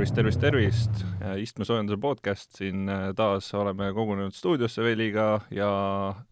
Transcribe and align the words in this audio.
tervist, 0.00 0.14
tervist, 0.14 0.40
tervist! 0.40 0.90
istmesoojenduse 1.36 1.98
podcast, 2.00 2.54
siin 2.56 2.88
äh, 2.88 3.10
taas 3.16 3.50
oleme 3.54 3.90
kogunenud 3.92 4.32
stuudiosse 4.32 4.82
Veliga 4.82 5.40
ja 5.52 5.68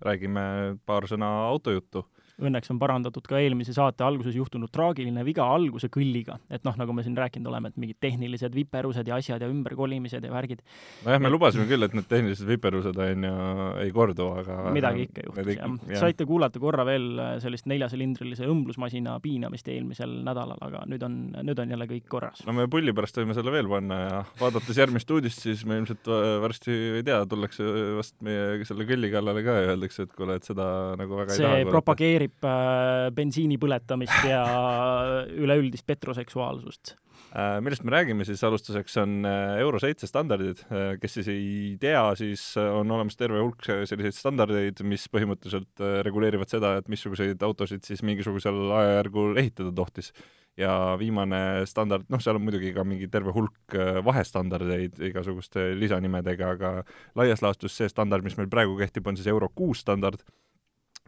räägime 0.01 0.79
paar 0.87 1.04
sõna 1.11 1.29
autojuttu 1.51 2.06
õnneks 2.39 2.71
on 2.73 2.79
parandatud 2.81 3.27
ka 3.29 3.41
eelmise 3.43 3.75
saate 3.77 4.05
alguses 4.07 4.37
juhtunud 4.37 4.71
traagiline 4.75 5.25
viga 5.27 5.47
alguse 5.55 5.91
kõlliga. 5.93 6.38
et 6.51 6.65
noh, 6.67 6.77
nagu 6.79 6.95
me 6.95 7.03
siin 7.07 7.17
rääkinud 7.19 7.51
oleme, 7.51 7.73
et 7.73 7.81
mingid 7.81 7.99
tehnilised 8.01 8.55
viperused 8.55 9.09
ja 9.09 9.19
asjad 9.19 9.43
ja 9.43 9.49
ümberkolimised 9.51 10.25
ja 10.25 10.33
värgid. 10.33 10.63
nojah, 11.06 11.21
me 11.23 11.33
lubasime 11.33 11.67
küll, 11.71 11.87
et 11.87 11.97
need 11.97 12.09
tehnilised 12.11 12.47
viperused 12.49 12.99
on 13.05 13.27
ju, 13.29 13.35
ei 13.83 13.93
kordu, 13.95 14.29
aga 14.43 14.59
midagi 14.74 15.09
ikka 15.09 15.27
juhtus, 15.27 15.53
jah 15.56 15.74
ja.. 15.88 16.02
saite 16.05 16.27
kuulata 16.29 16.62
korra 16.62 16.87
veel 16.88 17.09
äh, 17.19 17.33
sellist 17.43 17.66
neljasilindrilise 17.70 18.46
õmblusmasina 18.48 19.18
piinamist 19.24 19.68
eelmisel 19.73 20.20
nädalal, 20.27 20.62
aga 20.65 20.84
nüüd 20.91 21.05
on, 21.07 21.18
nüüd 21.43 21.62
on 21.62 21.74
jälle 21.74 21.91
kõik 21.91 22.07
korras. 22.12 22.45
no 22.46 22.55
me 22.57 22.68
pulli 22.70 22.95
pärast 22.95 23.18
võime 23.18 23.37
selle 23.37 23.55
veel 23.55 23.70
panna 23.70 24.01
ja 24.05 24.23
vaadates 24.38 24.79
järgmist 24.79 25.10
uudist, 25.10 25.43
siis 25.43 25.66
me 25.66 25.80
ilmselt 25.82 26.07
äh, 26.12 26.38
varsti, 26.45 26.79
ei 27.01 27.07
tea, 27.07 27.20
tullakse 27.29 27.66
vast 27.98 28.16
meie 28.27 28.62
selle 28.68 28.87
kõlli 28.88 29.10
kallale 29.12 29.43
ka 29.46 29.59
ja 29.59 29.74
öeldakse, 29.74 30.07
et 30.07 30.15
kuule, 30.15 30.38
et 30.38 30.46
seda 30.46 30.68
nagu 30.98 31.18
väga 31.18 31.34
see 31.34 31.46
ei 31.48 31.65
taha. 31.66 31.74
propageerib 31.74 32.27
propageerib 32.27 32.27
äh, 32.45 33.09
bensiini 33.14 33.59
põletamist 33.60 34.24
ja 34.27 34.42
üleüldist 35.42 35.87
petroseksuaalsust 35.88 36.95
äh, 37.32 37.59
millest 37.64 37.84
me 37.87 37.92
räägime 37.95 38.27
siis 38.28 38.42
alustuseks, 38.46 38.96
on 39.02 39.27
äh, 39.28 39.59
Euro 39.62 39.80
seitse 39.82 40.09
standardid. 40.10 40.64
kes 41.02 41.18
siis 41.18 41.28
ei 41.32 41.77
tea, 41.80 42.02
siis 42.18 42.42
on 42.59 42.91
olemas 42.91 43.18
terve 43.18 43.42
hulk 43.42 43.68
selliseid 43.68 44.16
standardeid, 44.16 44.82
mis 44.87 45.06
põhimõtteliselt 45.12 45.84
reguleerivad 46.06 46.51
seda, 46.51 46.77
et 46.78 46.91
missuguseid 46.92 47.42
autosid 47.45 47.87
siis 47.87 48.04
mingisugusel 48.06 48.59
ajajärgul 48.80 49.40
ehitada 49.40 49.73
tohtis. 49.74 50.12
ja 50.59 50.96
viimane 50.99 51.66
standard, 51.71 52.09
noh, 52.10 52.18
seal 52.18 52.34
on 52.34 52.43
muidugi 52.43 52.73
ka 52.74 52.82
mingi 52.82 53.06
terve 53.06 53.30
hulk 53.30 53.76
vahestandardeid 54.04 54.99
igasuguste 55.06 55.68
lisanimedega, 55.79 56.51
aga 56.56 56.73
laias 57.15 57.45
laastus 57.46 57.76
see 57.79 57.87
standard, 57.88 58.26
mis 58.26 58.34
meil 58.37 58.51
praegu 58.51 58.74
kehtib, 58.80 59.06
on 59.06 59.16
siis 59.16 59.30
Euro 59.30 59.52
kuus 59.54 59.84
standard 59.87 60.24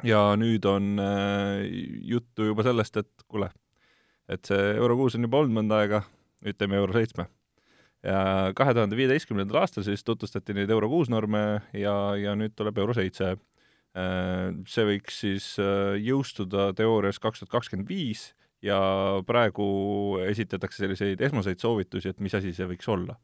ja 0.07 0.21
nüüd 0.39 0.65
on 0.69 0.95
äh, 1.03 1.67
juttu 2.09 2.51
juba 2.51 2.65
sellest, 2.67 2.97
et 3.01 3.27
kuule, 3.29 3.51
et 4.31 4.49
see 4.49 4.73
Euro 4.77 4.97
kuus 4.99 5.17
on 5.19 5.27
juba 5.27 5.43
olnud 5.43 5.61
mõnda 5.61 5.83
aega, 5.83 6.03
nüüd 6.45 6.59
teeme 6.59 6.79
Euro 6.81 6.97
seitsme. 6.97 7.29
ja 8.03 8.53
kahe 8.57 8.73
tuhande 8.73 8.97
viieteistkümnendal 8.97 9.61
aastal 9.61 9.85
siis 9.85 10.05
tutvustati 10.05 10.55
neid 10.57 10.71
Euro 10.73 10.89
kuus 10.89 11.11
norme 11.13 11.61
ja, 11.77 11.95
ja 12.17 12.33
nüüd 12.33 12.55
tuleb 12.57 12.79
Euro 12.81 12.95
seitse 12.97 13.35
äh,. 13.35 14.53
see 14.67 14.87
võiks 14.89 15.19
siis 15.27 15.51
äh, 15.61 15.99
jõustuda 16.01 16.71
teoorias 16.77 17.21
kaks 17.21 17.43
tuhat 17.43 17.59
kakskümmend 17.59 17.91
viis 17.91 18.31
ja 18.65 18.81
praegu 19.27 20.21
esitatakse 20.25 20.85
selliseid 20.85 21.21
esmaseid 21.21 21.61
soovitusi, 21.61 22.09
et 22.13 22.21
mis 22.21 22.35
asi 22.37 22.53
see 22.57 22.69
võiks 22.69 22.89
olla 22.89 23.17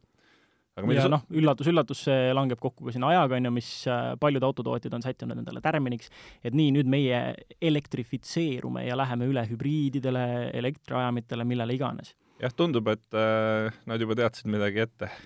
aga 0.77 0.96
ja 0.96 1.06
noh, 1.08 1.24
üllatus-üllatus, 1.32 2.02
see 2.08 2.34
langeb 2.36 2.60
kokku 2.60 2.86
ka 2.86 2.94
sinna 2.94 3.08
ajaga, 3.14 3.38
on 3.38 3.48
ju, 3.48 3.55
mis 3.56 3.70
äh, 3.91 4.12
paljud 4.20 4.44
autotootjad 4.44 4.96
on 4.98 5.05
sättinud 5.05 5.41
endale 5.41 5.62
tärminiks, 5.64 6.12
et 6.44 6.56
nii, 6.56 6.74
nüüd 6.77 6.91
meie 6.92 7.22
elektrifitseerume 7.64 8.84
ja 8.86 8.98
läheme 8.98 9.30
üle 9.30 9.46
hübriididele, 9.48 10.27
elektriajamitele, 10.60 11.48
millele 11.48 11.78
iganes. 11.78 12.12
jah, 12.42 12.52
tundub, 12.52 12.88
et 12.92 13.16
äh, 13.16 13.72
nad 13.88 14.02
juba 14.02 14.18
teadsid 14.18 14.52
midagi 14.52 14.86
ette. 14.86 15.12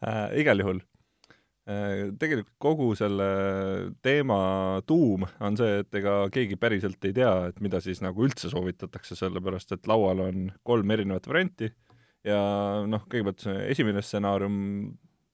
Äh, 0.00 0.38
igal 0.40 0.56
juhul. 0.56 0.78
Äh, 1.68 2.06
tegelikult 2.16 2.54
kogu 2.56 2.86
selle 2.96 3.26
teema 4.00 4.80
tuum 4.88 5.26
on 5.44 5.58
see, 5.60 5.82
et 5.82 5.98
ega 6.00 6.14
keegi 6.32 6.56
päriselt 6.56 7.04
ei 7.04 7.12
tea, 7.18 7.34
et 7.50 7.60
mida 7.60 7.82
siis 7.84 8.00
nagu 8.00 8.24
üldse 8.24 8.48
soovitatakse, 8.48 9.18
sellepärast 9.18 9.76
et 9.76 9.90
laual 9.90 10.24
on 10.24 10.46
kolm 10.64 10.96
erinevat 10.96 11.28
varianti 11.28 11.68
ja 12.26 12.40
noh, 12.88 13.06
kõigepealt 13.10 13.44
see 13.46 13.56
esimene 13.74 14.02
stsenaarium 14.04 14.56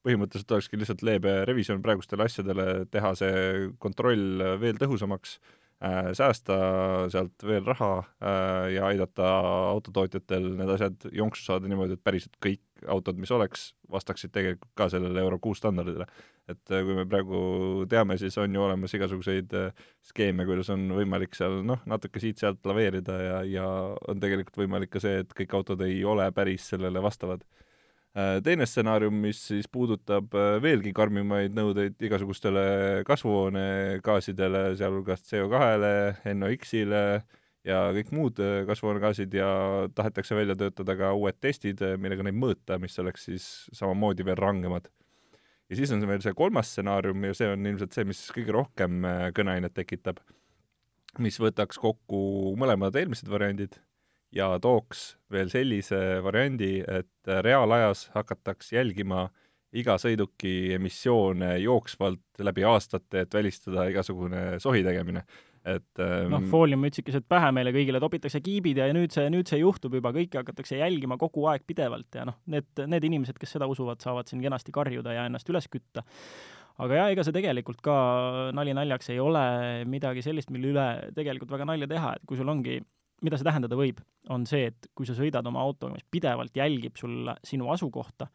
põhimõtteliselt 0.07 0.53
olekski 0.55 0.79
lihtsalt 0.79 1.03
leebe 1.03 1.33
revisjon 1.49 1.81
praegustele 1.83 2.27
asjadele, 2.27 2.67
teha 2.91 3.13
see 3.19 3.69
kontroll 3.83 4.43
veel 4.61 4.79
tõhusamaks 4.79 5.37
säästa 6.17 6.55
sealt 7.13 7.43
veel 7.45 7.65
raha 7.67 7.91
äh, 7.99 8.71
ja 8.73 8.87
aidata 8.87 9.27
autotootjatel 9.75 10.47
need 10.57 10.71
asjad 10.73 11.05
jonksu 11.13 11.43
saada 11.51 11.69
niimoodi, 11.69 11.93
et 11.97 12.03
päriselt 12.03 12.33
kõik 12.41 12.63
autod, 12.89 13.19
mis 13.21 13.29
oleks, 13.33 13.71
vastaksid 13.91 14.33
tegelikult 14.33 14.73
ka 14.77 14.89
sellele 14.89 15.21
Euro 15.21 15.37
kuus 15.41 15.61
standardile 15.61 16.07
et 16.47 16.71
äh, 16.71 16.83
kui 16.85 16.95
me 16.95 17.05
praegu 17.09 17.39
teame, 17.91 18.17
siis 18.19 18.37
on 18.39 18.55
ju 18.55 18.63
olemas 18.63 18.93
igasuguseid 18.95 19.53
äh, 19.57 19.85
skeeme, 20.07 20.45
kuidas 20.47 20.71
on 20.73 20.87
võimalik 20.95 21.35
seal 21.37 21.59
noh, 21.67 21.81
natuke 21.89 22.21
siit-sealt 22.23 22.63
laveerida 22.67 23.17
ja, 23.19 23.39
ja 23.47 23.67
on 24.07 24.21
tegelikult 24.23 24.61
võimalik 24.63 24.93
ka 24.95 25.03
see, 25.03 25.23
et 25.25 25.33
kõik 25.37 25.57
autod 25.59 25.83
ei 25.85 25.99
ole 26.07 26.29
päris 26.35 26.69
sellele 26.71 27.03
vastavad. 27.03 27.43
Äh, 28.17 28.37
teine 28.45 28.65
stsenaarium, 28.65 29.17
mis 29.25 29.41
siis 29.49 29.67
puudutab 29.71 30.33
veelgi 30.63 30.93
karmimaid 30.95 31.57
nõudeid 31.57 31.97
igasugustele 32.07 32.63
kasvuhoonegaasidele, 33.09 34.63
sealhulgas 34.79 35.25
CO2-le, 35.27 35.93
NOx-ile 36.37 37.03
ja 37.67 37.81
kõik 37.97 38.13
muud 38.15 38.39
kasvuhoonegaasid 38.69 39.33
ja 39.35 39.49
tahetakse 39.93 40.37
välja 40.37 40.55
töötada 40.57 40.95
ka 40.97 41.11
uued 41.17 41.37
testid, 41.43 41.83
millega 41.99 42.25
neid 42.25 42.39
mõõta, 42.39 42.79
mis 42.81 42.97
oleks 43.03 43.27
siis 43.27 43.49
samamoodi 43.75 44.25
veel 44.25 44.39
rangemad. 44.39 44.87
Ja 45.67 45.75
siis 45.75 45.91
on 45.91 46.03
veel 46.07 46.23
see 46.23 46.35
kolmas 46.35 46.69
stsenaarium 46.71 47.25
ja 47.27 47.33
see 47.35 47.49
on 47.51 47.65
ilmselt 47.67 47.95
see, 47.95 48.07
mis 48.07 48.21
kõige 48.31 48.55
rohkem 48.55 49.03
äh, 49.07 49.25
kõneainet 49.35 49.75
tekitab, 49.75 50.21
mis 51.23 51.39
võtaks 51.43 51.79
kokku 51.81 52.19
mõlemad 52.59 52.95
eelmised 52.95 53.27
variandid 53.31 53.75
ja 54.37 54.53
tooks 54.61 55.09
veel 55.33 55.51
sellise 55.51 56.21
variandi, 56.23 56.77
et 56.81 57.35
reaalajas 57.43 58.07
hakataks 58.15 58.71
jälgima 58.77 59.27
iga 59.77 59.97
sõiduki 59.99 60.71
emissioone 60.77 61.57
jooksvalt 61.59 62.39
läbi 62.45 62.63
aastate, 62.63 63.25
et 63.25 63.33
välistada 63.35 63.89
igasugune 63.91 64.61
sohi 64.63 64.85
tegemine 64.85 65.25
et 65.67 66.01
ähm, 66.01 66.31
noh, 66.31 66.43
fooliummütsikesed 66.51 67.25
pähe 67.29 67.49
meile 67.55 67.73
kõigile 67.75 67.99
topitakse 67.99 68.41
kiibid 68.43 68.79
ja 68.79 68.87
nüüd 68.95 69.13
see, 69.13 69.27
nüüd 69.33 69.49
see 69.49 69.59
juhtub 69.61 69.97
juba, 69.97 70.13
kõike 70.15 70.39
hakatakse 70.41 70.79
jälgima 70.79 71.17
kogu 71.19 71.47
aeg 71.51 71.65
pidevalt 71.67 72.19
ja 72.19 72.27
noh, 72.29 72.37
need, 72.51 72.69
need 72.87 73.07
inimesed, 73.09 73.37
kes 73.39 73.57
seda 73.57 73.67
usuvad, 73.69 74.01
saavad 74.03 74.29
siin 74.29 74.43
kenasti 74.43 74.73
karjuda 74.75 75.15
ja 75.17 75.25
ennast 75.27 75.49
üles 75.51 75.67
kütta. 75.71 76.05
aga 76.83 77.01
jah, 77.01 77.11
ega 77.15 77.25
see 77.25 77.35
tegelikult 77.35 77.81
ka 77.83 77.97
nali 78.55 78.75
naljaks 78.77 79.11
ei 79.13 79.19
ole 79.23 79.43
midagi 79.89 80.23
sellist, 80.25 80.53
mille 80.53 80.71
üle 80.71 80.87
tegelikult 81.17 81.51
väga 81.57 81.67
nalja 81.67 81.89
teha, 81.91 82.15
et 82.15 82.27
kui 82.29 82.39
sul 82.39 82.53
ongi 82.53 82.79
mida 83.25 83.37
see 83.37 83.47
tähendada 83.47 83.77
võib, 83.79 84.01
on 84.33 84.45
see, 84.49 84.69
et 84.71 84.89
kui 84.95 85.07
sa 85.07 85.15
sõidad 85.17 85.45
oma 85.49 85.63
autoga, 85.65 85.95
mis 85.95 86.05
pidevalt 86.11 86.57
jälgib 86.57 86.99
sul 86.99 87.31
sinu 87.45 87.71
asukohta 87.73 88.29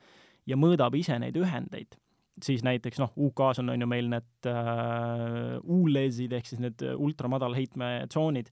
ja 0.49 0.59
mõõdab 0.59 0.97
ise 0.99 1.19
neid 1.23 1.37
ühendeid, 1.39 1.95
siis 2.43 2.65
näiteks 2.67 2.99
noh, 3.03 3.13
UK-s 3.29 3.63
on, 3.63 3.75
on 3.75 3.85
ju 3.85 3.91
meil 3.91 4.09
need 4.11 4.49
äh, 4.51 5.59
ULEZ-id 5.63 6.35
ehk 6.39 6.49
siis 6.51 6.63
need 6.63 6.83
ultramadalheitmetsoonid, 6.97 8.51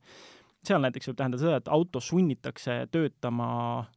seal 0.67 0.83
näiteks 0.85 1.11
võib 1.11 1.19
tähendada 1.19 1.43
seda, 1.43 1.61
et 1.63 1.73
auto 1.73 2.03
sunnitakse 2.05 2.83
töötama, 2.93 3.51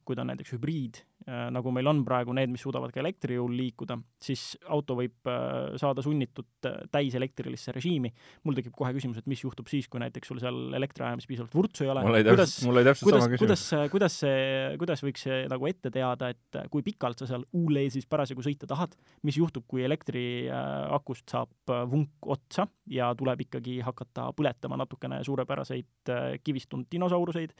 kui 0.04 0.16
ta 0.16 0.24
on 0.24 0.32
näiteks 0.32 0.56
hübriid 0.56 1.02
nagu 1.24 1.72
meil 1.72 1.88
on 1.88 2.02
praegu 2.04 2.34
need, 2.36 2.50
mis 2.52 2.62
suudavad 2.64 2.92
ka 2.92 3.00
elektri 3.00 3.38
jõul 3.38 3.54
liikuda, 3.56 3.96
siis 4.22 4.42
auto 4.72 4.96
võib 4.98 5.30
äh, 5.30 5.74
saada 5.80 6.04
sunnitud 6.04 6.68
äh, 6.68 6.82
täiselektrilisse 6.92 7.72
režiimi. 7.72 8.10
mul 8.44 8.58
tekib 8.58 8.74
kohe 8.76 8.92
küsimus, 8.96 9.22
et 9.22 9.30
mis 9.30 9.40
juhtub 9.40 9.70
siis, 9.70 9.88
kui 9.88 10.02
näiteks 10.02 10.28
sul 10.30 10.40
seal 10.42 10.76
elektriajamis 10.76 11.28
piisavalt 11.30 11.56
vurtsu 11.56 11.86
ei 11.86 11.92
ole. 11.94 12.04
mul 12.04 12.18
oli 12.18 12.26
täpselt, 12.28 12.66
mul 12.68 12.80
oli 12.80 12.88
täpselt 12.90 13.08
kuidas, 13.08 13.24
sama 13.24 13.32
küsimus. 13.32 13.46
kuidas, 13.46 13.90
kuidas 13.94 14.18
see, 14.24 14.44
kuidas 14.82 15.04
võiks 15.06 15.26
see 15.28 15.40
nagu 15.54 15.70
ette 15.70 15.94
teada, 15.94 16.30
et 16.34 16.60
kui 16.72 16.84
pikalt 16.86 17.24
sa 17.24 17.30
seal 17.30 17.48
ULE-sis 17.56 18.08
parasjagu 18.10 18.44
sõita 18.44 18.68
tahad, 18.70 18.96
mis 19.24 19.40
juhtub, 19.40 19.64
kui 19.70 19.84
elektriakust 19.86 21.32
saab 21.32 21.74
vunk 21.90 22.28
otsa 22.36 22.68
ja 22.92 23.08
tuleb 23.16 23.46
ikkagi 23.46 23.80
hakata 23.86 24.28
põletama 24.36 24.76
natukene 24.80 25.22
suurepäraseid 25.24 26.14
kivistunud 26.44 26.90
dinosauruseid 26.92 27.56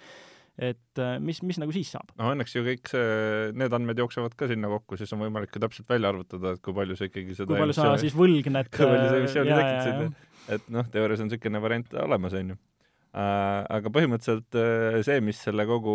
et 0.55 1.03
äh, 1.03 1.17
mis, 1.19 1.41
mis 1.43 1.59
nagu 1.59 1.75
siis 1.75 1.91
saab? 1.95 2.12
no 2.21 2.31
õnneks 2.35 2.55
ju 2.55 2.62
kõik 2.67 2.91
see, 2.93 3.49
need 3.59 3.75
andmed 3.75 3.99
jooksevad 3.99 4.37
ka 4.39 4.49
sinna 4.51 4.71
kokku, 4.71 4.99
siis 5.01 5.11
on 5.17 5.25
võimalik 5.25 5.51
ka 5.55 5.62
täpselt 5.65 5.89
välja 5.91 6.12
arvutada, 6.15 6.55
et 6.55 6.62
kui 6.65 6.77
palju 6.77 6.99
sa 6.99 7.09
ikkagi 7.09 7.35
seda 7.35 7.51
kui 7.51 7.62
palju 7.65 7.79
sa 7.79 7.95
siis 8.03 8.15
võlgned 8.19 8.71
kui 8.75 8.87
palju 8.87 9.09
sa 9.09 9.19
emissiooni 9.23 9.59
tekitasid, 9.59 10.31
et 10.59 10.71
noh, 10.77 10.87
teoorias 10.95 11.25
on 11.25 11.31
niisugune 11.31 11.65
variant 11.65 11.99
olemas, 12.05 12.39
on 12.39 12.55
ju. 12.55 12.61
Äh, 12.61 12.74
aga 13.15 13.91
põhimõtteliselt 13.95 14.57
äh, 14.59 14.97
see, 15.07 15.21
mis 15.23 15.39
selle 15.47 15.67
kogu 15.69 15.93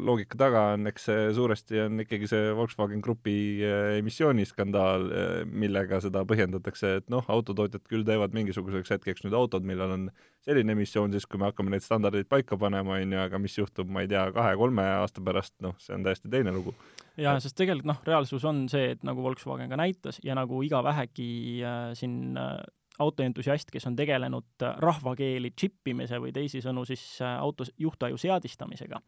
loogika 0.00 0.38
taga 0.40 0.62
on, 0.72 0.88
eks 0.88 1.08
see 1.10 1.26
suuresti 1.36 1.82
on 1.84 2.00
ikkagi 2.06 2.30
see 2.30 2.54
Volkswagen 2.56 3.02
Grupi 3.04 3.36
äh, 3.60 3.98
emissiooniskandaal, 3.98 5.04
millega 5.52 6.00
seda 6.04 6.24
põhjendatakse, 6.28 6.94
et 7.02 7.12
noh, 7.12 7.26
autotootjad 7.28 7.84
küll 7.90 8.06
teevad 8.08 8.36
mingisuguseks 8.36 8.94
hetkeks 8.96 9.26
nüüd 9.26 9.36
autod, 9.36 9.68
millel 9.68 9.92
on 9.98 10.08
selline 10.46 10.72
emissioon, 10.76 11.12
siis 11.12 11.26
kui 11.28 11.40
me 11.42 11.50
hakkame 11.50 11.74
neid 11.74 11.84
standardeid 11.84 12.28
paika 12.30 12.56
panema, 12.60 12.96
on 13.02 13.12
ju, 13.12 13.20
aga 13.20 13.40
mis 13.42 13.58
juhtub, 13.58 13.90
ma 13.92 14.04
ei 14.04 14.10
tea, 14.10 14.24
kahe-kolme 14.32 14.84
aasta 15.02 15.24
pärast, 15.26 15.56
noh, 15.66 15.76
see 15.82 15.96
on 15.96 16.06
täiesti 16.06 16.32
teine 16.32 16.54
lugu. 16.56 16.72
jaa, 17.20 17.36
sest 17.42 17.56
tegelikult 17.58 17.90
noh, 17.92 18.00
reaalsus 18.06 18.48
on 18.48 18.64
see, 18.72 18.94
et 18.94 19.04
nagu 19.06 19.24
Volkswagen 19.24 19.68
ka 19.72 19.80
näitas 19.80 20.22
ja 20.24 20.36
nagu 20.38 20.62
iga 20.64 20.80
vähegi 20.86 21.28
äh, 21.64 21.92
siin 21.98 22.36
äh, 22.40 22.60
autoentusiast, 22.98 23.70
kes 23.72 23.86
on 23.86 23.96
tegelenud 23.96 24.66
rahvakeeli 24.82 25.52
džippimise 25.52 26.20
või 26.22 26.32
teisisõnu 26.36 26.84
siis 26.88 27.04
autos 27.22 27.72
juhtaju 27.78 28.18
seadistamisega. 28.20 29.00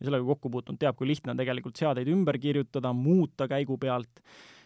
Ja 0.00 0.08
sellega 0.08 0.26
kokku 0.26 0.50
puutunud, 0.50 0.80
teab, 0.80 0.96
kui 0.98 1.06
lihtne 1.06 1.34
on 1.34 1.38
tegelikult 1.38 1.78
seadeid 1.78 2.08
ümber 2.10 2.38
kirjutada, 2.42 2.92
muuta 2.96 3.46
käigu 3.48 3.78
pealt. 3.78 4.22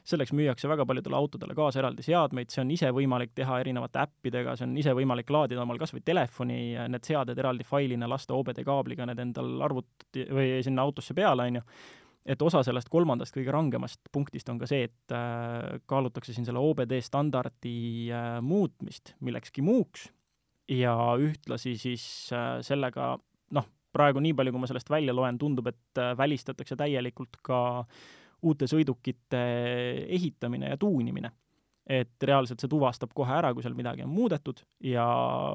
Selleks 0.06 0.30
müüakse 0.38 0.68
väga 0.70 0.84
paljudele 0.86 1.16
autodele 1.18 1.54
kaasa 1.58 1.80
eraldi 1.80 2.04
seadmeid, 2.06 2.52
see 2.54 2.60
on 2.62 2.70
ise 2.70 2.92
võimalik 2.94 3.32
teha 3.34 3.58
erinevate 3.58 3.98
äppidega, 4.04 4.54
see 4.56 4.68
on 4.68 4.76
ise 4.78 4.94
võimalik 4.94 5.32
laadida 5.34 5.64
omal 5.64 5.80
kas 5.82 5.90
või 5.96 6.04
telefoni, 6.06 6.58
need 6.94 7.08
seaded 7.08 7.38
eraldi 7.42 7.66
failina 7.66 8.06
lasta 8.08 8.36
OBD 8.38 8.62
kaabliga 8.64 9.08
need 9.10 9.18
endal 9.24 9.64
arvuti 9.66 10.28
või 10.30 10.60
sinna 10.62 10.86
autosse 10.86 11.14
peale, 11.18 11.48
on 11.50 11.58
ju, 11.58 11.64
et 12.26 12.42
osa 12.42 12.62
sellest 12.66 12.90
kolmandast 12.90 13.34
kõige 13.36 13.54
rangemast 13.54 14.10
punktist 14.12 14.48
on 14.50 14.58
ka 14.58 14.68
see, 14.68 14.88
et 14.88 15.14
äh, 15.14 15.78
kaalutakse 15.88 16.34
siin 16.34 16.46
selle 16.48 16.62
OBD 16.62 16.98
standardi 17.04 18.10
äh, 18.10 18.36
muutmist 18.42 19.14
millekski 19.24 19.62
muuks 19.64 20.08
ja 20.72 20.96
ühtlasi 21.22 21.76
siis 21.78 22.04
äh, 22.34 22.58
sellega 22.66 23.14
noh, 23.56 23.70
praegu 23.94 24.20
nii 24.22 24.34
palju, 24.36 24.52
kui 24.52 24.64
ma 24.64 24.70
sellest 24.70 24.90
välja 24.92 25.14
loen, 25.14 25.38
tundub, 25.40 25.70
et 25.70 26.02
välistatakse 26.18 26.76
täielikult 26.76 27.38
ka 27.46 27.58
uute 28.46 28.66
sõidukite 28.68 29.42
ehitamine 30.12 30.74
ja 30.74 30.76
tuunimine. 30.76 31.32
et 31.86 32.18
reaalselt 32.26 32.58
see 32.58 32.68
tuvastab 32.68 33.12
kohe 33.14 33.30
ära, 33.30 33.52
kui 33.54 33.62
seal 33.62 33.76
midagi 33.78 34.02
on 34.02 34.10
muudetud 34.10 34.58
ja 34.82 35.04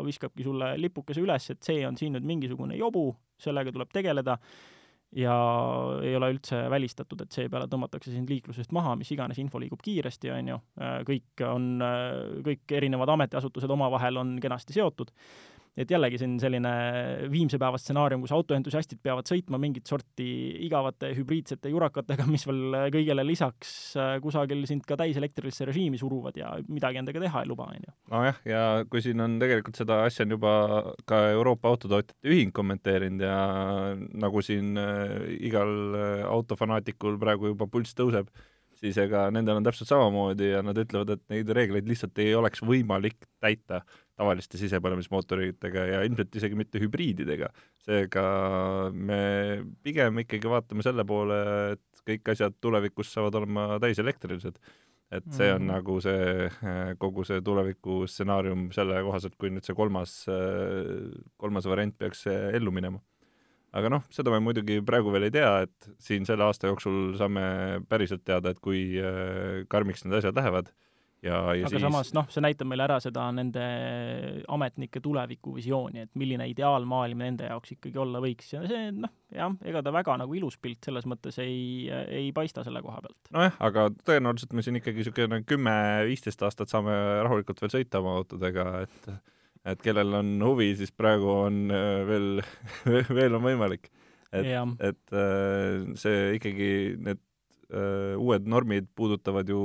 viskabki 0.06 0.46
sulle 0.46 0.70
lipukese 0.80 1.20
üles, 1.20 1.50
et 1.52 1.60
see 1.68 1.82
on 1.84 1.98
siin 2.00 2.16
nüüd 2.16 2.24
mingisugune 2.24 2.78
jobu, 2.80 3.10
sellega 3.36 3.74
tuleb 3.76 3.92
tegeleda 3.92 4.38
ja 5.16 5.36
ei 6.04 6.16
ole 6.16 6.32
üldse 6.34 6.64
välistatud, 6.72 7.22
et 7.26 7.36
seepeale 7.36 7.68
tõmmatakse 7.72 8.14
sind 8.14 8.30
liiklusest 8.32 8.72
maha, 8.76 8.96
mis 9.00 9.12
iganes 9.12 9.40
info 9.44 9.60
liigub 9.60 9.82
kiiresti, 9.84 10.32
on 10.32 10.52
ju, 10.54 10.60
kõik 11.08 11.46
on, 11.48 11.72
kõik 12.46 12.76
erinevad 12.80 13.12
ametiasutused 13.16 13.74
omavahel 13.76 14.22
on 14.22 14.38
kenasti 14.44 14.78
seotud 14.78 15.12
et 15.78 15.92
jällegi 15.92 16.20
siin 16.20 16.34
selline 16.42 16.72
viimse 17.32 17.56
päeva 17.62 17.80
stsenaarium, 17.80 18.24
kus 18.26 18.34
autoentusiastid 18.36 19.00
peavad 19.04 19.30
sõitma 19.30 19.60
mingit 19.62 19.88
sorti 19.88 20.28
igavate 20.68 21.14
hübriidsete 21.16 21.72
jurakatega, 21.72 22.26
mis 22.34 22.44
veel 22.48 22.78
kõigele 22.94 23.26
lisaks 23.28 23.74
äh, 23.96 24.14
kusagil 24.24 24.66
sind 24.70 24.86
ka 24.88 24.98
täiselektrilisse 25.00 25.68
režiimi 25.70 26.00
suruvad 26.02 26.38
ja 26.40 26.52
midagi 26.68 27.02
endaga 27.02 27.24
teha 27.24 27.44
ei 27.46 27.52
luba, 27.52 27.70
on 27.72 27.88
ju. 27.88 27.96
nojah, 28.12 28.44
ja 28.48 28.64
kui 28.92 29.04
siin 29.06 29.24
on 29.24 29.40
tegelikult 29.42 29.80
seda 29.80 30.02
asja 30.08 30.28
on 30.28 30.36
juba 30.36 30.54
ka 31.08 31.24
Euroopa 31.32 31.72
Autotootjate 31.72 32.20
Ühing 32.28 32.52
kommenteerinud 32.56 33.24
ja 33.24 33.38
nagu 33.96 34.44
siin 34.46 34.76
äh, 34.80 35.18
igal 35.40 35.72
äh, 35.96 36.26
autofanaatikul 36.28 37.20
praegu 37.22 37.54
juba 37.54 37.70
pulss 37.72 37.96
tõuseb, 37.96 38.28
siis 38.82 38.98
ega 39.00 39.28
nendel 39.34 39.60
on 39.60 39.66
täpselt 39.66 39.92
samamoodi 39.92 40.52
ja 40.52 40.62
nad 40.66 40.78
ütlevad, 40.82 41.16
et 41.16 41.24
neid 41.32 41.52
reegleid 41.56 41.88
lihtsalt 41.88 42.18
ei 42.24 42.34
oleks 42.36 42.64
võimalik 42.66 43.30
täita 43.42 43.84
tavaliste 44.22 44.60
sisepõlemismootoritega 44.62 45.88
ja 45.90 46.04
ilmselt 46.08 46.36
isegi 46.38 46.58
mitte 46.60 46.82
hübriididega. 46.82 47.50
seega 47.82 48.24
me 48.94 49.22
pigem 49.84 50.22
ikkagi 50.24 50.52
vaatame 50.52 50.86
selle 50.86 51.06
poole, 51.08 51.42
et 51.76 52.06
kõik 52.08 52.34
asjad 52.36 52.58
tulevikus 52.62 53.12
saavad 53.16 53.42
olema 53.42 53.68
täiselektrilised. 53.82 54.60
et 55.12 55.26
see 55.36 55.50
on 55.52 55.66
mm. 55.66 55.72
nagu 55.74 55.98
see, 56.00 56.50
kogu 57.02 57.26
see 57.28 57.42
tuleviku 57.44 58.06
stsenaarium 58.08 58.70
selle 58.76 59.02
kohaselt, 59.04 59.36
kui 59.36 59.52
nüüd 59.52 59.66
see 59.68 59.76
kolmas, 59.76 60.22
kolmas 61.42 61.68
variant 61.68 61.98
peaks 62.00 62.28
ellu 62.32 62.72
minema 62.72 63.02
aga 63.76 63.90
noh, 63.92 64.06
seda 64.12 64.32
me 64.32 64.40
muidugi 64.44 64.80
praegu 64.88 65.12
veel 65.14 65.28
ei 65.28 65.34
tea, 65.36 65.52
et 65.66 65.92
siin 66.04 66.26
selle 66.28 66.44
aasta 66.44 66.72
jooksul 66.72 67.14
saame 67.20 67.44
päriselt 67.92 68.24
teada, 68.28 68.52
et 68.52 68.60
kui 68.64 69.00
karmiks 69.72 70.06
need 70.06 70.18
asjad 70.20 70.36
lähevad 70.40 70.72
ja, 71.22 71.40
ja 71.56 71.66
aga 71.68 71.72
siis... 71.74 71.84
samas 71.86 72.12
noh, 72.18 72.28
see 72.34 72.44
näitab 72.44 72.70
meile 72.72 72.86
ära 72.88 72.98
seda 73.04 73.28
nende 73.36 73.64
ametnike 74.52 75.02
tulevikuvisiooni, 75.04 76.06
et 76.06 76.14
milline 76.20 76.48
ideaalmaailm 76.52 77.26
nende 77.26 77.50
jaoks 77.50 77.76
ikkagi 77.78 78.02
olla 78.02 78.22
võiks 78.24 78.54
ja 78.56 78.64
see 78.70 78.90
noh, 78.96 79.14
jah, 79.34 79.54
ega 79.68 79.84
ta 79.86 79.94
väga 79.96 80.18
nagu 80.24 80.38
ilus 80.38 80.58
pilt 80.62 80.90
selles 80.90 81.08
mõttes 81.10 81.38
ei, 81.44 81.90
ei 81.90 82.32
paista 82.36 82.66
selle 82.68 82.84
koha 82.86 83.04
pealt. 83.06 83.20
nojah, 83.36 83.60
aga 83.70 83.90
tõenäoliselt 84.08 84.56
me 84.58 84.66
siin 84.66 84.82
ikkagi 84.82 85.04
niisugune 85.04 85.44
kümme-viisteist 85.48 86.48
aastat 86.48 86.74
saame 86.74 86.96
rahulikult 87.26 87.62
veel 87.64 87.76
sõita 87.80 88.02
oma 88.02 88.18
autodega, 88.22 88.72
et 88.86 89.14
et 89.68 89.82
kellel 89.86 90.16
on 90.18 90.30
huvi, 90.42 90.72
siis 90.78 90.94
praegu 90.96 91.30
on 91.46 91.66
äh, 91.74 92.02
veel 92.08 92.42
veel 93.18 93.38
on 93.38 93.46
võimalik. 93.46 93.92
et, 94.32 94.48
et 94.80 95.18
äh, 95.18 95.92
see 96.00 96.38
ikkagi, 96.38 96.72
need 96.98 97.22
äh, 97.70 98.16
uued 98.18 98.48
normid 98.50 98.90
puudutavad 98.96 99.50
ju 99.50 99.62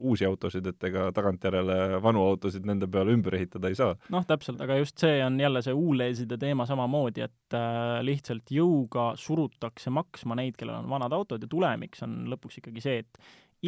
uusi 0.00 0.26
autosid, 0.28 0.66
et 0.66 0.86
ega 0.90 1.08
tagantjärele 1.16 2.00
vanu 2.02 2.22
autosid 2.32 2.66
nende 2.68 2.88
peale 2.90 3.14
ümber 3.16 3.36
ehitada 3.38 3.70
ei 3.70 3.78
saa. 3.78 3.96
noh, 4.12 4.24
täpselt, 4.26 4.60
aga 4.64 4.78
just 4.80 5.00
see 5.02 5.20
on 5.24 5.38
jälle 5.40 5.62
see 5.64 5.76
ULEZ-ide 5.76 6.38
teema 6.40 6.66
samamoodi, 6.68 7.26
et 7.26 7.56
äh, 7.56 7.98
lihtsalt 8.06 8.52
jõuga 8.54 9.10
surutakse 9.20 9.92
maksma 9.94 10.38
neid, 10.40 10.56
kellel 10.60 10.80
on 10.82 10.90
vanad 10.90 11.14
autod 11.16 11.44
ja 11.44 11.50
tulemiks 11.50 12.04
on 12.06 12.22
lõpuks 12.32 12.60
ikkagi 12.62 12.84
see, 12.84 13.04
et 13.04 13.20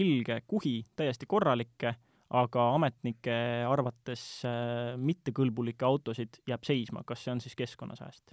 ilge 0.02 0.40
kuhi, 0.48 0.78
täiesti 0.96 1.28
korralikke, 1.28 1.94
aga 2.32 2.68
ametnike 2.78 3.34
arvates 3.68 4.24
äh, 4.48 4.94
mittekõlbulikke 4.96 5.84
autosid 5.84 6.40
jääb 6.48 6.64
seisma, 6.64 7.04
kas 7.06 7.26
see 7.26 7.34
on 7.34 7.44
siis 7.44 7.58
keskkonnasääst? 7.58 8.32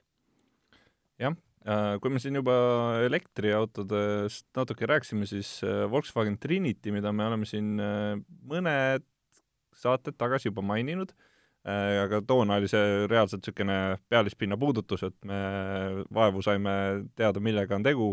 jah, 1.19 1.35
kui 2.00 2.11
me 2.13 2.21
siin 2.23 2.39
juba 2.39 2.53
elektriautodest 3.03 4.47
natuke 4.56 4.88
rääkisime, 4.88 5.27
siis 5.27 5.59
äh, 5.63 5.83
Volkswagen 5.91 6.38
Trinity, 6.39 6.94
mida 6.95 7.11
me 7.11 7.25
oleme 7.27 7.47
siin 7.50 7.75
äh, 7.83 8.15
mõned 8.47 9.03
saated 9.75 10.15
tagasi 10.19 10.50
juba 10.50 10.63
maininud, 10.65 11.13
aga 11.69 12.21
toona 12.25 12.56
oli 12.57 12.67
see 12.71 13.06
reaalselt 13.11 13.44
niisugune 13.44 14.00
pealispinna 14.11 14.57
puudutus, 14.59 15.03
et 15.06 15.15
me 15.27 15.38
vaevu 16.15 16.41
saime 16.44 16.71
teada, 17.19 17.39
millega 17.44 17.75
on 17.75 17.85
tegu, 17.85 18.07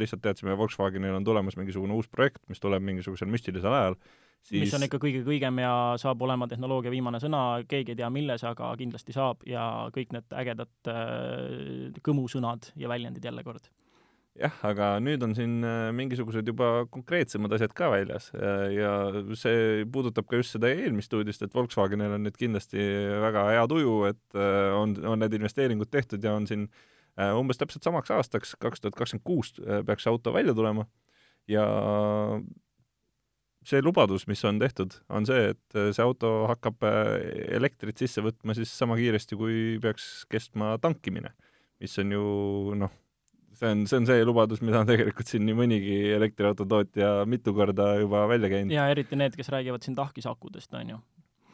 lihtsalt 0.00 0.22
teadsime, 0.24 0.56
Volkswagenil 0.58 1.18
on 1.18 1.26
tulemas 1.26 1.58
mingisugune 1.58 1.94
uus 1.94 2.08
projekt, 2.10 2.40
mis 2.50 2.62
tuleb 2.62 2.82
mingisugusel 2.86 3.30
müstilisel 3.30 3.74
ajal 3.74 3.98
siis 4.46 4.64
mis 4.64 4.74
on 4.76 4.86
ikka 4.86 5.00
kõige 5.02 5.22
kõigem 5.26 5.60
ja 5.62 5.72
saab 6.00 6.22
olema 6.26 6.48
tehnoloogia 6.50 6.92
viimane 6.92 7.20
sõna, 7.22 7.62
keegi 7.68 7.94
ei 7.94 8.00
tea, 8.00 8.10
milles, 8.12 8.44
aga 8.46 8.72
kindlasti 8.78 9.14
saab 9.14 9.44
ja 9.48 9.66
kõik 9.94 10.14
need 10.16 10.34
ägedad 10.42 10.90
äh, 10.90 12.02
kõmusõnad 12.04 12.72
ja 12.78 12.90
väljendid 12.90 13.24
jälle 13.28 13.44
kord. 13.46 13.68
jah, 14.38 14.54
aga 14.66 14.94
nüüd 15.04 15.22
on 15.26 15.34
siin 15.36 15.58
äh, 15.66 15.90
mingisugused 15.96 16.48
juba 16.48 16.86
konkreetsemad 16.92 17.52
asjad 17.52 17.74
ka 17.76 17.90
väljas 17.92 18.30
ja 18.74 18.94
see 19.38 19.84
puudutab 19.92 20.26
ka 20.30 20.40
just 20.40 20.56
seda 20.56 20.72
eelmist 20.72 21.14
uudist, 21.14 21.44
et 21.44 21.54
Volkswagenil 21.54 22.16
on 22.16 22.26
nüüd 22.26 22.40
kindlasti 22.40 22.80
väga 23.22 23.46
hea 23.52 23.68
tuju, 23.70 24.00
et 24.10 24.40
äh, 24.40 24.72
on, 24.78 24.96
on 25.06 25.22
need 25.22 25.38
investeeringud 25.38 25.92
tehtud 25.92 26.24
ja 26.24 26.34
on 26.34 26.48
siin 26.50 26.66
äh, 27.18 27.30
umbes 27.36 27.60
täpselt 27.62 27.86
samaks 27.86 28.10
aastaks, 28.10 28.56
kaks 28.58 28.82
tuhat 28.82 28.98
kakskümmend 28.98 29.28
kuus 29.28 29.54
peaks 29.86 30.10
auto 30.10 30.34
välja 30.34 30.56
tulema 30.56 30.88
ja 31.50 31.64
see 33.66 33.82
lubadus, 33.84 34.26
mis 34.30 34.42
on 34.48 34.58
tehtud, 34.62 34.96
on 35.12 35.26
see, 35.28 35.52
et 35.52 35.78
äh, 35.78 35.90
see 35.94 36.04
auto 36.04 36.32
hakkab 36.50 36.82
äh, 36.88 37.12
elektrit 37.58 38.00
sisse 38.02 38.24
võtma 38.24 38.56
siis 38.58 38.72
sama 38.74 38.96
kiiresti, 38.98 39.38
kui 39.38 39.78
peaks 39.82 40.26
kestma 40.32 40.74
tankimine, 40.82 41.32
mis 41.82 41.94
on 42.02 42.14
ju 42.16 42.24
noh, 42.82 42.92
see 43.58 43.70
on, 43.70 43.84
see 43.90 44.00
on 44.00 44.08
see 44.08 44.26
lubadus, 44.26 44.62
mida 44.64 44.82
on 44.82 44.90
tegelikult 44.90 45.30
siin 45.30 45.46
nii 45.46 45.58
mõnigi 45.58 45.98
elektriauto 46.16 46.66
tootja 46.68 47.14
mitu 47.30 47.54
korda 47.56 47.94
juba 48.02 48.24
välja 48.30 48.50
käinud. 48.52 48.74
jaa, 48.74 48.88
eriti 48.94 49.18
need, 49.18 49.36
kes 49.38 49.52
räägivad 49.54 49.86
siin 49.86 49.98
tahkisakudest, 49.98 50.74
on 50.80 50.96
ju. 50.96 51.02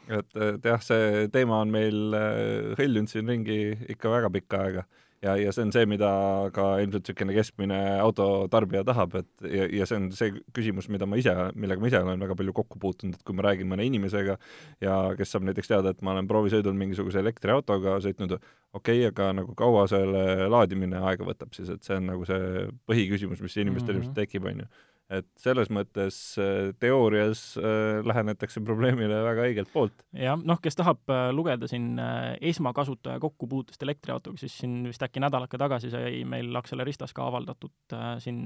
et, 0.07 0.31
et 0.49 0.71
jah, 0.71 0.81
see 0.85 1.27
teema 1.33 1.61
on 1.65 1.73
meil 1.73 2.17
äh, 2.17 2.73
hõljunud 2.79 3.11
siin 3.11 3.29
ringi 3.29 3.61
ikka 3.95 4.17
väga 4.17 4.33
pikka 4.39 4.65
aega 4.65 4.87
ja, 5.21 5.35
ja 5.39 5.53
see 5.55 5.65
on 5.65 5.71
see, 5.75 5.85
mida 5.89 6.09
ka 6.55 6.65
ilmselt 6.83 7.07
niisugune 7.07 7.35
keskmine 7.35 7.79
autotarbija 8.03 8.83
tahab, 8.87 9.17
et 9.19 9.47
ja, 9.51 9.67
ja 9.81 9.87
see 9.89 9.99
on 9.99 10.09
see 10.15 10.33
küsimus, 10.55 10.89
mida 10.93 11.07
ma 11.09 11.19
ise, 11.19 11.33
millega 11.59 11.83
ma 11.83 11.91
ise 11.91 12.01
olen 12.03 12.23
väga 12.23 12.37
palju 12.39 12.55
kokku 12.59 12.79
puutunud, 12.81 13.17
et 13.17 13.25
kui 13.27 13.37
ma 13.37 13.45
räägin 13.49 13.69
mõne 13.69 13.87
inimesega 13.87 14.37
ja 14.85 14.99
kes 15.19 15.35
saab 15.35 15.47
näiteks 15.49 15.71
teada, 15.71 15.93
et 15.93 16.03
ma 16.05 16.15
olen 16.15 16.29
proovisõidul 16.29 16.77
mingisuguse 16.79 17.21
elektriautoga 17.23 17.97
sõitnud, 18.05 18.37
okei 18.73 19.03
okay,, 19.03 19.09
aga 19.11 19.31
nagu 19.41 19.55
kaua 19.59 19.87
selle 19.91 20.49
laadimine 20.51 21.01
aega 21.11 21.27
võtab 21.27 21.55
siis, 21.57 21.71
et 21.73 21.83
see 21.85 21.99
on 21.99 22.09
nagu 22.13 22.27
see 22.29 22.69
põhiküsimus, 22.89 23.43
mis 23.43 23.59
inimestel 23.59 23.95
mm 23.95 23.99
-hmm. 23.99 24.07
ilmselt 24.07 24.23
tekib, 24.23 24.47
on 24.47 24.63
ju 24.63 24.71
et 25.09 25.25
selles 25.41 25.71
mõttes 25.73 26.17
äh, 26.37 26.69
teoorias 26.81 27.41
äh, 27.57 27.99
lähenetakse 28.05 28.61
probleemile 28.65 29.23
väga 29.25 29.47
õigelt 29.47 29.71
poolt. 29.73 30.03
jah, 30.13 30.37
noh, 30.37 30.59
kes 30.61 30.77
tahab 30.77 31.01
äh, 31.09 31.29
lugeda 31.33 31.67
siin 31.69 31.97
esmakasutaja 32.45 33.17
kokkupuutest 33.21 33.81
elektriautoga, 33.85 34.37
siis 34.37 34.59
siin 34.61 34.83
vist 34.85 35.01
äkki 35.03 35.23
nädalake 35.23 35.57
tagasi 35.57 35.89
sai 35.93 36.21
meil 36.29 36.53
Acceleristas 36.59 37.15
ka 37.15 37.25
avaldatud 37.29 37.97
siin 38.21 38.45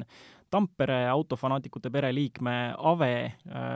Tampere 0.54 1.08
autofanaatikute 1.10 1.90
pereliikme 1.90 2.76
Ave 2.78 3.34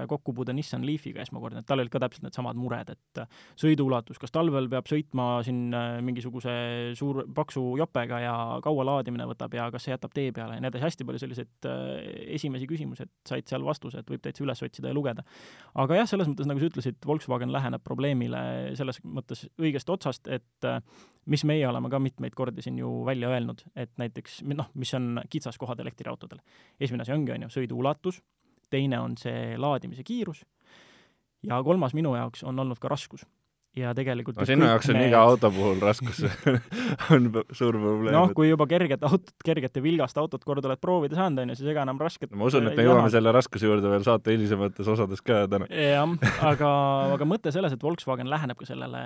kokkupuude 0.08 0.53
Nissan 0.53 0.84
Leafiga 0.86 1.24
esmakordne, 1.24 1.63
et 1.63 1.65
tal 1.65 1.82
olid 1.82 1.89
ka 1.89 1.98
täpselt 2.03 2.27
needsamad 2.27 2.60
mured, 2.60 2.91
et 2.94 3.22
sõiduulatus, 3.58 4.20
kas 4.22 4.29
talvel 4.36 4.70
peab 4.70 4.86
sõitma 4.86 5.39
siin 5.48 5.74
mingisuguse 6.06 6.53
suur 7.00 7.24
paksu 7.34 7.63
jopega 7.82 8.20
ja 8.22 8.36
kaua 8.62 8.86
laadimine 8.91 9.25
võtab 9.25 9.58
ja 9.58 9.72
kas 9.74 9.88
see 9.88 9.96
jätab 9.96 10.13
tee 10.13 10.29
peale 10.36 10.60
ja 10.60 10.62
nii 10.62 10.70
edasi, 10.70 10.86
hästi 10.86 11.08
palju 11.10 11.24
selliseid 11.24 11.70
esimesi 12.38 12.70
küsimusi 12.70 12.76
küsimus, 12.77 13.01
et 13.03 13.12
said 13.27 13.50
seal 13.50 13.65
vastuse, 13.65 14.00
et 14.00 14.10
võib 14.10 14.24
täitsa 14.24 14.46
üles 14.46 14.63
otsida 14.63 14.91
ja 14.91 14.96
lugeda. 14.96 15.25
aga 15.75 16.00
jah, 16.00 16.10
selles 16.10 16.29
mõttes, 16.29 16.48
nagu 16.48 16.62
sa 16.62 16.69
ütlesid, 16.69 17.00
Volkswagen 17.05 17.51
läheneb 17.53 17.84
probleemile 17.84 18.39
selles 18.79 19.01
mõttes 19.03 19.48
õigest 19.60 19.89
otsast, 19.93 20.29
et 20.31 20.69
äh, 20.69 20.79
mis 21.25 21.43
meie 21.50 21.67
oleme 21.67 21.91
ka 21.91 22.00
mitmeid 22.00 22.38
kordi 22.38 22.63
siin 22.65 22.79
ju 22.79 23.01
välja 23.07 23.31
öelnud, 23.34 23.65
et 23.75 23.93
näiteks 24.00 24.43
noh, 24.53 24.69
mis 24.75 24.93
on 24.98 25.24
kitsaskohad 25.29 25.81
elektriautodel. 25.84 26.39
esimene 26.79 27.03
asi 27.03 27.17
ongi, 27.17 27.36
on 27.36 27.48
ju, 27.48 27.53
sõidu 27.60 27.81
ulatus, 27.81 28.22
teine 28.69 29.00
on 29.01 29.17
see 29.17 29.57
laadimise 29.57 30.03
kiirus 30.07 30.46
ja 31.43 31.60
kolmas 31.63 31.93
minu 31.98 32.15
jaoks 32.15 32.43
on 32.43 32.60
olnud 32.60 32.79
ka 32.79 32.89
raskus 32.91 33.25
ja 33.77 33.93
tegelikult 33.98 34.39
no 34.39 34.46
sinu 34.48 34.67
jaoks 34.67 34.89
on 34.91 34.98
need... 34.98 35.10
iga 35.12 35.22
auto 35.27 35.50
puhul 35.53 35.79
raskus 35.84 36.24
on 37.13 37.29
suur 37.55 37.77
probleem. 37.77 38.13
noh, 38.15 38.31
kui 38.38 38.50
juba 38.50 38.67
kerget 38.69 39.03
autot, 39.07 39.34
kerget 39.46 39.77
ja 39.77 39.84
vilgast 39.84 40.17
autot 40.22 40.43
kord 40.48 40.65
oled 40.65 40.81
proovida 40.81 41.19
saanud, 41.19 41.43
on 41.43 41.53
ju, 41.53 41.60
siis 41.60 41.72
ega 41.74 41.84
enam 41.86 42.01
rasket 42.01 42.31
no, 42.31 42.39
ma 42.41 42.50
usun, 42.50 42.69
et 42.69 42.77
me 42.79 42.88
jõuame 42.88 43.12
selle 43.13 43.34
raskuse 43.36 43.69
juurde 43.69 43.91
veel 43.91 44.05
saate 44.07 44.36
hilisemates 44.36 44.91
osades 44.93 45.24
ka 45.25 45.43
täna. 45.51 45.69
jah, 45.72 46.15
aga, 46.51 46.72
aga 47.17 47.29
mõte 47.29 47.53
selles, 47.55 47.75
et 47.75 47.84
Volkswagen 47.84 48.31
läheneb 48.31 48.60
ka 48.60 48.69
sellele 48.69 49.03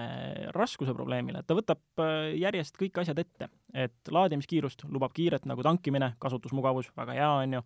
raskuse 0.57 0.95
probleemile, 0.97 1.43
et 1.43 1.49
ta 1.49 1.57
võtab 1.57 2.03
äh, 2.03 2.31
järjest 2.41 2.79
kõik 2.79 3.01
asjad 3.03 3.19
ette, 3.21 3.51
et 3.73 4.13
laadimiskiirust 4.13 4.87
lubab 4.91 5.15
kiiret 5.15 5.47
nagu 5.49 5.65
tankimine, 5.65 6.13
kasutusmugavus, 6.21 6.91
väga 6.97 7.17
hea, 7.17 7.33
on 7.43 7.59
ju 7.59 7.65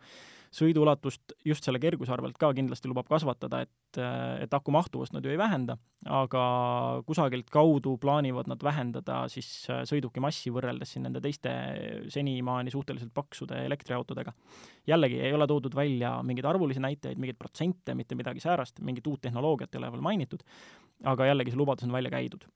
sõiduulatust 0.56 1.36
just 1.46 1.66
selle 1.68 1.80
kerguse 1.84 2.14
arvelt 2.16 2.38
ka 2.40 2.52
kindlasti 2.56 2.90
lubab 2.90 3.10
kasvatada, 3.12 3.62
et, 3.66 4.00
et 4.46 4.56
aku 4.56 4.74
mahtuvust 4.76 5.16
nad 5.16 5.26
ju 5.26 5.34
ei 5.34 5.40
vähenda, 5.40 5.76
aga 6.08 6.44
kusagilt 7.08 7.50
kaudu 7.54 7.96
plaanivad 8.02 8.50
nad 8.52 8.64
vähendada 8.64 9.24
siis 9.32 9.50
sõiduki 9.90 10.24
massi 10.24 10.54
võrreldes 10.56 10.96
siin 10.96 11.08
nende 11.08 11.22
teiste 11.24 11.52
senimaani 12.14 12.74
suhteliselt 12.74 13.14
paksude 13.16 13.66
elektriautodega. 13.66 14.34
jällegi 14.88 15.20
ei 15.20 15.34
ole 15.34 15.48
toodud 15.48 15.76
välja 15.76 16.18
mingeid 16.24 16.48
arvulisi 16.50 16.84
näitajaid, 16.84 17.20
mingeid 17.20 17.40
protsente, 17.40 17.96
mitte 17.96 18.16
midagi 18.16 18.44
säärast, 18.44 18.80
mingit 18.80 19.08
uut 19.08 19.22
tehnoloogiat 19.22 19.76
ei 19.76 19.84
ole 19.84 19.92
veel 19.92 20.08
mainitud, 20.12 20.46
aga 21.04 21.32
jällegi 21.32 21.52
see 21.52 21.64
lubadus 21.64 21.90
on 21.90 21.96
välja 21.96 22.14
käidud 22.14 22.48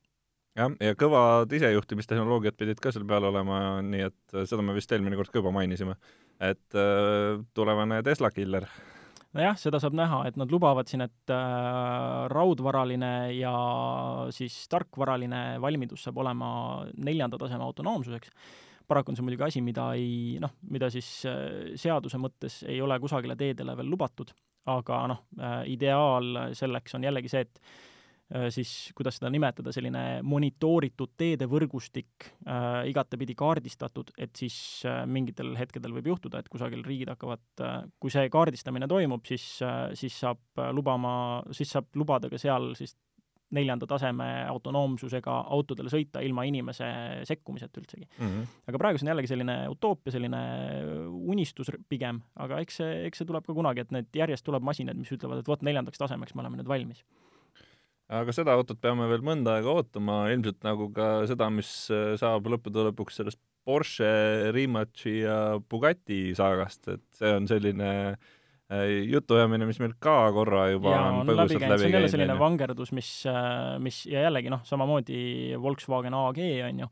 jah, 0.59 0.79
ja 0.83 0.95
kõvad 0.99 1.57
isejuhtimistehnoloogiad 1.57 2.59
pidid 2.59 2.81
ka 2.83 2.91
seal 2.93 3.07
peal 3.09 3.31
olema, 3.31 3.79
nii 3.85 4.07
et 4.11 4.39
seda 4.43 4.65
me 4.65 4.75
vist 4.77 4.91
eelmine 4.91 5.17
kord 5.19 5.31
ka 5.31 5.41
juba 5.41 5.55
mainisime 5.55 5.95
et 6.39 6.75
äh, 6.75 7.43
tulevane 7.53 8.01
Tesla 8.03 8.31
killer. 8.31 8.65
nojah, 9.35 9.57
seda 9.59 9.79
saab 9.81 9.93
näha, 9.97 10.23
et 10.29 10.39
nad 10.39 10.51
lubavad 10.51 10.89
siin, 10.89 11.03
et 11.05 11.33
äh, 11.33 12.23
raudvaraline 12.31 13.11
ja 13.35 13.53
siis 14.35 14.55
tarkvaraline 14.71 15.59
valmidus 15.61 16.07
saab 16.07 16.17
olema 16.23 16.49
neljanda 16.97 17.37
taseme 17.37 17.63
autonoomsuseks. 17.67 18.31
paraku 18.89 19.11
on 19.11 19.19
see 19.19 19.27
muidugi 19.27 19.45
asi, 19.45 19.61
mida 19.61 19.91
ei 19.93 20.39
noh, 20.41 20.55
mida 20.69 20.89
siis 20.89 21.11
äh, 21.29 21.75
seaduse 21.75 22.17
mõttes 22.17 22.63
ei 22.65 22.81
ole 22.81 22.99
kusagile 22.99 23.35
teedele 23.35 23.77
veel 23.77 23.91
lubatud, 23.91 24.33
aga 24.65 25.05
noh 25.11 25.23
äh,, 25.37 25.61
ideaal 25.75 26.55
selleks 26.57 26.95
on 26.95 27.05
jällegi 27.05 27.29
see, 27.29 27.45
et 27.45 27.61
Äh, 27.61 27.88
siis 28.53 28.91
kuidas 28.97 29.17
seda 29.17 29.31
nimetada, 29.33 29.71
selline 29.73 30.03
monitooritud 30.27 31.15
teedevõrgustik 31.17 32.27
äh,, 32.45 32.85
igatepidi 32.91 33.33
kaardistatud, 33.37 34.13
et 34.21 34.35
siis 34.37 34.55
äh, 34.85 35.01
mingitel 35.09 35.55
hetkedel 35.57 35.95
võib 35.97 36.11
juhtuda, 36.11 36.41
et 36.41 36.49
kusagil 36.51 36.83
riigid 36.85 37.09
hakkavad 37.09 37.65
äh,, 37.65 37.77
kui 37.99 38.13
see 38.13 38.29
kaardistamine 38.29 38.89
toimub, 38.91 39.25
siis 39.25 39.45
äh,, 39.65 39.89
siis 39.97 40.17
saab 40.21 40.41
äh, 40.61 40.69
lubama, 40.75 41.13
siis 41.55 41.73
saab 41.73 41.89
lubada 41.97 42.29
ka 42.29 42.41
seal 42.41 42.75
siis 42.77 42.93
neljanda 43.55 43.87
taseme 43.89 44.27
autonoomsusega 44.45 45.35
autodele 45.55 45.89
sõita 45.89 46.21
ilma 46.21 46.43
inimese 46.45 46.85
sekkumiseta 47.25 47.81
üldsegi 47.81 48.05
mm. 48.05 48.27
-hmm. 48.27 48.51
aga 48.69 48.81
praegu 48.81 48.99
see 48.99 49.07
on 49.07 49.11
jällegi 49.13 49.31
selline 49.31 49.55
utoopia, 49.73 50.13
selline 50.13 50.41
unistus 51.09 51.71
pigem, 51.89 52.21
aga 52.37 52.59
eks 52.61 52.77
see, 52.81 52.91
eks 53.07 53.23
see 53.23 53.29
tuleb 53.31 53.47
ka 53.47 53.57
kunagi, 53.57 53.81
et 53.81 53.95
need 53.95 54.21
järjest 54.21 54.45
tuleb 54.45 54.63
masinaid, 54.63 55.01
mis 55.01 55.11
ütlevad, 55.17 55.41
et 55.41 55.49
vot 55.49 55.65
neljandaks 55.65 55.97
tasemeks 55.97 56.35
me 56.35 56.45
oleme 56.45 56.61
nüüd 56.61 56.69
valmis 56.69 57.01
aga 58.09 58.33
seda 58.33 58.55
autot 58.57 58.79
peame 58.81 59.05
veel 59.11 59.23
mõnda 59.25 59.57
aega 59.57 59.75
ootama, 59.79 60.23
ilmselt 60.33 60.65
nagu 60.65 60.89
ka 60.95 61.11
seda, 61.29 61.49
mis 61.53 61.69
äh, 61.93 62.15
saab 62.19 62.49
lõppude 62.49 62.89
lõpuks 62.89 63.21
sellest 63.21 63.41
Porsche, 63.69 64.09
Rimachi 64.55 65.19
ja 65.21 65.37
Bugatti 65.69 66.31
saagast, 66.37 66.87
et 66.89 67.03
see 67.19 67.31
on 67.37 67.45
selline 67.49 67.91
äh, 68.09 68.83
jutuajamine, 69.11 69.67
mis 69.69 69.81
meil 69.83 69.93
ka 70.01 70.17
korra 70.33 70.65
juba 70.71 70.95
ja, 70.95 71.05
on 71.19 71.29
põgusalt 71.29 71.53
läbi 71.53 71.61
käinud. 71.61 71.83
see 71.83 71.91
on 71.91 71.97
jälle 71.99 72.11
selline 72.15 72.37
vangerdus, 72.39 72.93
mis, 72.97 73.11
äh, 73.29 73.77
mis 73.83 74.03
ja 74.09 74.25
jällegi 74.25 74.53
noh, 74.53 74.65
samamoodi 74.65 75.21
Volkswagen 75.61 76.17
AG 76.17 76.41
on 76.65 76.85
ju, 76.85 76.91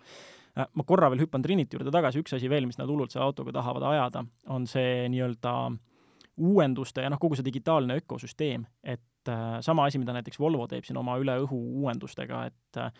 ma 0.57 0.85
korra 0.85 1.09
veel 1.13 1.25
hüppan 1.25 1.41
Trinity 1.45 1.77
juurde 1.77 1.93
tagasi, 1.93 2.21
üks 2.21 2.37
asi 2.37 2.49
veel, 2.49 2.69
mis 2.69 2.77
nad 2.77 2.89
hullult 2.89 3.13
selle 3.13 3.25
autoga 3.25 3.55
tahavad 3.57 3.89
ajada, 3.89 4.25
on 4.53 4.69
see 4.69 5.05
nii-öelda 5.13 5.57
uuenduste 6.37 7.01
ja 7.01 7.09
noh, 7.09 7.17
kogu 7.21 7.37
see 7.37 7.45
digitaalne 7.45 7.97
ökosüsteem, 8.03 8.67
et 8.85 9.01
äh, 9.31 9.59
sama 9.65 9.85
asi, 9.87 9.99
mida 10.01 10.15
näiteks 10.15 10.39
Volvo 10.39 10.67
teeb 10.67 10.85
siin 10.87 10.97
oma 10.99 11.17
üle 11.21 11.37
õhu 11.43 11.59
uuendustega, 11.83 12.45
et 12.49 12.81
äh, 12.81 12.91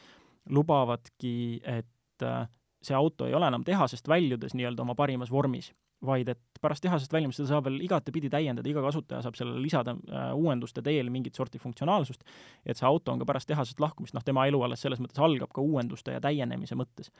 lubavadki, 0.49 1.61
et 1.63 2.23
äh, 2.25 2.45
see 2.83 2.95
auto 2.95 3.27
ei 3.27 3.35
ole 3.35 3.49
enam 3.49 3.65
tehasest 3.67 4.07
väljudes 4.07 4.55
nii-öelda 4.57 4.83
oma 4.85 4.95
parimas 4.95 5.31
vormis, 5.33 5.71
vaid 6.05 6.29
et 6.29 6.61
pärast 6.61 6.83
tehasest 6.85 7.13
väljumist 7.13 7.41
seda 7.41 7.55
saab 7.55 7.65
veel 7.67 7.81
igatepidi 7.81 8.29
täiendada, 8.29 8.69
iga 8.69 8.83
kasutaja 8.85 9.23
saab 9.25 9.37
sellele 9.39 9.61
lisada 9.63 9.95
äh, 9.97 10.29
uuenduste 10.37 10.83
teel 10.85 11.09
mingit 11.13 11.37
sorti 11.37 11.59
funktsionaalsust, 11.61 12.23
et 12.65 12.77
see 12.77 12.87
auto 12.87 13.13
on 13.13 13.21
ka 13.21 13.29
pärast 13.29 13.49
tehasest 13.49 13.81
lahkumist, 13.81 14.15
noh, 14.17 14.25
tema 14.25 14.45
elu 14.49 14.61
alles 14.67 14.83
selles 14.85 15.01
mõttes 15.03 15.21
algab 15.23 15.53
ka 15.53 15.63
uuenduste 15.65 16.13
ja 16.13 16.21
täienemise 16.23 16.77
mõttes 16.77 17.11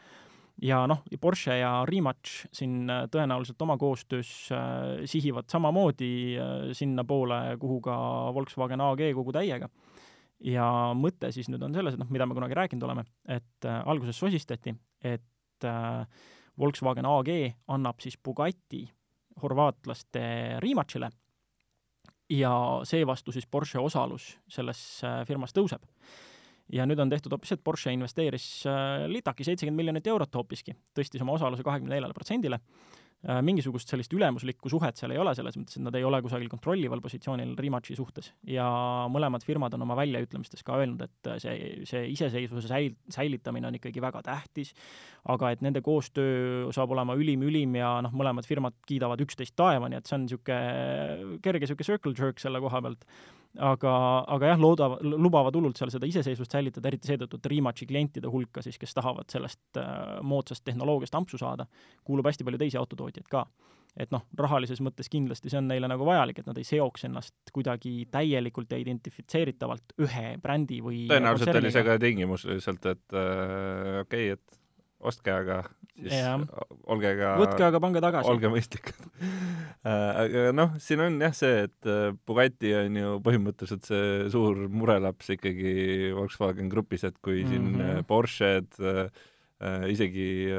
ja 0.62 0.82
noh, 0.90 1.04
Porsche 1.22 1.58
ja 1.60 1.72
Rimac 1.86 2.32
siin 2.56 2.90
äh, 2.90 3.06
tõenäoliselt 3.12 3.62
oma 3.62 3.78
koostöös 3.78 4.32
äh, 4.52 5.06
sihivad 5.10 5.50
samamoodi 5.52 6.12
äh, 6.38 6.56
sinnapoole, 6.78 7.58
kuhu 7.62 7.80
ka 7.86 7.98
Volkswagen 8.34 8.82
AG 8.82 9.06
kogu 9.16 9.36
täiega. 9.36 9.70
ja 10.44 10.66
mõte 10.94 11.32
siis 11.34 11.50
nüüd 11.50 11.64
on 11.66 11.74
selles, 11.74 11.96
et 11.96 12.02
noh, 12.02 12.10
mida 12.14 12.26
me 12.30 12.36
kunagi 12.38 12.58
rääkinud 12.58 12.84
oleme, 12.86 13.06
et 13.26 13.66
äh, 13.66 13.82
alguses 13.86 14.20
sosistati, 14.20 14.76
et 15.02 15.66
äh, 15.66 16.28
Volkswagen 16.58 17.06
AG 17.06 17.32
annab 17.68 18.02
siis 18.02 18.18
Bugatti 18.18 18.84
horvaatlaste 19.42 20.58
Rimacile 20.60 21.10
ja 22.30 22.54
seevastu 22.84 23.32
siis 23.32 23.48
Porsche 23.48 23.80
osalus 23.80 24.36
selles 24.50 24.82
äh, 25.06 25.22
firmas 25.28 25.54
tõuseb 25.54 25.86
ja 26.74 26.86
nüüd 26.90 27.00
on 27.00 27.12
tehtud 27.12 27.34
hoopis, 27.36 27.56
et 27.56 27.64
Porsche 27.64 27.94
investeeris 27.96 28.48
äh, 28.68 29.08
litaki 29.12 29.48
seitsekümmend 29.48 29.84
miljonit 29.84 30.08
eurot 30.12 30.40
hoopiski, 30.40 30.76
tõstis 30.98 31.24
oma 31.24 31.38
osaluse 31.38 31.66
kahekümne 31.66 31.96
neljale 31.96 32.16
protsendile. 32.18 32.60
Äh, 33.26 33.40
mingisugust 33.42 33.90
sellist 33.90 34.12
ülemuslikku 34.14 34.70
suhet 34.70 35.00
seal 35.00 35.16
ei 35.16 35.18
ole, 35.18 35.32
selles 35.36 35.56
mõttes, 35.58 35.80
et 35.80 35.82
nad 35.82 35.96
ei 35.98 36.04
ole 36.06 36.20
kusagil 36.22 36.52
kontrollival 36.52 37.02
positsioonil 37.02 37.56
Rimachi 37.58 37.96
suhtes. 37.98 38.30
ja 38.46 38.68
mõlemad 39.10 39.42
firmad 39.48 39.74
on 39.74 39.88
oma 39.88 39.98
väljaütlemistes 39.98 40.62
ka 40.68 40.78
öelnud, 40.78 41.02
et 41.02 41.32
see, 41.42 41.56
see 41.90 42.04
iseseisvuse 42.14 42.70
säil-, 42.70 42.94
säilitamine 43.10 43.72
on 43.72 43.80
ikkagi 43.80 44.04
väga 44.04 44.22
tähtis, 44.28 44.76
aga 45.34 45.50
et 45.56 45.66
nende 45.66 45.82
koostöö 45.82 46.70
saab 46.76 46.94
olema 46.94 47.18
ülim-ülim 47.18 47.74
ja 47.80 47.96
noh, 48.06 48.14
mõlemad 48.14 48.46
firmad 48.46 48.78
kiidavad 48.86 49.24
üksteist 49.26 49.58
taevani, 49.58 49.98
et 49.98 50.06
see 50.06 50.20
on 50.20 50.28
niisugune 50.28 51.42
kerge 51.42 51.66
niisugune 51.66 51.90
circle 51.90 52.14
jerk 52.14 52.44
selle 52.44 52.62
koha 52.62 52.86
pealt 52.86 53.10
aga, 53.58 53.94
aga 54.38 54.54
jah, 54.54 54.62
loodavad, 54.62 55.04
lubavad 55.18 55.56
hullult 55.58 55.80
seal 55.80 55.92
seda 55.94 56.08
iseseisvust 56.10 56.54
säilitada, 56.54 56.92
eriti 56.92 57.12
seetõttu, 57.12 57.40
et 57.40 57.52
Rimachi 57.52 57.88
klientide 57.90 58.32
hulka 58.32 58.64
siis, 58.66 58.78
kes 58.80 58.94
tahavad 58.98 59.30
sellest 59.34 59.82
äh, 59.82 60.20
moodsast 60.22 60.66
tehnoloogiast 60.68 61.16
ampsu 61.18 61.40
saada, 61.42 61.68
kuulub 62.08 62.30
hästi 62.30 62.48
palju 62.48 62.62
teisi 62.62 62.80
autotootjaid 62.80 63.18
tootjaid 63.18 63.28
ka. 63.32 63.48
et 63.98 64.12
noh, 64.14 64.22
rahalises 64.38 64.78
mõttes 64.86 65.08
kindlasti 65.10 65.50
see 65.50 65.58
on 65.58 65.72
neile 65.72 65.88
nagu 65.90 66.06
vajalik, 66.06 66.44
et 66.44 66.46
nad 66.46 66.58
ei 66.60 66.68
seoks 66.68 67.08
ennast 67.08 67.50
kuidagi 67.54 68.06
täielikult 68.14 68.70
ja 68.70 68.78
identifitseeritavalt 68.78 69.96
ühe 70.06 70.36
brändi 70.42 70.84
või 70.86 71.08
tõenäoliselt 71.10 71.58
oli 71.58 71.72
see 71.74 71.86
ka 71.88 71.98
tingimus 71.98 72.46
lihtsalt, 72.46 72.86
et 72.94 73.18
äh, 73.18 74.04
okei 74.04 74.32
okay,, 74.32 74.38
et 74.38 74.60
ostke, 75.00 75.32
aga 75.34 75.62
siis 75.98 76.14
ja. 76.14 76.34
olge 76.90 77.14
ka 77.20 77.36
võtke, 77.42 77.64
aga 77.68 77.82
pange 77.82 78.02
tagasi. 78.04 78.30
olge 78.32 78.52
mõistlikud 78.54 79.08
äh, 79.90 80.20
aga 80.24 80.44
noh, 80.58 80.76
siin 80.82 81.04
on 81.06 81.18
jah 81.22 81.36
see, 81.38 81.64
et 81.68 81.90
äh, 81.90 82.12
Bugatti 82.28 82.74
on 82.78 83.00
ju 83.02 83.16
põhimõtteliselt 83.26 83.88
see 83.90 84.28
suur 84.34 84.68
murelaps 84.74 85.34
ikkagi 85.38 86.12
Volkswagen 86.18 86.70
Grupis, 86.74 87.06
et 87.08 87.18
kui 87.22 87.44
mm 87.44 87.48
-hmm. 87.48 87.82
siin. 87.88 88.06
Porsche'd 88.10 88.80
äh, 88.82 89.90
isegi 89.92 90.50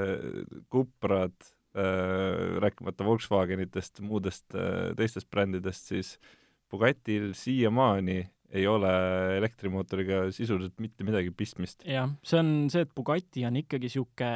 Cuprad 0.70 1.36
äh, 1.74 2.58
rääkimata 2.62 3.04
Volkswagenitest, 3.04 4.00
muudest 4.00 4.54
äh, 4.54 4.94
teistest 4.96 5.30
brändidest, 5.30 5.86
siis 5.86 6.18
Bugatil 6.70 7.32
siiamaani 7.34 8.28
ei 8.52 8.66
ole 8.66 8.90
elektrimootoriga 9.38 10.28
sisuliselt 10.32 10.78
mitte 10.80 11.04
midagi 11.04 11.32
pistmist. 11.36 11.84
jah, 11.86 12.08
see 12.24 12.40
on 12.40 12.54
see, 12.72 12.86
et 12.86 12.94
Bugatti 12.96 13.44
on 13.48 13.58
ikkagi 13.60 13.90
niisugune 13.90 14.30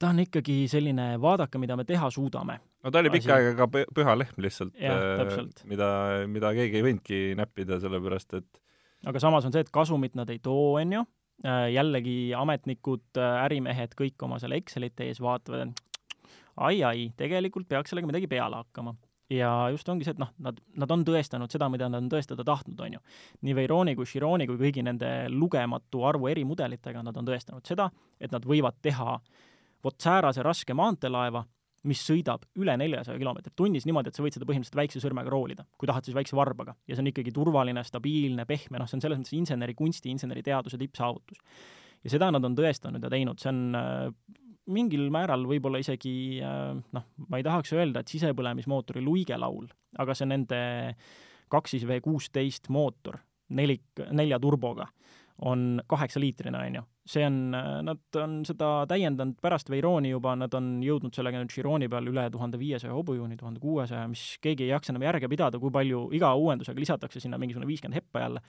ta 0.00 0.10
on 0.14 0.22
ikkagi 0.24 0.64
selline, 0.70 1.12
vaadake, 1.20 1.60
mida 1.60 1.76
me 1.76 1.84
teha 1.88 2.08
suudame. 2.10 2.58
no 2.82 2.90
ta 2.90 3.02
oli 3.02 3.12
pikka 3.12 3.36
aega 3.36 3.52
ka 3.58 3.84
püha 3.94 4.16
lehm 4.16 4.42
lihtsalt, 4.42 4.74
äh, 4.80 5.38
mida, 5.68 5.90
mida 6.26 6.52
keegi 6.56 6.80
ei 6.80 6.86
võinudki 6.86 7.20
näppida, 7.38 7.80
sellepärast 7.82 8.38
et 8.40 8.62
aga 9.08 9.22
samas 9.22 9.46
on 9.46 9.54
see, 9.54 9.64
et 9.64 9.72
kasumit 9.72 10.16
nad 10.18 10.30
ei 10.32 10.40
too, 10.42 10.74
on 10.80 10.96
ju, 10.98 11.04
äh, 11.44 11.68
jällegi 11.74 12.32
ametnikud, 12.36 13.06
äh, 13.20 13.44
ärimehed 13.44 13.94
kõik 13.98 14.26
oma 14.26 14.40
selle 14.42 14.60
Excelite 14.60 15.08
ees 15.08 15.20
vaatavad, 15.24 15.68
et 15.68 16.18
ai-ai, 16.60 17.10
tegelikult 17.16 17.68
peaks 17.68 17.92
sellega 17.92 18.10
midagi 18.10 18.28
peale 18.30 18.60
hakkama. 18.60 18.96
Ja 19.30 19.50
just 19.70 19.88
ongi 19.88 20.06
see, 20.06 20.14
et 20.16 20.20
noh, 20.22 20.32
nad, 20.42 20.58
nad 20.82 20.90
on 20.90 21.04
tõestanud 21.06 21.52
seda, 21.52 21.68
mida 21.72 21.88
nad 21.90 22.02
on 22.02 22.10
tõestada 22.12 22.44
tahtnud, 22.46 22.80
on 22.86 22.98
ju. 22.98 23.04
nii 23.46 23.54
Veyroni 23.56 23.94
kui 23.98 24.08
Chironi 24.08 24.48
kui 24.50 24.58
kõigi 24.60 24.84
nende 24.86 25.28
lugematu 25.32 26.02
arvu 26.08 26.30
erimudelitega 26.32 27.04
nad 27.06 27.16
on 27.16 27.28
tõestanud 27.28 27.66
seda, 27.66 27.90
et 28.20 28.34
nad 28.34 28.46
võivad 28.46 28.80
teha 28.82 29.16
vot 29.84 29.96
säärase 30.02 30.44
raske 30.44 30.74
maanteelaeva, 30.76 31.44
mis 31.88 32.02
sõidab 32.04 32.42
üle 32.60 32.74
neljasaja 32.76 33.16
kilomeetrit 33.20 33.54
tunnis 33.56 33.86
niimoodi, 33.88 34.10
et 34.10 34.18
sa 34.18 34.24
võid 34.24 34.36
seda 34.36 34.44
põhimõtteliselt 34.48 34.80
väikse 34.82 35.00
sõrmega 35.00 35.32
roolida, 35.32 35.64
kui 35.80 35.88
tahad, 35.88 36.04
siis 36.04 36.16
väikse 36.16 36.36
varbaga. 36.36 36.74
ja 36.86 36.96
see 36.96 37.04
on 37.04 37.08
ikkagi 37.08 37.32
turvaline, 37.32 37.84
stabiilne, 37.86 38.44
pehme, 38.48 38.76
noh, 38.82 38.88
see 38.90 38.98
on 38.98 39.04
selles 39.06 39.20
mõttes 39.22 39.36
insenerikunsti, 39.38 40.12
inseneriteaduse 40.12 40.76
tippsaavutus. 40.80 41.40
ja 42.04 42.12
seda 42.12 42.28
nad 42.30 42.44
on 42.44 42.56
tõestanud 42.58 43.02
ja 43.02 43.12
teinud, 43.12 43.40
see 43.40 43.48
on 43.48 43.78
äh, 43.78 44.12
mingil 44.72 45.08
määral 45.12 45.46
võib-olla 45.48 45.80
isegi 45.82 46.14
äh, 46.44 46.76
noh, 46.96 47.08
ma 47.28 47.40
ei 47.40 47.46
tahaks 47.46 47.74
öelda, 47.76 48.02
et 48.02 48.12
sisepõlemismootori 48.12 49.02
luigelaul, 49.04 49.68
aga 50.00 50.16
see 50.16 50.30
nende 50.30 50.60
kaksis 51.50 51.84
V 51.88 51.98
kuusteist 52.04 52.70
mootor, 52.70 53.18
nelik, 53.56 54.04
nelja 54.14 54.38
turboga, 54.42 54.86
on 55.48 55.80
kaheksaliitrine, 55.88 56.58
on 56.58 56.74
ju. 56.80 56.82
see 57.10 57.24
on, 57.26 57.38
nad 57.82 58.18
on 58.20 58.34
seda 58.46 58.84
täiendanud 58.86 59.40
pärast 59.42 59.70
Veyroni 59.72 60.12
juba, 60.12 60.34
nad 60.38 60.52
on 60.54 60.76
jõudnud 60.84 61.16
sellega 61.16 61.40
nüüd 61.40 61.50
Chironi 61.50 61.88
peal 61.90 62.06
üle 62.12 62.26
tuhande 62.30 62.60
viiesaja 62.60 62.92
hobujõuni, 62.94 63.38
tuhande 63.40 63.62
kuuesaja, 63.62 64.04
mis 64.12 64.36
keegi 64.44 64.68
ei 64.68 64.74
jaksa 64.74 64.92
enam 64.92 65.08
järge 65.08 65.30
pidada, 65.32 65.58
kui 65.58 65.72
palju 65.74 66.04
iga 66.14 66.34
uuendusega 66.36 66.78
lisatakse 66.78 67.22
sinna 67.24 67.40
mingisugune 67.40 67.70
viiskümmend 67.72 67.98
heppa 67.98 68.26
jälle 68.26 68.44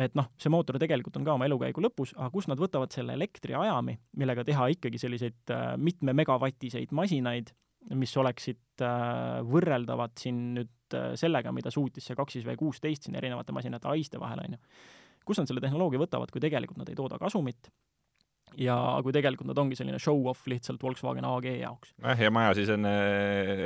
et 0.00 0.16
noh, 0.18 0.30
see 0.40 0.50
mootor 0.52 0.78
tegelikult 0.82 1.18
on 1.20 1.26
ka 1.26 1.36
oma 1.36 1.46
elukäigu 1.48 1.82
lõpus, 1.84 2.14
aga 2.16 2.30
kust 2.34 2.50
nad 2.50 2.60
võtavad 2.60 2.94
selle 2.94 3.14
elektriajami, 3.18 3.96
millega 4.18 4.44
teha 4.46 4.66
ikkagi 4.74 5.00
selliseid 5.00 5.54
äh, 5.54 5.68
mitme 5.78 6.16
megavatiseid 6.16 6.94
masinaid, 6.96 7.52
mis 7.94 8.14
oleksid 8.18 8.82
äh, 8.82 9.38
võrreldavad 9.46 10.16
siin 10.18 10.42
nüüd 10.58 10.98
äh, 10.98 11.12
sellega, 11.20 11.52
mida 11.54 11.72
suutis 11.74 12.08
see 12.08 12.18
kaks 12.18 12.38
siis 12.38 12.46
V 12.48 12.56
kuusteist 12.58 13.06
siin 13.06 13.18
erinevate 13.20 13.54
masinate 13.54 13.90
haiste 13.92 14.20
vahel, 14.22 14.42
on 14.46 14.56
ju. 14.56 14.62
kust 15.28 15.42
nad 15.42 15.50
selle 15.50 15.62
tehnoloogia 15.64 16.02
võtavad, 16.02 16.32
kui 16.32 16.42
tegelikult 16.42 16.80
nad 16.80 16.90
ei 16.90 16.98
tooda 16.98 17.20
kasumit 17.20 17.70
ja 18.60 18.76
kui 19.02 19.14
tegelikult 19.14 19.48
nad 19.50 19.58
ongi 19.58 19.78
selline 19.78 19.98
show-off 20.02 20.48
lihtsalt 20.50 20.82
Volkswagen 20.82 21.26
AG 21.28 21.48
jaoks. 21.54 21.94
jah, 22.02 22.20
ja 22.26 22.30
majasisene 22.34 22.94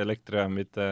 elektrijaamide 0.04 0.88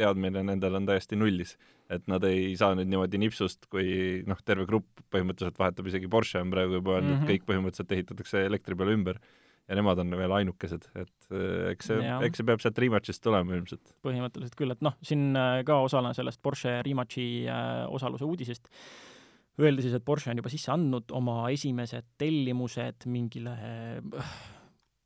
teadmine 0.00 0.42
nendel 0.46 0.78
on 0.78 0.88
täiesti 0.88 1.18
nullis. 1.18 1.56
Et 1.90 2.06
nad 2.10 2.24
ei 2.26 2.54
saa 2.58 2.76
nüüd 2.78 2.90
niimoodi 2.90 3.20
nipsust, 3.20 3.66
kui 3.72 4.22
noh, 4.28 4.38
terve 4.46 4.66
grupp 4.68 5.02
põhimõtteliselt 5.12 5.58
vahetab, 5.60 5.90
isegi 5.90 6.10
Porsche 6.10 6.42
on 6.42 6.52
praegu 6.54 6.78
juba 6.78 6.96
öelnud 6.96 7.10
mm, 7.10 7.20
-hmm. 7.20 7.28
et 7.28 7.34
kõik 7.34 7.46
põhimõtteliselt 7.50 7.94
ehitatakse 7.96 8.44
elektri 8.46 8.78
peale 8.78 8.96
ümber. 8.96 9.20
Ja 9.70 9.76
nemad 9.78 10.00
on 10.02 10.10
veel 10.18 10.32
ainukesed, 10.34 10.88
et 10.98 11.28
äh, 11.30 11.68
eks 11.70 11.92
see, 11.92 12.06
eks 12.26 12.40
see 12.40 12.46
peab 12.48 12.62
sealt 12.62 12.78
Rematchist 12.82 13.22
tulema 13.22 13.54
ilmselt. 13.54 13.92
põhimõtteliselt 14.02 14.56
küll, 14.58 14.74
et 14.74 14.80
noh, 14.82 14.96
siin 15.06 15.28
äh, 15.38 15.60
ka 15.66 15.76
osana 15.84 16.10
sellest 16.16 16.40
Porsche 16.42 16.80
Rematchi 16.82 17.26
äh, 17.46 17.84
osaluse 17.86 18.26
uudisest. 18.26 18.66
Öeldi 19.60 19.84
siis, 19.84 19.94
et 19.94 20.04
Porsche 20.04 20.32
on 20.32 20.40
juba 20.40 20.50
sisse 20.50 20.72
andnud 20.74 21.12
oma 21.14 21.44
esimesed 21.54 22.08
tellimused 22.18 23.06
mingile 23.06 23.54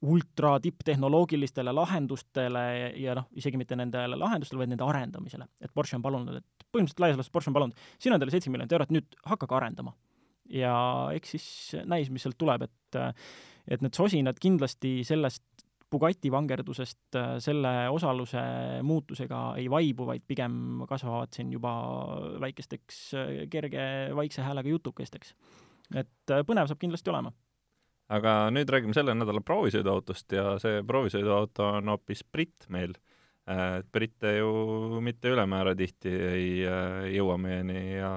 ultra 0.04 0.58
tipptehnoloogilistele 0.61 1.73
lahendustele 1.73 2.64
ja 3.00 3.16
noh, 3.18 3.28
isegi 3.38 3.58
mitte 3.61 3.76
nendele 3.78 4.18
lahendustele, 4.20 4.61
vaid 4.62 4.75
nende 4.75 4.84
arendamisele. 4.87 5.49
et 5.61 5.73
Porsche 5.75 5.96
on 5.99 6.04
palunud, 6.04 6.40
et 6.40 6.66
põhimõtteliselt 6.68 7.02
laias 7.04 7.18
laastus 7.18 7.32
Porsche 7.32 7.52
on 7.52 7.56
palunud, 7.58 7.82
siin 8.02 8.14
on 8.14 8.23
teile 8.23 8.34
seitse 8.34 8.52
miljonit 8.52 8.75
eurot, 8.76 8.92
nüüd 8.94 9.18
hakake 9.30 9.56
arendama. 9.56 9.94
ja 10.50 10.75
eks 11.16 11.34
siis 11.37 11.49
näis, 11.88 12.11
mis 12.12 12.25
sealt 12.26 12.38
tuleb, 12.38 12.68
et 12.68 13.00
et 13.64 13.80
need 13.80 13.96
sosinad 13.96 14.40
kindlasti 14.40 15.00
sellest 15.08 15.44
Bugatti 15.94 16.30
vangerdusest 16.32 17.16
selle 17.44 17.70
osaluse 17.92 18.40
muutusega 18.82 19.40
ei 19.61 19.68
vaibu, 19.70 20.08
vaid 20.08 20.25
pigem 20.26 20.82
kasvavad 20.90 21.30
siin 21.37 21.52
juba 21.54 21.70
väikesteks 22.42 22.99
kerge 23.52 23.84
vaikse 24.16 24.42
häälega 24.42 24.73
jutukesteks. 24.75 25.34
et 25.94 26.34
põnev 26.49 26.66
saab 26.66 26.80
kindlasti 26.82 27.12
olema 27.12 27.30
aga 28.12 28.34
nüüd 28.52 28.68
räägime 28.70 28.94
selle 28.96 29.14
nädala 29.16 29.40
proovisõiduautost 29.44 30.37
ja 30.37 30.54
see 30.62 30.82
proovisõiduauto 30.87 31.70
on 31.78 31.92
hoopis 31.94 32.24
britt 32.24 32.68
meil. 32.68 32.94
äh, 33.48 33.83
britte 33.92 34.37
ju 34.38 35.00
mitte 35.05 35.28
ülemäära 35.28 35.74
tihti 35.76 36.09
ei 36.09 36.64
äh, 36.64 37.09
jõua 37.12 37.37
meieni 37.37 37.96
ja 37.98 38.12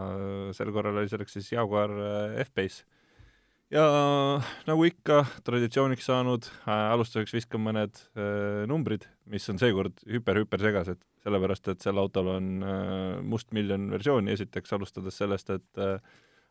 sel 0.56 0.72
korral 0.72 0.98
oli 0.98 1.10
selleks 1.12 1.34
siis 1.36 1.52
Jaguar 1.52 1.92
äh, 1.92 2.42
F-Pace. 2.46 2.86
ja 3.72 3.84
nagu 4.68 4.86
ikka 4.88 5.26
traditsiooniks 5.44 6.06
saanud, 6.08 6.48
alustuseks 6.66 7.34
viskan 7.36 7.60
mõned 7.60 8.00
numbrid, 8.68 9.04
mis 9.28 9.44
on 9.52 9.60
seekord 9.60 10.00
hüper-hüper 10.08 10.64
segased, 10.64 11.02
sellepärast 11.24 11.68
et 11.74 11.84
sel 11.84 12.00
autol 12.00 12.32
on 12.32 12.48
mustmiljon 13.28 13.90
versiooni, 13.92 14.32
esiteks 14.32 14.72
alustades 14.72 15.20
sellest, 15.20 15.52
et 15.52 15.84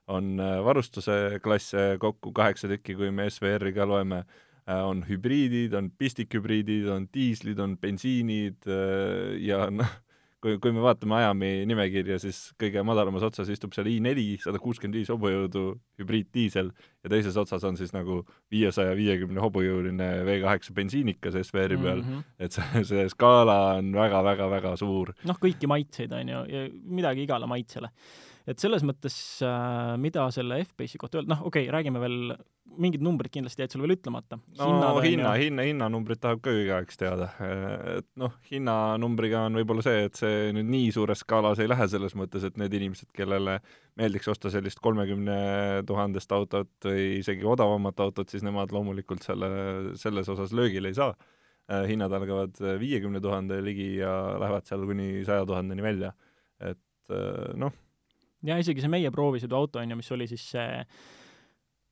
on 0.07 0.41
äh, 0.41 0.65
varustuse 0.65 1.41
klasse 1.43 1.97
kokku 2.01 2.33
kaheksa 2.33 2.71
tükki, 2.71 2.97
kui 2.99 3.11
me 3.11 3.31
SVR-i 3.31 3.73
ka 3.75 3.87
loeme, 3.89 4.23
äh, 4.69 4.83
on 4.87 5.05
hübriidid, 5.09 5.75
on 5.75 5.91
pistikhübriidid, 5.99 6.89
on 6.93 7.09
diislid, 7.15 7.61
on 7.63 7.77
bensiinid 7.79 8.69
äh, 8.71 9.35
ja 9.43 9.67
noh, 9.71 9.91
kui, 10.43 10.59
kui 10.63 10.75
me 10.75 10.83
vaatame 10.85 11.17
ajami 11.19 11.51
nimekirja, 11.69 12.19
siis 12.23 12.39
kõige 12.61 12.83
madalamas 12.87 13.25
otsas 13.27 13.51
istub 13.51 13.75
seal 13.75 13.89
i4, 13.91 14.27
sada 14.45 14.61
kuuskümmend 14.63 15.01
viis 15.01 15.11
hobujõudu 15.11 15.65
hübriiddiisel 16.01 16.71
ja 16.71 17.13
teises 17.13 17.39
otsas 17.41 17.67
on 17.67 17.79
siis 17.81 17.95
nagu 17.97 18.21
viiesaja 18.53 18.95
viiekümne 18.99 19.43
hobujõuline 19.43 20.11
V8 20.29 20.71
bensiinikas 20.77 21.39
SVR-i 21.43 21.81
peal 21.81 22.05
mm, 22.05 22.13
-hmm. 22.13 22.31
et 22.39 22.55
see, 22.55 22.85
see 22.93 23.09
skaala 23.11 23.59
on 23.81 23.91
väga-väga-väga 23.97 24.77
suur. 24.79 25.15
noh, 25.27 25.43
kõiki 25.43 25.67
maitseid, 25.71 26.15
on 26.15 26.35
ju, 26.35 26.47
ja 26.53 26.65
midagi 26.85 27.27
igale 27.27 27.51
maitsele 27.51 27.91
et 28.47 28.63
selles 28.63 28.85
mõttes 28.87 29.15
äh,, 29.45 29.95
mida 30.01 30.27
selle 30.35 30.61
F-Base'i 30.63 31.01
kohta 31.03 31.19
öelda, 31.19 31.33
noh, 31.35 31.43
okei 31.49 31.67
okay,, 31.67 31.73
räägime 31.75 32.01
veel, 32.03 32.35
mingid 32.79 33.03
numbrid 33.03 33.33
kindlasti 33.35 33.65
jäid 33.65 33.75
sul 33.75 33.83
veel 33.83 33.97
ütlemata. 33.97 34.39
no 34.39 34.69
Hinnad, 34.69 35.01
hinna, 35.03 35.33
hinna, 35.41 35.65
hinnanumbrit 35.67 36.21
tahab 36.23 36.43
ka 36.45 36.55
igaüks 36.55 37.01
teada. 37.01 37.31
et 37.97 38.07
noh, 38.21 38.35
hinnanumbriga 38.51 39.47
on 39.49 39.59
võib-olla 39.59 39.83
see, 39.87 40.05
et 40.09 40.21
see 40.21 40.53
nüüd 40.57 40.71
nii 40.71 40.93
suures 40.95 41.25
skaalas 41.25 41.63
ei 41.63 41.71
lähe 41.71 41.89
selles 41.91 42.15
mõttes, 42.19 42.47
et 42.47 42.61
need 42.61 42.77
inimesed, 42.79 43.11
kellele 43.17 43.59
meeldiks 43.99 44.31
osta 44.31 44.53
sellist 44.53 44.83
kolmekümne 44.85 45.39
tuhandest 45.89 46.35
autot 46.37 46.71
või 46.87 47.17
isegi 47.23 47.47
odavamat 47.49 48.05
autot, 48.05 48.31
siis 48.31 48.47
nemad 48.47 48.75
loomulikult 48.75 49.27
selle, 49.27 49.49
selles 49.99 50.31
osas 50.33 50.55
löögile 50.55 50.93
ei 50.93 50.99
saa. 50.99 51.17
Äh, 51.67 51.83
hinnad 51.91 52.13
algavad 52.15 52.55
viiekümne 52.79 53.19
tuhande 53.19 53.59
ligi 53.65 53.97
ja 53.97 54.13
lähevad 54.39 54.69
seal 54.69 54.87
kuni 54.87 55.25
saja 55.27 55.49
tuhandeni 55.49 55.83
välja. 55.83 56.13
et 56.63 57.11
äh, 57.11 57.51
noh 57.59 57.75
ja 58.47 58.57
isegi 58.61 58.83
see 58.85 58.93
meie 58.93 59.13
proovisõiduauto, 59.15 59.81
on 59.83 59.93
ju, 59.93 59.99
mis 59.99 60.11
oli 60.15 60.29
siis 60.31 60.45
see 60.55 60.81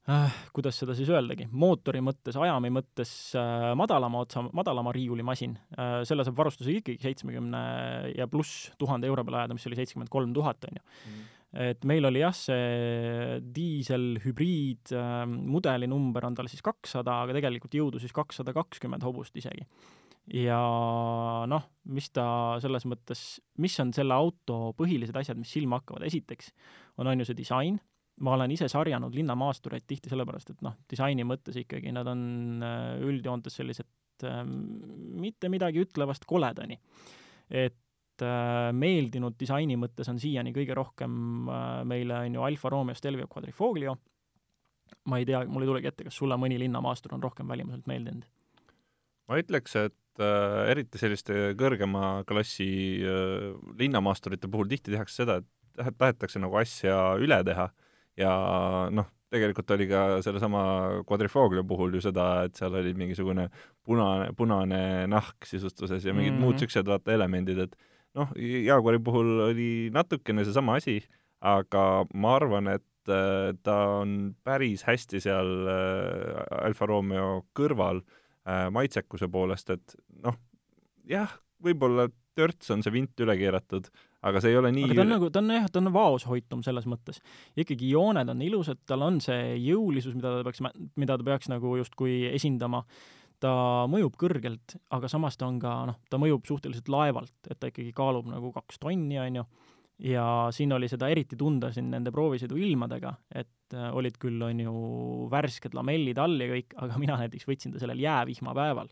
äh, 0.09 0.41
kuidas 0.55 0.79
seda 0.81 0.97
siis 0.97 1.11
öeldagi, 1.13 1.47
mootori 1.53 2.03
mõttes, 2.05 2.37
ajami 2.41 2.71
mõttes 2.75 3.13
äh, 3.41 3.71
madalama 3.79 4.25
otsa, 4.25 4.45
madalama 4.57 4.93
riiulimasin. 4.95 5.57
Äh,, 5.79 5.95
selle 6.09 6.27
saab 6.27 6.37
varustuse 6.43 6.75
ikkagi 6.75 7.01
seitsmekümne 7.03 7.63
ja 8.15 8.29
pluss 8.31 8.71
tuhande 8.81 9.09
euro 9.11 9.25
peale 9.25 9.43
ajada, 9.43 9.57
mis 9.57 9.67
oli 9.71 9.81
seitsekümmend 9.81 10.13
kolm 10.13 10.37
tuhat, 10.37 10.69
on 10.69 10.81
ju. 10.81 10.85
Mm. 10.85 11.33
et 11.65 11.85
meil 11.87 12.03
oli 12.09 12.19
jah, 12.19 12.35
see 12.35 13.37
diiselhübriid 13.55 14.91
äh, 14.99 15.21
mudelinumber 15.31 16.27
on 16.27 16.35
tal 16.35 16.49
siis 16.51 16.65
kakssada, 16.67 17.21
aga 17.23 17.37
tegelikult 17.37 17.77
jõudu 17.79 18.03
siis 18.03 18.15
kakssada 18.17 18.53
kakskümmend 18.57 19.07
hobust 19.07 19.39
isegi 19.39 19.63
ja 20.33 20.59
noh, 21.51 21.65
mis 21.93 22.09
ta 22.15 22.27
selles 22.63 22.87
mõttes, 22.89 23.25
mis 23.61 23.75
on 23.83 23.93
selle 23.97 24.17
auto 24.17 24.73
põhilised 24.79 25.17
asjad, 25.21 25.41
mis 25.41 25.53
silma 25.53 25.81
hakkavad, 25.83 26.07
esiteks 26.09 26.53
on, 26.99 27.11
on 27.11 27.21
ju 27.21 27.29
see 27.29 27.39
disain, 27.39 27.77
ma 28.25 28.37
olen 28.37 28.55
ise 28.55 28.69
sarjanud 28.71 29.15
linnamaastureid 29.17 29.85
tihti 29.89 30.13
sellepärast, 30.13 30.55
et 30.55 30.65
noh, 30.65 30.79
disaini 30.91 31.27
mõttes 31.29 31.59
ikkagi 31.61 31.93
nad 31.93 32.09
on 32.09 32.65
äh, 32.65 32.95
üldjoontes 33.05 33.59
sellised 33.61 34.25
äh, 34.25 34.41
mitte 34.45 35.51
midagi 35.53 35.83
ütlevast 35.85 36.25
koledani. 36.31 36.79
et 37.51 38.25
äh, 38.25 38.71
meeldinud 38.73 39.37
disaini 39.41 39.77
mõttes 39.77 40.09
on 40.09 40.21
siiani 40.23 40.55
kõige 40.57 40.77
rohkem 40.79 41.51
äh, 41.51 41.83
meile, 41.85 42.23
on 42.25 42.39
ju, 42.39 42.47
Alfa 42.49 42.73
Romeo 42.73 42.97
Stelvio 42.97 43.29
Quadrifoglio, 43.29 43.99
ma 45.11 45.19
ei 45.19 45.29
tea, 45.29 45.43
mul 45.45 45.67
ei 45.67 45.73
tulegi 45.73 45.91
ette, 45.91 46.09
kas 46.09 46.17
sulle 46.17 46.39
mõni 46.41 46.57
linnamaastur 46.63 47.13
on 47.19 47.27
rohkem 47.27 47.51
välimuselt 47.51 47.91
meeldinud? 47.91 48.25
ma 49.29 49.39
ütleks, 49.41 49.75
et 49.81 49.95
äh, 50.23 50.71
eriti 50.73 51.01
selliste 51.01 51.55
kõrgema 51.59 52.25
klassi 52.29 52.69
äh, 53.03 53.51
linnamaasturite 53.81 54.51
puhul 54.51 54.71
tihti 54.71 54.95
tehakse 54.95 55.23
seda, 55.23 55.41
et 55.41 55.97
tahetakse 55.99 56.43
nagu 56.43 56.59
asja 56.61 57.17
üle 57.23 57.41
teha 57.47 57.69
ja 58.21 58.33
noh, 58.95 59.09
tegelikult 59.35 59.75
oli 59.75 59.89
ka 59.91 60.05
sellesama 60.23 60.63
Quadrifoglio 61.09 61.65
puhul 61.67 61.97
ju 61.97 62.05
seda, 62.05 62.29
et 62.47 62.57
seal 62.59 62.77
oli 62.79 62.95
mingisugune 62.99 63.49
punane, 63.85 64.31
punane 64.39 64.81
nahk 65.11 65.49
sisustuses 65.49 66.05
ja 66.05 66.15
mingid 66.15 66.33
mm 66.33 66.39
-hmm. 66.39 66.45
muud 66.47 66.59
niisugused 66.61 66.87
vaata 66.87 67.13
elemendid, 67.13 67.59
et 67.59 67.77
noh, 68.15 68.31
Jaguari 68.39 68.99
puhul 68.99 69.51
oli 69.51 69.91
natukene 69.93 70.45
seesama 70.45 70.77
asi, 70.77 71.01
aga 71.41 72.05
ma 72.15 72.37
arvan, 72.37 72.69
et 72.69 73.09
äh, 73.09 73.55
ta 73.63 74.01
on 74.01 74.35
päris 74.45 74.85
hästi 74.87 75.21
seal 75.21 75.67
äh, 75.69 76.67
Alfa 76.67 76.87
Romeo 76.87 77.47
kõrval 77.59 77.99
äh, 77.99 78.24
maitsekuse 78.45 79.29
poolest, 79.33 79.71
et 79.73 79.95
noh, 80.25 80.37
jah, 81.09 81.31
võib-olla 81.65 82.09
törts 82.35 82.71
on 82.75 82.83
see 82.85 82.93
vint 82.95 83.23
üle 83.25 83.37
keeratud, 83.39 83.89
aga 84.27 84.41
see 84.43 84.53
ei 84.53 84.59
ole 84.59 84.71
nii 84.75 84.89
aga 84.89 84.97
ta 84.99 85.05
on 85.05 85.13
nagu, 85.15 85.31
ta 85.33 85.43
on 85.43 85.53
jah, 85.55 85.67
ta 85.71 85.81
on 85.81 85.91
vaoshoitum 85.95 86.63
selles 86.67 86.87
mõttes. 86.91 87.21
ikkagi 87.57 87.91
jooned 87.93 88.31
on 88.31 88.43
ilusad, 88.45 88.81
tal 88.89 89.05
on 89.07 89.21
see 89.25 89.55
jõulisus, 89.63 90.17
mida 90.19 90.39
ta 90.39 90.47
peaks, 90.47 90.65
mida 91.01 91.19
ta 91.19 91.27
peaks 91.27 91.51
nagu 91.53 91.77
justkui 91.81 92.25
esindama, 92.33 92.83
ta 93.43 93.53
mõjub 93.91 94.17
kõrgelt, 94.21 94.77
aga 94.95 95.11
samas 95.11 95.39
ta 95.39 95.49
on 95.49 95.61
ka 95.63 95.77
noh, 95.91 96.01
ta 96.11 96.21
mõjub 96.21 96.47
suhteliselt 96.49 96.91
laevalt, 96.93 97.37
et 97.49 97.61
ta 97.61 97.71
ikkagi 97.71 97.95
kaalub 97.97 98.29
nagu 98.31 98.53
kaks 98.55 98.81
tonni, 98.83 99.19
on 99.21 99.41
ju, 99.43 99.47
ja 100.11 100.27
siin 100.55 100.73
oli 100.75 100.89
seda 100.91 101.11
eriti 101.13 101.39
tunda 101.39 101.71
siin 101.75 101.91
nende 101.93 102.13
proovisõidu 102.15 102.59
ilmadega, 102.59 103.15
et 103.31 103.47
äh, 103.47 103.64
olid 103.97 104.17
küll, 104.21 104.41
on 104.47 104.63
ju, 104.63 104.75
värsked 105.33 105.77
lamellid 105.77 106.21
all 106.23 106.39
ja 106.41 106.51
kõik, 106.53 106.77
aga 106.87 107.01
mina 107.01 107.19
näiteks 107.25 107.49
võtsin 107.49 107.75
ta 107.75 107.83
sellel 107.83 108.03
jäävihmapäeval. 108.03 108.89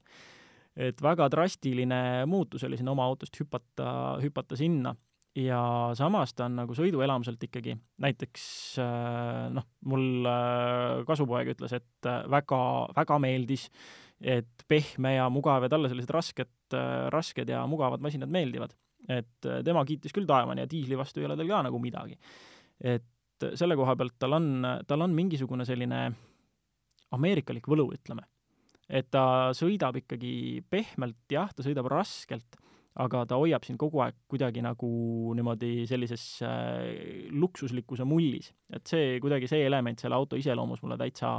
et 0.76 1.02
väga 1.02 1.28
drastiline 1.28 2.26
muutus 2.26 2.64
oli 2.64 2.78
siin 2.80 2.88
oma 2.88 3.04
autost 3.04 3.36
hüpata, 3.40 4.18
hüpata 4.22 4.56
sinna 4.56 4.94
ja 5.36 5.62
samas 5.96 6.32
ta 6.34 6.46
on 6.48 6.56
nagu 6.60 6.76
sõiduelamuselt 6.76 7.42
ikkagi, 7.48 7.76
näiteks 8.04 8.44
äh, 8.80 9.48
noh, 9.52 9.68
mul 9.88 10.28
äh, 10.28 11.02
kasupoeg 11.08 11.54
ütles, 11.54 11.76
et 11.76 12.12
väga, 12.28 12.62
väga 12.96 13.18
meeldis, 13.20 13.68
et 14.20 14.64
pehme 14.68 15.16
ja 15.16 15.28
mugav 15.32 15.64
ja 15.64 15.72
talle 15.72 15.90
sellised 15.90 16.12
rasked, 16.14 16.52
rasked 17.12 17.48
ja 17.50 17.64
mugavad 17.68 18.00
masinad 18.04 18.30
meeldivad 18.32 18.72
et 19.10 19.48
äh, 19.48 19.62
tema 19.66 19.84
kiitis 19.86 20.14
küll 20.14 20.28
taevani 20.28 20.64
ja 20.64 20.70
diisli 20.70 20.98
vastu 20.98 21.22
ei 21.22 21.28
ole 21.28 21.36
tal 21.38 21.50
ka 21.50 21.62
nagu 21.66 21.80
midagi. 21.82 22.18
et 22.82 23.04
selle 23.58 23.76
koha 23.78 23.96
pealt 23.98 24.18
tal 24.20 24.38
on, 24.38 24.50
tal 24.88 25.04
on 25.04 25.14
mingisugune 25.16 25.66
selline 25.68 26.04
ameerikalik 27.12 27.68
võlu, 27.68 27.90
ütleme. 27.94 28.26
et 28.88 29.08
ta 29.10 29.52
sõidab 29.56 29.96
ikkagi 30.02 30.62
pehmelt, 30.70 31.24
jah, 31.32 31.52
ta 31.54 31.64
sõidab 31.64 31.88
raskelt, 31.88 32.58
aga 33.00 33.22
ta 33.24 33.38
hoiab 33.40 33.64
sind 33.64 33.78
kogu 33.80 34.02
aeg 34.04 34.16
kuidagi 34.28 34.60
nagu 34.64 34.88
niimoodi 35.36 35.86
sellises 35.88 36.24
äh, 36.44 37.30
luksuslikkuse 37.32 38.04
mullis. 38.04 38.50
et 38.72 38.84
see, 38.88 39.16
kuidagi 39.22 39.48
see 39.48 39.64
element 39.64 40.00
selle 40.00 40.18
auto 40.18 40.36
iseloomus 40.36 40.82
mulle 40.84 40.98
täitsa, 41.00 41.30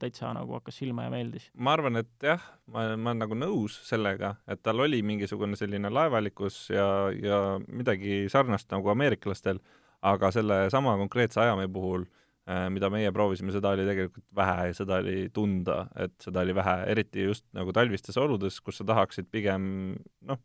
täitsa 0.00 0.34
nagu 0.36 0.58
hakkas 0.58 0.80
silma 0.82 1.06
ja 1.06 1.14
meeldis. 1.14 1.48
ma 1.56 1.72
arvan, 1.78 2.02
et 2.02 2.28
jah, 2.28 2.44
ma, 2.66 2.90
ma 2.96 3.14
olen 3.14 3.24
nagu 3.24 3.40
nõus 3.40 3.78
sellega, 3.88 4.34
et 4.48 4.60
tal 4.62 4.84
oli 4.84 5.00
mingisugune 5.00 5.56
selline 5.56 5.92
laevalikkus 5.92 6.66
ja, 6.74 6.88
ja 7.16 7.42
midagi 7.66 8.26
sarnast 8.32 8.68
nagu 8.74 8.92
ameeriklastel, 8.92 9.62
aga 10.06 10.30
sellesama 10.34 10.96
konkreetse 11.00 11.40
ajamehe 11.42 11.70
puhul 11.72 12.04
äh, 12.04 12.68
mida 12.72 12.90
meie 12.92 13.12
proovisime, 13.14 13.52
seda 13.54 13.74
oli 13.76 13.86
tegelikult 13.88 14.26
vähe 14.36 14.68
ja 14.70 14.76
seda 14.76 15.00
oli 15.02 15.28
tunda, 15.34 15.86
et 15.98 16.14
seda 16.22 16.44
oli 16.46 16.54
vähe, 16.56 16.76
eriti 16.94 17.26
just 17.28 17.46
nagu 17.56 17.74
talvistes 17.76 18.16
oludes, 18.20 18.60
kus 18.60 18.80
sa 18.80 18.86
tahaksid 18.88 19.30
pigem 19.32 19.96
noh, 20.28 20.40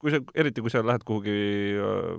kui 0.00 0.12
sa, 0.12 0.20
eriti 0.36 0.64
kui 0.64 0.72
sa 0.72 0.84
lähed 0.84 1.06
kuhugi 1.08 1.38
äh, 1.80 2.18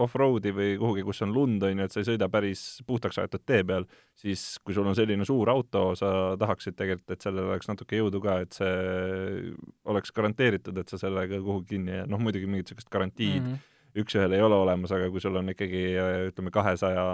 off-road'i 0.00 0.52
või 0.54 0.74
kuhugi, 0.80 1.04
kus 1.04 1.22
on 1.24 1.32
lund, 1.34 1.64
on 1.64 1.80
ju, 1.80 1.86
et 1.86 1.94
sa 1.94 2.02
ei 2.02 2.08
sõida 2.08 2.28
päris 2.32 2.62
puhtaks 2.88 3.18
aetud 3.20 3.42
tee 3.48 3.64
peal, 3.68 3.88
siis 4.16 4.42
kui 4.64 4.76
sul 4.76 4.86
on 4.88 4.96
selline 4.96 5.24
suur 5.28 5.50
auto, 5.52 5.90
sa 5.98 6.10
tahaksid 6.40 6.76
tegelikult, 6.78 7.16
et 7.16 7.24
sellel 7.24 7.50
oleks 7.50 7.68
natuke 7.70 7.98
jõudu 8.00 8.20
ka, 8.24 8.38
et 8.44 8.60
see 8.60 9.50
oleks 9.88 10.12
garanteeritud, 10.16 10.78
et 10.80 10.92
sa 10.92 11.00
sellega 11.00 11.40
kuhugi 11.40 11.74
kinni 11.74 11.98
jää, 11.98 12.06
noh 12.12 12.22
muidugi 12.22 12.48
mingit 12.48 12.70
niisugust 12.70 12.92
garantiid 12.92 13.42
mm 13.42 13.50
-hmm 13.50 13.74
üks-ühele 14.02 14.38
ei 14.38 14.44
ole 14.44 14.56
olemas, 14.58 14.92
aga 14.94 15.08
kui 15.12 15.22
sul 15.22 15.36
on 15.40 15.52
ikkagi 15.52 15.82
ütleme, 16.30 16.52
kahesaja 16.54 17.04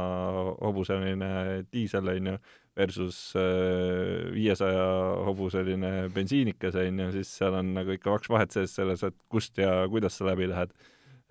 hobuseline 0.60 1.30
diisel, 1.72 2.10
on 2.12 2.32
ju, 2.32 2.36
versus 2.78 3.18
äh, 3.38 4.32
viiesaja 4.34 4.86
hobuseline 5.28 5.92
bensiinikas, 6.14 6.78
on 6.80 7.04
ju, 7.04 7.10
siis 7.18 7.30
seal 7.38 7.58
on 7.60 7.74
nagu 7.78 7.94
ikka 7.94 8.10
kaks 8.16 8.32
vahet 8.32 8.56
sees 8.56 8.74
selles, 8.76 9.04
et 9.06 9.16
kust 9.30 9.58
ja 9.62 9.84
kuidas 9.90 10.18
sa 10.18 10.28
läbi 10.30 10.50
lähed. 10.50 10.74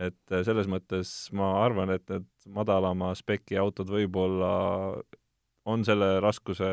et 0.02 0.32
äh, 0.34 0.42
selles 0.44 0.68
mõttes 0.68 1.10
ma 1.38 1.52
arvan, 1.64 1.92
et 1.94 2.04
need 2.10 2.26
madalama 2.50 3.14
speki 3.16 3.60
autod 3.62 3.92
võib-olla 3.94 4.54
on 5.70 5.84
selle 5.86 6.18
raskuse 6.24 6.68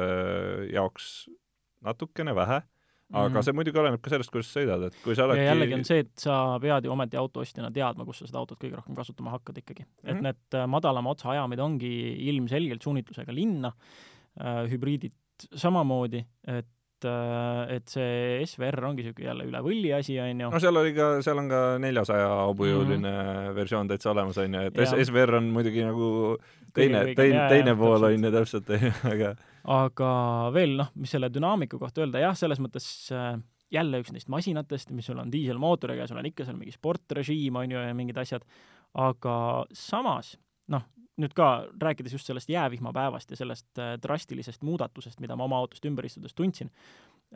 jaoks 0.72 1.28
natukene 1.84 2.34
vähe 2.34 2.62
aga 3.10 3.28
mm 3.28 3.34
-hmm. 3.34 3.44
see 3.44 3.56
muidugi 3.58 3.78
oleneb 3.82 4.02
ka 4.02 4.10
sellest, 4.12 4.30
kuidas 4.30 4.50
sa 4.52 4.60
sõidad, 4.60 4.86
et 4.86 4.98
kui 5.04 5.14
sa 5.18 5.26
oledki 5.26 5.42
ja 5.42 5.52
jällegi 5.52 5.74
on 5.74 5.84
see, 5.84 6.02
et 6.04 6.12
sa 6.24 6.34
pead 6.62 6.84
ju 6.86 6.92
ometi 6.94 7.18
autoostjana 7.18 7.70
teadma, 7.74 8.04
kus 8.06 8.22
sa 8.22 8.26
seda 8.30 8.38
autot 8.38 8.58
kõige 8.58 8.78
rohkem 8.78 8.94
kasutama 8.94 9.30
hakkad 9.34 9.58
ikkagi. 9.58 9.82
et 9.82 10.14
mm 10.14 10.18
-hmm. 10.18 10.22
need 10.22 10.54
äh, 10.54 10.66
madalama 10.66 11.10
otsa 11.10 11.30
ajamid 11.30 11.58
ongi 11.58 11.94
ilmselgelt 12.28 12.82
suunitlusega 12.82 13.34
linna 13.34 13.72
äh,, 14.40 14.70
hübriidid 14.70 15.12
samamoodi, 15.54 16.24
et 16.46 16.66
äh, 17.04 17.76
et 17.76 17.88
see 17.88 18.46
SVR 18.46 18.84
ongi 18.84 19.02
niisugune 19.02 19.26
jälle 19.26 19.44
üle 19.44 19.60
võlli 19.64 19.92
asi, 19.98 20.20
on 20.20 20.40
ju. 20.40 20.50
no 20.50 20.60
seal 20.60 20.76
oli 20.76 20.94
ka, 20.94 21.22
seal 21.22 21.38
on 21.38 21.48
ka 21.48 21.78
neljasaja 21.78 22.28
hobujõuline 22.46 23.10
mm 23.10 23.28
-hmm. 23.28 23.54
versioon 23.54 23.88
täitsa 23.88 24.10
olemas, 24.10 24.38
on 24.38 24.54
ju, 24.54 24.60
et 24.60 24.76
ja. 24.76 25.04
SVR 25.04 25.34
on 25.34 25.50
muidugi 25.50 25.84
nagu 25.84 26.36
teine, 26.74 27.14
teine, 27.14 27.48
teine 27.48 27.76
pool 27.76 28.02
on 28.02 28.24
ju 28.24 28.30
täpselt, 28.30 28.70
aga 29.14 29.34
aga 29.68 30.10
veel 30.54 30.76
noh, 30.78 30.92
mis 31.00 31.12
selle 31.14 31.30
dünaamiku 31.32 31.80
kohta 31.80 32.04
öelda, 32.04 32.22
jah, 32.22 32.36
selles 32.38 32.60
mõttes 32.62 32.86
äh, 33.14 33.34
jälle 33.74 34.00
üks 34.02 34.12
neist 34.14 34.30
masinatest, 34.32 34.94
mis 34.96 35.08
sul 35.10 35.20
on 35.22 35.32
diiselmootoriga 35.32 36.04
ja 36.04 36.10
sul 36.10 36.20
on 36.20 36.28
ikka 36.30 36.46
seal 36.46 36.58
mingi 36.58 36.74
sportrežiim, 36.74 37.58
on 37.60 37.74
ju, 37.74 37.82
ja 37.90 37.96
mingid 37.96 38.18
asjad, 38.20 38.46
aga 38.98 39.34
samas 39.76 40.34
noh, 40.72 40.86
nüüd 41.20 41.34
ka 41.36 41.50
rääkides 41.82 42.16
just 42.16 42.30
sellest 42.30 42.50
jäävihmapäevast 42.50 43.30
ja 43.30 43.38
sellest 43.38 43.78
äh, 43.78 43.94
drastilisest 44.02 44.64
muudatusest, 44.66 45.20
mida 45.20 45.36
ma 45.36 45.46
oma 45.46 45.60
autost 45.60 45.86
ümber 45.86 46.08
istudes 46.08 46.34
tundsin 46.34 46.70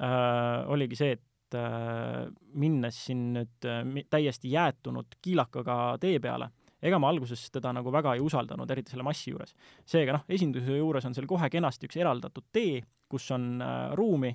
äh,, 0.01 0.65
oligi 0.71 0.99
see, 0.99 1.19
et 1.19 1.59
äh, 1.59 2.25
minnes 2.55 3.05
siin 3.07 3.31
nüüd 3.37 3.69
äh, 3.69 3.83
täiesti 4.11 4.53
jäätunud 4.55 5.19
kiilakaga 5.23 5.97
tee 6.03 6.19
peale 6.23 6.51
ega 6.85 7.01
ma 7.01 7.11
alguses 7.13 7.47
teda 7.55 7.73
nagu 7.77 7.93
väga 7.95 8.15
ei 8.17 8.23
usaldanud, 8.25 8.71
eriti 8.71 8.93
selle 8.93 9.07
massi 9.07 9.33
juures. 9.33 9.55
seega 9.89 10.19
noh, 10.19 10.27
esinduse 10.29 10.79
juures 10.79 11.09
on 11.09 11.17
seal 11.17 11.29
kohe 11.31 11.49
kenasti 11.53 11.89
üks 11.89 11.99
eraldatud 12.01 12.51
tee, 12.53 12.83
kus 13.11 13.31
on 13.35 13.57
äh, 13.65 13.95
ruumi, 13.99 14.35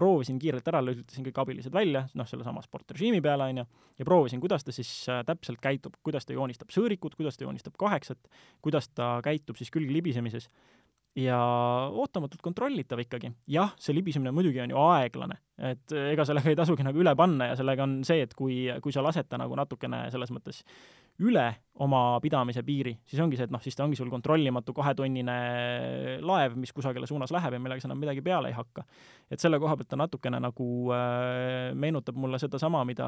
proovisin 0.00 0.38
kiirelt 0.40 0.68
ära, 0.70 0.80
lülitasin 0.84 1.26
kõik 1.26 1.38
abilised 1.42 1.74
välja, 1.74 2.06
noh, 2.16 2.28
sellesama 2.28 2.62
sportrežiimi 2.64 3.20
peale, 3.24 3.50
on 3.50 3.62
ju, 3.62 3.66
ja 4.00 4.08
proovisin, 4.08 4.40
kuidas 4.40 4.64
ta 4.64 4.74
siis 4.74 4.90
äh, 5.12 5.22
täpselt 5.28 5.60
käitub, 5.62 5.98
kuidas 6.06 6.28
ta 6.28 6.36
joonistab 6.36 6.72
sõõrikut, 6.72 7.18
kuidas 7.18 7.36
ta 7.36 7.44
joonistab 7.44 7.76
kaheksat, 7.80 8.30
kuidas 8.64 8.88
ta 8.94 9.18
käitub 9.26 9.60
siis 9.60 9.72
külglibisemises 9.74 10.48
ja 11.18 11.38
ootamatult 11.90 12.42
kontrollitav 12.42 13.00
ikkagi. 13.02 13.32
jah, 13.50 13.72
see 13.82 13.94
libisemine 13.96 14.30
muidugi 14.34 14.60
on 14.62 14.70
ju 14.70 14.78
aeglane, 14.78 15.40
et 15.58 15.94
ega 16.12 16.24
sellega 16.26 16.52
ei 16.52 16.58
tasugi 16.58 16.86
nagu 16.86 17.02
üle 17.02 17.14
panna 17.18 17.50
ja 17.50 17.56
sellega 17.58 17.82
on 17.82 18.00
see, 18.06 18.22
et 18.22 18.34
kui, 18.38 18.62
kui 18.82 18.94
sa 18.94 19.02
lased 19.02 19.26
ta 19.28 19.40
nagu 19.40 19.58
natukene 19.58 20.04
selles 20.14 20.30
mõttes 20.30 20.62
üle 21.20 21.48
oma 21.80 22.18
pidamise 22.20 22.60
piiri, 22.64 22.92
siis 23.08 23.20
ongi 23.24 23.38
see, 23.38 23.46
et 23.48 23.52
noh, 23.52 23.60
siis 23.64 23.76
ta 23.76 23.86
ongi 23.86 23.96
sul 23.96 24.10
kontrollimatu 24.12 24.74
kahetonnine 24.76 25.36
laev, 26.20 26.56
mis 26.60 26.74
kusagile 26.76 27.08
suunas 27.08 27.32
läheb 27.32 27.56
ja 27.56 27.60
millega 27.62 27.80
sa 27.80 27.88
enam 27.88 28.02
midagi 28.02 28.20
peale 28.24 28.50
ei 28.50 28.56
hakka. 28.56 28.84
et 29.30 29.40
selle 29.40 29.60
koha 29.62 29.78
pealt 29.78 29.88
ta 29.88 29.96
natukene 29.96 30.40
nagu 30.42 30.66
äh, 30.92 31.70
meenutab 31.72 32.18
mulle 32.20 32.40
sedasama, 32.42 32.82
mida 32.84 33.06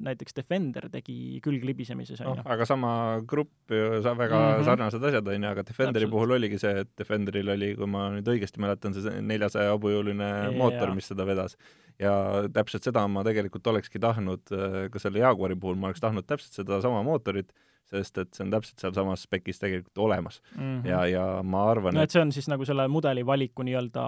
näiteks 0.00 0.36
Defender 0.36 0.88
tegi 0.92 1.42
külglibisemises, 1.44 2.22
on 2.24 2.40
ju. 2.40 2.46
aga 2.54 2.68
sama 2.68 2.92
grupp 3.28 3.74
ju, 3.74 4.00
sa 4.02 4.16
väga 4.16 4.38
mm 4.38 4.48
-hmm. 4.48 4.64
sarnased 4.64 5.04
asjad, 5.04 5.28
on 5.28 5.44
ju, 5.44 5.50
aga 5.50 5.62
Defenderi 5.62 6.06
Täpselt. 6.06 6.10
puhul 6.10 6.36
oligi 6.38 6.58
see, 6.58 6.80
et 6.80 6.90
Defenderil 6.98 7.48
oli, 7.48 7.74
kui 7.76 7.86
ma 7.86 8.08
nüüd 8.16 8.32
õigesti 8.32 8.64
mäletan, 8.64 8.94
see 8.94 9.20
neljasaja 9.20 9.76
hobujõuline 9.76 10.56
mootor, 10.56 10.94
mis 10.94 11.08
seda 11.12 11.26
vedas 11.26 11.56
ja 12.00 12.14
täpselt 12.52 12.86
seda 12.86 13.04
ma 13.10 13.24
tegelikult 13.26 13.66
olekski 13.72 14.00
tahtnud 14.02 14.54
äh, 14.56 14.78
ka 14.92 15.02
selle 15.02 15.22
Jaguari 15.22 15.58
puhul, 15.60 15.78
ma 15.80 15.90
oleks 15.90 16.02
tahtnud 16.02 16.26
täpselt 16.28 16.56
sedasama 16.62 17.02
mootorit, 17.06 17.52
sest 17.90 18.20
et 18.22 18.32
see 18.36 18.46
on 18.46 18.54
täpselt 18.54 18.82
sealsamas 18.82 19.26
spekis 19.26 19.60
tegelikult 19.60 20.04
olemas 20.06 20.40
mm. 20.54 20.62
-hmm. 20.62 20.88
ja, 20.88 21.04
ja 21.10 21.26
ma 21.42 21.66
arvan, 21.70 21.96
no 21.96 22.06
et 22.06 22.14
see 22.14 22.22
on 22.22 22.32
siis 22.32 22.48
nagu 22.50 22.64
selle 22.64 22.88
mudeli 22.88 23.26
valiku 23.26 23.66
nii-öelda 23.66 24.04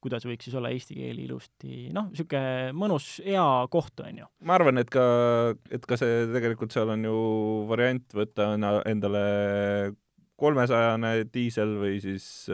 kuidas 0.00 0.24
võiks 0.24 0.46
siis 0.48 0.56
olla 0.56 0.70
eesti 0.72 0.96
keel 0.96 1.18
ilusti, 1.20 1.90
noh, 1.92 2.06
niisugune 2.08 2.70
mõnus 2.72 3.18
hea 3.24 3.48
koht, 3.72 4.00
on 4.00 4.22
ju. 4.22 4.28
ma 4.48 4.56
arvan, 4.56 4.80
et 4.80 4.88
ka, 4.92 5.02
et 5.70 5.84
ka 5.86 5.98
see 6.00 6.22
tegelikult 6.32 6.72
seal 6.72 6.94
on 6.94 7.04
ju 7.04 7.18
variant 7.68 8.16
võtta 8.16 8.54
endale 8.88 9.24
kolmesajane 10.40 11.28
diisel 11.34 11.76
või 11.82 12.00
siis 12.00 12.48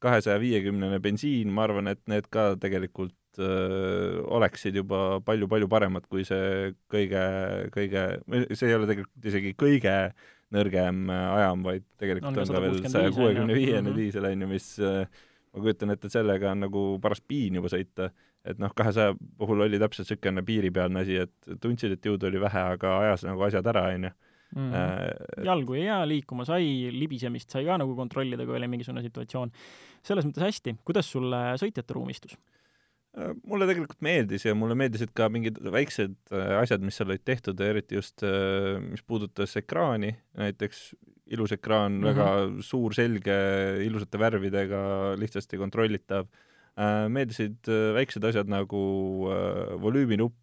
kahesaja 0.00 0.40
viiekümnene 0.40 1.00
bensiin, 1.00 1.52
ma 1.52 1.64
arvan, 1.68 1.88
et 1.92 2.00
need 2.10 2.28
ka 2.32 2.54
tegelikult 2.60 3.16
öö, 3.38 4.22
oleksid 4.38 4.74
juba 4.80 5.20
palju-palju 5.26 5.68
paremad 5.70 6.06
kui 6.10 6.24
see 6.26 6.72
kõige, 6.90 7.22
kõige, 7.74 8.04
see 8.54 8.70
ei 8.70 8.76
ole 8.76 8.88
tegelikult 8.90 9.30
isegi 9.30 9.54
kõige 9.58 9.96
nõrgem 10.50 11.04
ajam, 11.14 11.62
vaid 11.62 11.84
tegelikult 12.00 12.32
on, 12.32 12.42
on 12.42 12.56
ka 12.56 12.62
veel 12.64 12.80
saja 12.90 13.12
kuuekümne 13.14 13.54
viiene 13.54 13.86
mhm. 13.86 13.98
diisel, 13.98 14.26
on 14.26 14.46
ju, 14.46 14.50
mis 14.50 14.72
ma 14.80 15.62
kujutan 15.62 15.94
ette, 15.94 16.10
et 16.10 16.16
sellega 16.16 16.50
on 16.54 16.66
nagu 16.66 16.82
paras 17.02 17.22
piin 17.22 17.58
juba 17.58 17.70
sõita. 17.70 18.10
et 18.40 18.56
noh, 18.58 18.72
kahesaja 18.72 19.12
puhul 19.38 19.66
oli 19.66 19.78
täpselt 19.78 20.08
niisugune 20.08 20.42
piiripealne 20.42 21.02
asi, 21.04 21.18
et 21.26 21.56
tundsid, 21.60 21.92
et 21.92 22.06
jõudu 22.06 22.30
oli 22.30 22.40
vähe, 22.40 22.62
aga 22.74 22.94
ajas 23.04 23.26
nagu 23.28 23.44
asjad 23.44 23.66
ära, 23.68 23.82
on 23.94 24.08
ju 24.08 24.12
mm. 24.56 24.70
-hmm. 24.72 25.44
jalgu 25.44 25.74
jäi 25.74 25.84
hea, 25.84 25.98
liikuma 26.08 26.44
sai, 26.44 26.90
libisemist 26.92 27.50
sai 27.50 27.64
ka 27.64 27.76
nagu 27.78 27.96
kontrollida, 27.96 28.46
kui 28.46 28.56
oli 28.56 28.68
mingisugune 28.68 29.02
situatsioon. 29.02 29.52
selles 30.02 30.24
mõttes 30.24 30.42
hästi, 30.42 30.76
kuidas 30.84 31.12
sulle 31.12 31.36
sõitjate 31.60 31.94
ruum 31.94 32.10
istus? 32.10 32.38
Äh, 33.18 33.32
mulle 33.42 33.66
tegelikult 33.66 34.04
meeldis 34.06 34.44
ja 34.46 34.52
mulle 34.54 34.76
meeldisid 34.78 35.10
ka 35.18 35.26
mingid 35.32 35.56
väiksed 35.74 36.14
äh, 36.30 36.52
asjad, 36.60 36.84
mis 36.86 36.94
seal 37.00 37.08
olid 37.10 37.24
tehtud 37.26 37.58
eriti 37.66 37.96
just, 37.98 38.22
äh, 38.22 38.76
mis 38.84 39.02
puudutas 39.02 39.56
ekraani, 39.58 40.12
näiteks 40.38 40.92
ilus 41.34 41.54
ekraan 41.56 41.96
mm, 41.96 42.04
-hmm. 42.04 42.20
väga 42.20 42.62
suur, 42.66 42.94
selge, 42.94 43.34
ilusate 43.82 44.18
värvidega, 44.18 44.82
lihtsasti 45.18 45.58
kontrollitav 45.58 46.30
meeldisid 47.12 47.68
äh, 47.68 47.90
väiksed 47.96 48.24
asjad 48.24 48.50
nagu 48.50 48.82
äh, 49.30 49.74
volüüminupp 49.82 50.36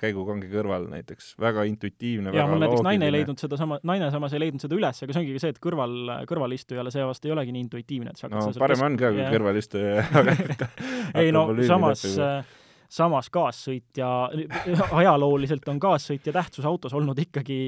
käigukangi 0.00 0.48
kõrval 0.48 0.86
näiteks, 0.88 1.34
väga 1.36 1.66
intuitiivne, 1.68 2.30
ja 2.32 2.46
mul 2.48 2.62
näiteks 2.62 2.84
naine 2.86 3.04
ei 3.10 3.12
leidnud 3.18 3.36
seda 3.36 3.58
sama, 3.60 3.76
naine 3.84 4.08
samas 4.10 4.32
ei 4.32 4.40
leidnud 4.40 4.64
seda 4.64 4.78
üles, 4.78 5.02
aga 5.04 5.12
see 5.12 5.20
ongi 5.20 5.42
see, 5.42 5.52
et 5.52 5.60
kõrval, 5.60 5.92
kõrvalistujale 6.30 6.88
see 6.94 7.04
vast 7.04 7.28
ei 7.28 7.34
olegi 7.34 7.52
nii 7.52 7.66
intuitiivne, 7.66 8.14
et 8.14 8.16
sa 8.16 8.30
hakkad 8.30 8.56
no 8.56 8.62
parem 8.64 8.84
on 8.86 8.96
ka, 8.96 9.12
kui 9.12 9.26
kõrvalistuja 9.36 10.06
ei 11.20 11.34
no 11.36 11.50
samas 11.68 12.06
samas 12.88 13.28
kaassõitja, 13.34 14.08
ajalooliselt 15.02 15.68
on 15.68 15.80
kaassõitja 15.82 16.32
tähtsus 16.32 16.64
autos 16.68 16.94
olnud 16.96 17.18
ikkagi 17.20 17.58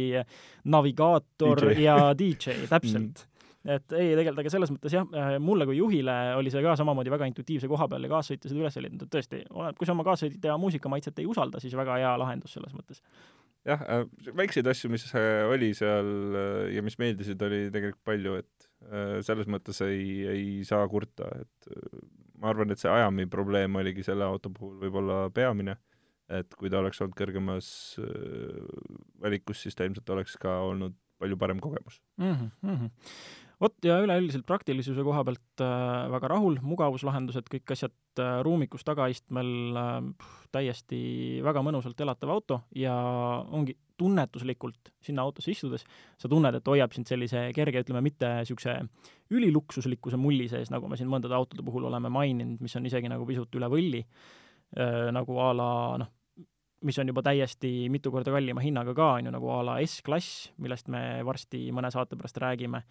navigaator 0.73 1.73
ja 1.77 1.99
DJ, 2.17 2.63
täpselt. 2.71 3.27
Mm 3.27 3.28
et 3.67 3.95
ei, 3.97 4.13
tegelikult 4.15 4.43
aga 4.45 4.53
selles 4.53 4.71
mõttes 4.71 4.95
jah, 4.95 5.07
äh, 5.19 5.33
mulle 5.43 5.67
kui 5.67 5.79
juhile 5.81 6.15
oli 6.39 6.53
see 6.53 6.63
ka 6.63 6.77
samamoodi 6.79 7.11
väga 7.11 7.27
intuitiivse 7.31 7.71
koha 7.71 7.89
peal 7.91 8.07
ja 8.07 8.13
kaassõitja 8.13 8.53
seda 8.53 8.63
üles 8.63 8.79
leidnud, 8.79 9.03
et 9.03 9.13
tõesti, 9.17 9.43
kui 9.79 9.89
sa 9.89 9.97
oma 9.97 10.07
kaassõitja 10.07 10.55
muusikamaitset 10.63 11.19
ei 11.19 11.27
usalda, 11.31 11.63
siis 11.63 11.75
väga 11.79 11.99
hea 11.99 12.13
lahendus 12.21 12.55
selles 12.55 12.77
mõttes. 12.77 13.03
jah 13.67 13.83
äh,, 13.83 14.05
väikseid 14.39 14.71
asju, 14.71 14.93
mis 14.93 15.09
äh, 15.11 15.43
oli 15.51 15.73
seal 15.75 16.39
ja 16.75 16.85
mis 16.87 16.99
meeldisid, 17.03 17.43
oli 17.43 17.67
tegelikult 17.75 18.05
palju, 18.07 18.39
et 18.45 18.71
selles 19.27 19.49
mõttes 19.51 19.83
ei, 19.83 20.07
ei 20.31 20.47
saa 20.65 20.85
kurta, 20.89 21.27
et 21.35 21.73
ma 22.39 22.53
arvan, 22.53 22.71
et 22.71 22.79
see 22.79 22.91
ajami 22.93 23.27
probleem 23.27 23.75
oligi 23.81 24.05
selle 24.07 24.23
auto 24.23 24.53
puhul 24.55 24.77
võib-olla 24.79 25.25
peamine, 25.35 25.75
et 26.31 26.55
kui 26.55 26.71
ta 26.71 26.79
oleks 26.79 27.03
olnud 27.03 27.19
kõrgemas 27.19 27.69
valikus, 29.19 29.65
siis 29.65 29.75
ta 29.75 29.89
ilmselt 29.89 30.15
oleks 30.15 30.39
ka 30.39 30.61
olnud 30.69 30.95
palju 31.19 31.37
parem 31.41 31.59
kogemus 31.59 31.99
mm. 32.23 32.51
-hmm 32.63 32.91
vot, 33.63 33.75
ja 33.85 33.99
üleüldiselt 34.03 34.47
praktilisuse 34.47 35.03
koha 35.07 35.25
pealt 35.27 35.63
äh, 35.65 36.07
väga 36.13 36.31
rahul, 36.35 36.59
mugavuslahendused, 36.65 37.49
kõik 37.51 37.75
asjad 37.75 38.23
äh, 38.23 38.39
ruumikus 38.47 38.87
tagaistmel 38.87 39.79
äh,, 39.79 40.31
täiesti 40.55 41.01
väga 41.45 41.63
mõnusalt 41.67 42.01
elatav 42.01 42.33
auto 42.33 42.61
ja 42.77 42.95
ongi 43.55 43.77
tunnetuslikult 43.99 44.93
sinna 45.03 45.25
autosse 45.27 45.51
istudes, 45.51 45.85
sa 46.19 46.31
tunned, 46.31 46.55
et 46.55 46.71
hoiab 46.71 46.95
sind 46.95 47.11
sellise 47.11 47.49
kerge, 47.57 47.83
ütleme, 47.83 48.05
mitte 48.07 48.31
niisuguse 48.39 48.77
üliluksuslikkuse 49.35 50.21
mulli 50.21 50.47
sees, 50.51 50.71
nagu 50.71 50.89
me 50.89 50.99
siin 50.99 51.11
mõndade 51.11 51.35
autode 51.37 51.67
puhul 51.67 51.89
oleme 51.91 52.13
maininud, 52.15 52.63
mis 52.63 52.79
on 52.79 52.87
isegi 52.87 53.11
nagu 53.11 53.27
pisut 53.29 53.59
üle 53.59 53.71
võlli 53.73 54.05
äh,, 54.05 55.09
nagu 55.15 55.43
a 55.43 55.51
la 55.57 55.73
noh, 56.05 56.15
mis 56.87 56.99
on 56.99 57.11
juba 57.11 57.23
täiesti 57.27 57.89
mitu 57.91 58.13
korda 58.15 58.33
kallima 58.35 58.63
hinnaga 58.63 58.95
ka, 58.95 59.13
on 59.19 59.29
ju, 59.29 59.35
nagu 59.35 59.51
a 59.51 59.63
la 59.67 59.79
S-klass, 59.85 60.53
millest 60.63 60.91
me 60.93 61.23
varsti 61.27 61.69
mõne 61.75 61.91
saate 61.95 62.19
pärast 62.19 62.39
räägime, 62.43 62.83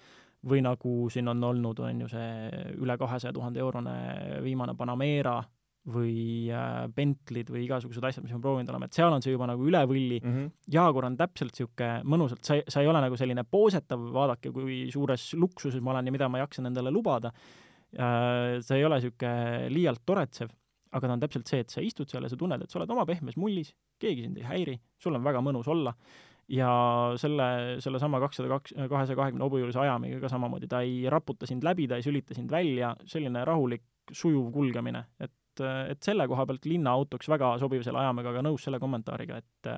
või 0.47 0.63
nagu 0.65 0.95
siin 1.13 1.28
on 1.32 1.43
olnud, 1.43 1.80
on 1.84 2.02
ju 2.04 2.10
see 2.12 2.50
üle 2.78 2.97
kahesaja 3.00 3.34
tuhande 3.36 3.63
eurone 3.63 3.95
viimane 4.43 4.76
Panamera 4.78 5.39
või 5.88 6.50
äh, 6.52 6.84
Bentley'd 6.91 7.50
või 7.52 7.63
igasugused 7.63 8.04
asjad, 8.04 8.26
mis 8.26 8.34
me 8.36 8.41
proovinud 8.43 8.69
oleme, 8.73 8.89
et 8.89 8.97
seal 8.97 9.13
on 9.13 9.23
see 9.23 9.32
juba 9.32 9.47
nagu 9.47 9.63
üle 9.69 9.82
võlli 9.88 10.19
mm. 10.19 10.34
-hmm. 10.34 10.50
Jaguar 10.73 11.08
on 11.08 11.15
täpselt 11.19 11.54
niisugune 11.56 12.02
mõnusalt, 12.04 12.43
sa 12.43 12.58
ei, 12.60 12.65
sa 12.67 12.84
ei 12.84 12.91
ole 12.91 13.02
nagu 13.04 13.19
selline 13.19 13.45
poosetav, 13.47 14.04
vaadake, 14.13 14.52
kui 14.52 14.82
suures 14.91 15.30
luksuses 15.39 15.82
ma 15.82 15.95
olen 15.95 16.12
ja 16.12 16.15
mida 16.17 16.30
ma 16.30 16.43
jaksan 16.43 16.67
endale 16.71 16.91
lubada 16.91 17.32
äh,, 17.32 18.60
see 18.60 18.82
ei 18.82 18.86
ole 18.86 19.00
niisugune 19.00 19.71
liialt 19.71 20.04
toretsev, 20.06 20.52
aga 20.97 21.10
ta 21.10 21.17
on 21.17 21.23
täpselt 21.23 21.49
see, 21.49 21.62
et 21.63 21.73
sa 21.73 21.83
istud 21.83 22.10
seal 22.12 22.25
ja 22.25 22.31
sa 22.31 22.39
tunned, 22.39 22.63
et 22.63 22.73
sa 22.73 22.79
oled 22.79 22.93
oma 22.93 23.05
pehmes 23.10 23.38
mullis, 23.39 23.73
keegi 24.01 24.25
sind 24.25 24.39
ei 24.41 24.47
häiri, 24.47 24.75
sul 25.01 25.17
on 25.17 25.25
väga 25.25 25.43
mõnus 25.45 25.69
olla. 25.71 25.93
Ja 26.47 26.69
selle, 27.19 27.47
sellesama 27.83 28.21
kakssada 28.23 28.47
kaks, 28.53 28.71
kahesaja 28.88 29.17
kahekümne 29.19 29.43
hobujulise 29.43 29.81
ajamiga 29.83 30.21
ka 30.23 30.29
samamoodi, 30.31 30.69
ta 30.71 30.79
ei 30.86 31.01
raputa 31.12 31.49
sind 31.49 31.65
läbi, 31.67 31.89
ta 31.91 31.97
ei 31.99 32.05
sülita 32.05 32.38
sind 32.38 32.53
välja, 32.53 32.93
selline 33.10 33.43
rahulik, 33.47 33.83
sujuv 34.15 34.47
kulgemine, 34.55 35.01
et, 35.19 35.63
et 35.91 36.07
selle 36.07 36.23
koha 36.31 36.45
pealt 36.47 36.69
linnaautoks 36.71 37.27
väga 37.33 37.57
sobiv 37.60 37.83
selle 37.83 37.99
ajamiga, 37.99 38.31
aga 38.31 38.45
nõus 38.47 38.63
selle 38.63 38.79
kommentaariga, 38.79 39.41
et 39.43 39.73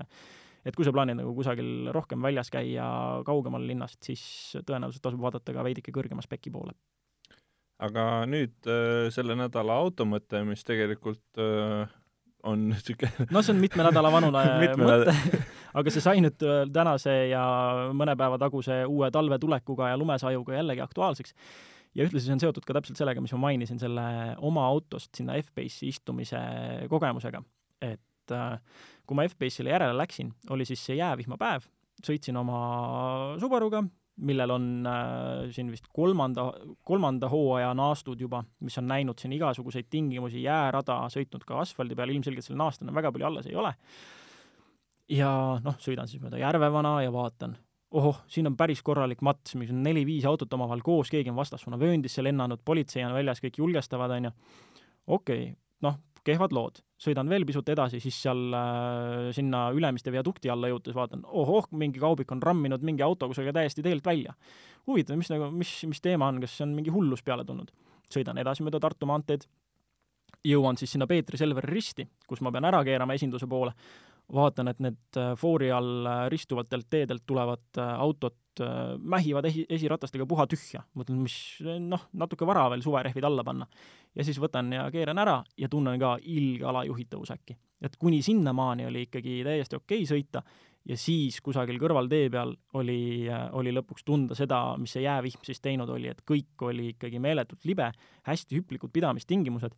et 0.68 0.76
kui 0.76 0.84
sa 0.86 0.92
plaanid 0.92 1.16
nagu 1.16 1.32
kusagil 1.34 1.90
rohkem 1.96 2.22
väljas 2.22 2.52
käia 2.52 2.86
kaugemal 3.26 3.64
linnast, 3.66 4.02
siis 4.04 4.22
tõenäoliselt 4.68 5.02
tasub 5.08 5.24
vaadata 5.24 5.56
ka 5.56 5.64
veidike 5.66 5.94
kõrgema 5.96 6.22
speki 6.22 6.52
poole 6.54 6.76
aga 7.80 8.06
nüüd 8.30 8.68
äh, 8.68 9.08
selle 9.14 9.38
nädala 9.40 9.80
auto 9.80 10.06
mõte, 10.08 10.42
mis 10.48 10.66
tegelikult 10.68 11.40
äh, 11.40 11.88
on 12.48 12.66
niisugune 12.72 13.30
no 13.34 13.44
see 13.44 13.56
on 13.56 13.62
mitme 13.64 13.86
nädala 13.88 14.12
vanune 14.14 14.44
mõte 14.80 15.16
aga 15.80 15.94
see 15.94 16.04
sai 16.04 16.24
nüüd 16.24 16.44
äh, 16.46 16.64
tänase 16.76 17.16
ja 17.32 17.44
mõne 17.96 18.16
päeva 18.20 18.40
taguse 18.42 18.82
uue 18.88 19.12
talve 19.16 19.40
tulekuga 19.42 19.94
ja 19.94 20.00
lumesajuga 20.00 20.58
jällegi 20.60 20.84
aktuaalseks. 20.86 21.36
ja 21.96 22.08
ühtlasi 22.08 22.28
see 22.28 22.36
on 22.38 22.44
seotud 22.44 22.68
ka 22.68 22.76
täpselt 22.78 23.00
sellega, 23.00 23.24
mis 23.24 23.34
ma 23.38 23.46
mainisin, 23.48 23.80
selle 23.82 24.06
oma 24.46 24.68
autost 24.68 25.16
sinna 25.18 25.38
F-Base'i 25.40 25.90
istumise 25.94 26.40
kogemusega. 26.92 27.42
et 27.82 28.36
kui 29.10 29.18
ma 29.18 29.26
F-Base'ile 29.26 29.72
järele 29.74 29.96
läksin, 29.98 30.30
oli 30.54 30.68
siis 30.70 30.84
see 30.86 31.00
jäävihmapäev, 31.00 31.64
sõitsin 32.06 32.38
oma 32.38 32.60
Subaruga, 33.42 33.82
millel 34.26 34.54
on 34.54 34.68
äh, 34.88 35.50
siin 35.56 35.70
vist 35.72 35.88
kolmanda, 35.94 36.50
kolmanda 36.88 37.30
hooaja 37.32 37.72
naastud 37.78 38.20
juba, 38.22 38.42
mis 38.66 38.78
on 38.82 38.88
näinud 38.90 39.20
siin 39.20 39.34
igasuguseid 39.38 39.90
tingimusi, 39.92 40.44
jäärada, 40.44 41.02
sõitnud 41.14 41.46
ka 41.48 41.62
asfaldi 41.64 41.98
peal, 41.98 42.14
ilmselgelt 42.14 42.46
sellel 42.46 42.64
naastul 42.64 42.92
väga 42.96 43.14
palju 43.16 43.30
alles 43.30 43.50
ei 43.50 43.58
ole. 43.60 43.74
ja 45.10 45.32
noh, 45.64 45.80
sõidan 45.82 46.10
siis 46.10 46.22
mööda 46.22 46.42
Järvevana 46.42 47.00
ja 47.04 47.14
vaatan, 47.14 47.56
ohoh, 47.98 48.22
siin 48.30 48.50
on 48.50 48.58
päris 48.58 48.84
korralik 48.86 49.24
mats, 49.26 49.56
mis 49.60 49.72
on 49.74 49.82
neli-viis 49.86 50.28
autot 50.30 50.54
omavahel 50.54 50.84
koos, 50.86 51.10
keegi 51.10 51.32
on 51.32 51.40
vastassuunavööndisse 51.40 52.24
lennanud, 52.24 52.62
politsei 52.66 53.06
on 53.08 53.16
väljas, 53.18 53.42
kõik 53.44 53.58
julgestavad, 53.64 54.14
on 54.18 54.30
ju. 54.30 54.36
okei 55.08 55.44
okay,, 55.50 55.56
noh, 55.86 55.98
kehvad 56.26 56.54
lood. 56.56 56.82
sõidan 57.00 57.30
veel 57.32 57.46
pisut 57.48 57.70
edasi, 57.72 58.02
siis 58.04 58.18
seal 58.26 58.56
äh, 58.56 59.30
sinna 59.36 59.70
Ülemiste 59.76 60.12
viadukti 60.12 60.50
alla 60.52 60.68
jõudes 60.72 60.96
vaatan, 60.96 61.24
ohoh, 61.26 61.70
mingi 61.72 62.02
kaubik 62.02 62.32
on 62.36 62.42
ramminud 62.44 62.84
mingi 62.84 63.06
auto 63.06 63.30
kusagil 63.32 63.56
täiesti 63.56 63.84
teelt 63.86 64.06
välja. 64.06 64.34
huvitav, 64.88 65.18
mis 65.18 65.30
nagu, 65.32 65.52
mis, 65.52 65.72
mis 65.88 66.02
teema 66.02 66.28
on, 66.28 66.42
kas 66.42 66.60
on 66.66 66.76
mingi 66.76 66.92
hullus 66.94 67.24
peale 67.24 67.46
tulnud? 67.46 67.72
sõidan 68.10 68.38
edasi 68.42 68.66
mööda 68.66 68.80
Tartu 68.82 69.06
maanteed, 69.06 69.44
jõuan 70.46 70.78
siis 70.80 70.96
sinna 70.96 71.08
Peetri 71.08 71.38
Selveri 71.38 71.70
risti, 71.70 72.08
kus 72.28 72.42
ma 72.42 72.52
pean 72.52 72.66
ära 72.66 72.82
keerama 72.88 73.14
esinduse 73.14 73.48
poole, 73.48 73.74
vaatan, 74.34 74.70
et 74.72 74.82
need 74.84 75.18
äh, 75.18 75.34
foori 75.40 75.72
all 75.74 76.06
äh, 76.08 76.28
ristuvatelt 76.32 76.90
teedelt 76.90 77.26
tulevad 77.28 77.78
äh, 77.78 77.96
autod 78.00 78.38
mähivad 79.00 79.46
esi, 79.48 79.62
esiratastega 79.72 80.26
puha 80.28 80.44
tühja. 80.52 80.82
mõtlen, 81.00 81.22
mis 81.24 81.36
noh, 81.80 82.02
natuke 82.20 82.44
vara 82.44 82.66
veel 82.74 82.82
suverehvid 82.84 83.24
alla 83.24 83.44
panna. 83.48 83.68
ja 84.16 84.24
siis 84.28 84.40
võtan 84.42 84.74
ja 84.74 84.90
keeran 84.92 85.22
ära 85.22 85.38
ja 85.58 85.70
tunnen 85.72 86.00
ka 86.00 86.18
ilge 86.22 86.66
alajuhitavus 86.68 87.32
äkki. 87.32 87.56
et 87.82 87.96
kuni 87.96 88.20
sinnamaani 88.22 88.90
oli 88.90 89.06
ikkagi 89.08 89.38
täiesti 89.48 89.80
okei 89.80 90.04
okay 90.04 90.10
sõita 90.10 90.44
ja 90.90 90.98
siis 90.98 91.40
kusagil 91.42 91.80
kõrvaltee 91.80 92.28
peal 92.34 92.52
oli, 92.74 93.30
oli 93.52 93.72
lõpuks 93.78 94.04
tunda 94.04 94.36
seda, 94.36 94.76
mis 94.78 94.92
see 94.92 95.06
jäävihm 95.06 95.46
siis 95.46 95.64
teinud 95.64 95.90
oli, 95.96 96.12
et 96.12 96.20
kõik 96.28 96.68
oli 96.68 96.90
ikkagi 96.98 97.20
meeletult 97.20 97.64
libe, 97.70 97.92
hästi 98.28 98.60
hüplikud 98.60 98.92
pidamistingimused 98.92 99.78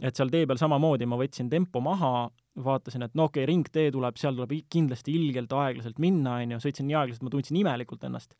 et 0.00 0.16
seal 0.16 0.32
tee 0.32 0.46
peal 0.48 0.60
samamoodi 0.60 1.08
ma 1.08 1.18
võtsin 1.20 1.50
tempo 1.52 1.82
maha, 1.84 2.30
vaatasin, 2.64 3.04
et 3.06 3.14
no 3.18 3.28
okei 3.28 3.44
okay,, 3.44 3.50
ringtee 3.50 3.92
tuleb, 3.94 4.16
seal 4.20 4.36
tuleb 4.36 4.54
kindlasti 4.72 5.14
ilgelt 5.16 5.52
aeglaselt 5.56 6.00
minna, 6.02 6.38
on 6.40 6.56
ju, 6.56 6.62
sõitsin 6.64 6.88
nii 6.88 6.98
aeglaselt, 7.02 7.24
ma 7.26 7.32
tundsin 7.34 7.60
imelikult 7.60 8.08
ennast. 8.08 8.34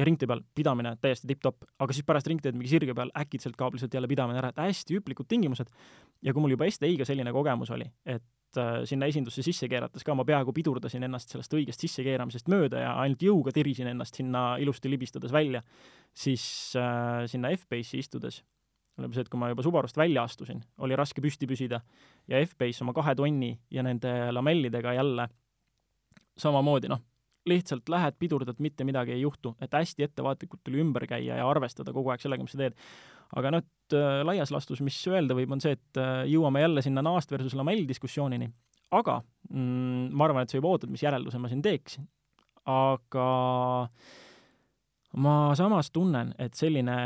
ja 0.00 0.06
ringtee 0.08 0.24
peal 0.28 0.40
pidamine 0.56 0.94
täiesti 1.04 1.28
tipp-topp, 1.28 1.66
aga 1.84 1.92
siis 1.92 2.06
pärast 2.08 2.28
ringteed 2.30 2.56
mingi 2.56 2.70
sirge 2.70 2.94
peal 2.96 3.10
äkitselt 3.18 3.58
kaob 3.60 3.74
lihtsalt 3.76 3.92
jälle 3.92 4.08
pidamine 4.08 4.40
ära, 4.40 4.48
et 4.48 4.60
hästi 4.62 4.96
hüplikud 4.96 5.28
tingimused. 5.28 5.68
ja 6.22 6.32
kui 6.32 6.44
mul 6.44 6.54
juba 6.54 6.68
STI-ga 6.70 7.08
selline 7.08 7.32
kogemus 7.32 7.72
oli, 7.76 7.88
et 8.06 8.60
äh, 8.60 8.84
sinna 8.88 9.08
esindusse 9.08 9.44
sisse 9.44 9.68
keerates 9.68 10.04
ka 10.04 10.14
ma 10.14 10.24
peaaegu 10.24 10.52
pidurdasin 10.52 11.04
ennast 11.08 11.34
sellest 11.34 11.52
õigest 11.52 11.84
sissekeeramisest 11.84 12.48
mööda 12.48 12.86
ja 12.86 12.94
ainult 13.04 13.22
jõuga 13.22 13.52
tirisin 13.52 13.92
ennast 13.92 14.16
sinna 14.16 14.56
ilusti 14.60 14.92
libistades 14.92 15.32
välja, 15.32 15.60
siis 16.14 16.44
äh, 16.76 17.28
sinna 17.28 17.52
F-Base'i 17.56 18.00
istudes 18.00 18.42
oleme 18.98 19.16
see, 19.16 19.24
et 19.24 19.30
kui 19.32 19.40
ma 19.40 19.48
juba 19.52 19.64
Subarust 19.64 19.96
välja 19.96 20.24
astusin, 20.26 20.60
oli 20.84 20.96
raske 20.98 21.22
püsti 21.24 21.48
püsida 21.48 21.80
ja 22.28 22.40
F-Base 22.44 22.84
oma 22.84 22.94
kahe 22.96 23.14
tonni 23.18 23.54
ja 23.72 23.84
nende 23.84 24.10
lamellidega 24.34 24.92
jälle 24.98 25.28
samamoodi, 26.38 26.90
noh, 26.92 27.00
lihtsalt 27.48 27.88
lähed, 27.90 28.16
pidurdad, 28.18 28.60
mitte 28.62 28.84
midagi 28.86 29.16
ei 29.16 29.22
juhtu, 29.24 29.56
et 29.60 29.72
hästi 29.74 30.06
ettevaatlikult 30.06 30.62
tuli 30.64 30.80
ümber 30.82 31.06
käia 31.10 31.40
ja 31.40 31.48
arvestada 31.48 31.94
kogu 31.94 32.12
aeg 32.12 32.22
sellega, 32.22 32.44
mis 32.44 32.54
sa 32.54 32.60
teed. 32.60 32.76
aga 33.36 33.50
noh, 33.54 33.64
et 33.64 33.96
äh, 33.96 34.20
laias 34.26 34.52
laastus, 34.54 34.82
mis 34.84 34.98
öelda 35.08 35.34
võib, 35.34 35.52
on 35.54 35.62
see, 35.64 35.74
et 35.78 36.00
äh, 36.00 36.22
jõuame 36.30 36.62
jälle 36.62 36.84
sinna 36.84 37.02
naast 37.02 37.32
versus 37.32 37.56
lamell 37.58 37.86
diskussioonini, 37.88 38.50
aga 38.92 39.22
mm, 39.50 40.12
ma 40.12 40.28
arvan, 40.28 40.44
et 40.44 40.52
sa 40.52 40.60
juba 40.60 40.74
ootad, 40.74 40.92
mis 40.92 41.02
järelduse 41.02 41.40
ma 41.40 41.50
siin 41.50 41.64
teeksin. 41.64 42.06
aga 42.68 43.26
ma 45.18 45.36
samas 45.58 45.90
tunnen, 45.90 46.34
et 46.38 46.54
selline 46.54 46.98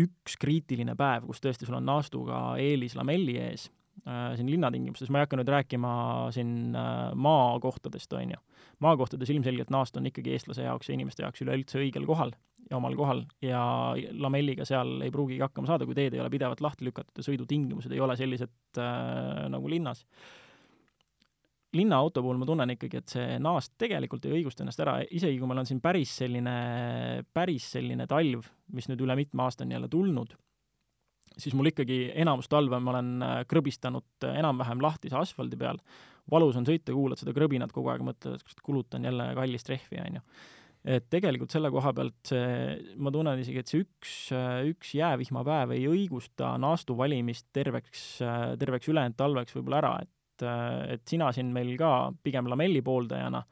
üks 0.00 0.36
kriitiline 0.40 0.96
päev, 0.98 1.28
kus 1.28 1.42
tõesti 1.42 1.68
sul 1.68 1.78
on 1.78 1.86
naastuga 1.88 2.40
eelis 2.60 2.96
lamelli 2.98 3.36
ees, 3.40 3.68
äh, 4.06 4.32
siin 4.38 4.50
linnatingimustes, 4.52 5.10
ma 5.12 5.20
ei 5.20 5.26
hakka 5.26 5.40
nüüd 5.40 5.52
rääkima 5.52 5.94
siin 6.34 6.76
äh, 6.78 7.10
maakohtadest, 7.14 8.12
on 8.18 8.36
ju. 8.36 8.40
maakohtades 8.84 9.32
ilmselgelt 9.32 9.72
naast 9.74 9.96
on 10.00 10.08
ikkagi 10.10 10.36
eestlase 10.36 10.64
jaoks 10.66 10.88
ja 10.88 10.96
inimeste 10.96 11.26
jaoks 11.26 11.44
üleüldse 11.44 11.82
õigel 11.82 12.08
kohal 12.08 12.34
ja 12.70 12.78
omal 12.78 12.94
kohal 12.96 13.24
ja 13.42 13.62
lamelliga 14.22 14.66
seal 14.68 15.00
ei 15.04 15.10
pruugigi 15.14 15.42
hakkama 15.42 15.70
saada, 15.70 15.86
kui 15.88 15.96
teed 15.98 16.14
ei 16.14 16.22
ole 16.22 16.30
pidevalt 16.32 16.62
lahti 16.64 16.86
lükatud 16.86 17.18
ja 17.18 17.26
sõidutingimused 17.26 17.92
ei 17.92 18.02
ole 18.02 18.16
sellised 18.20 18.78
äh, 18.78 19.48
nagu 19.50 19.70
linnas 19.70 20.04
linnaauto 21.76 22.22
puhul 22.24 22.38
ma 22.40 22.46
tunnen 22.48 22.74
ikkagi, 22.74 23.00
et 23.00 23.12
see 23.14 23.38
naast 23.42 23.76
tegelikult 23.78 24.26
ei 24.26 24.40
õigusta 24.40 24.64
ennast 24.64 24.82
ära, 24.82 24.98
isegi 25.06 25.38
kui 25.38 25.50
meil 25.50 25.62
on 25.62 25.68
siin 25.68 25.80
päris 25.82 26.16
selline, 26.22 26.54
päris 27.34 27.70
selline 27.76 28.06
talv, 28.10 28.48
mis 28.74 28.88
nüüd 28.90 29.04
üle 29.06 29.16
mitme 29.18 29.44
aasta 29.46 29.66
on 29.66 29.74
jälle 29.76 29.90
tulnud, 29.90 30.34
siis 31.38 31.54
mul 31.54 31.70
ikkagi 31.70 32.02
enamus 32.18 32.50
talve 32.50 32.80
ma 32.82 32.94
olen 32.96 33.10
äh, 33.22 33.34
krõbistanud 33.50 34.26
äh, 34.26 34.38
enam-vähem 34.42 34.82
lahtise 34.82 35.18
asfaldi 35.20 35.58
peal, 35.60 35.78
valus 36.30 36.58
on 36.58 36.66
sõita, 36.66 36.94
kuulad 36.94 37.20
seda 37.20 37.34
krõbinat 37.36 37.74
kogu 37.74 37.92
aeg, 37.92 38.02
mõtled, 38.06 38.42
et 38.42 38.64
kulutan 38.66 39.06
jälle 39.06 39.30
kallist 39.38 39.70
rehvi, 39.70 40.02
on 40.02 40.18
ju. 40.18 40.26
et 40.96 41.06
tegelikult 41.12 41.54
selle 41.54 41.70
koha 41.70 41.92
pealt 41.94 42.32
see, 42.32 42.94
ma 42.98 43.14
tunnen 43.14 43.42
isegi, 43.42 43.62
et 43.62 43.70
see 43.70 43.84
üks, 43.86 44.14
äh, 44.34 44.62
üks 44.72 44.94
jäävihmapäev 44.98 45.76
ei 45.78 45.86
õigusta 45.90 46.56
naastu 46.58 46.98
valimist 46.98 47.46
terveks, 47.54 48.08
terveks 48.58 48.90
ülejäänud 48.90 49.18
talveks 49.22 49.54
võib-olla 49.54 49.84
ära, 49.84 49.98
et 50.02 50.10
et, 50.42 50.94
et 50.96 51.02
sina 51.08 51.32
siin 51.36 51.52
meil 51.54 51.76
ka 51.80 52.10
pigem 52.22 52.48
lamelli 52.50 52.82
pooldajana, 52.84 53.42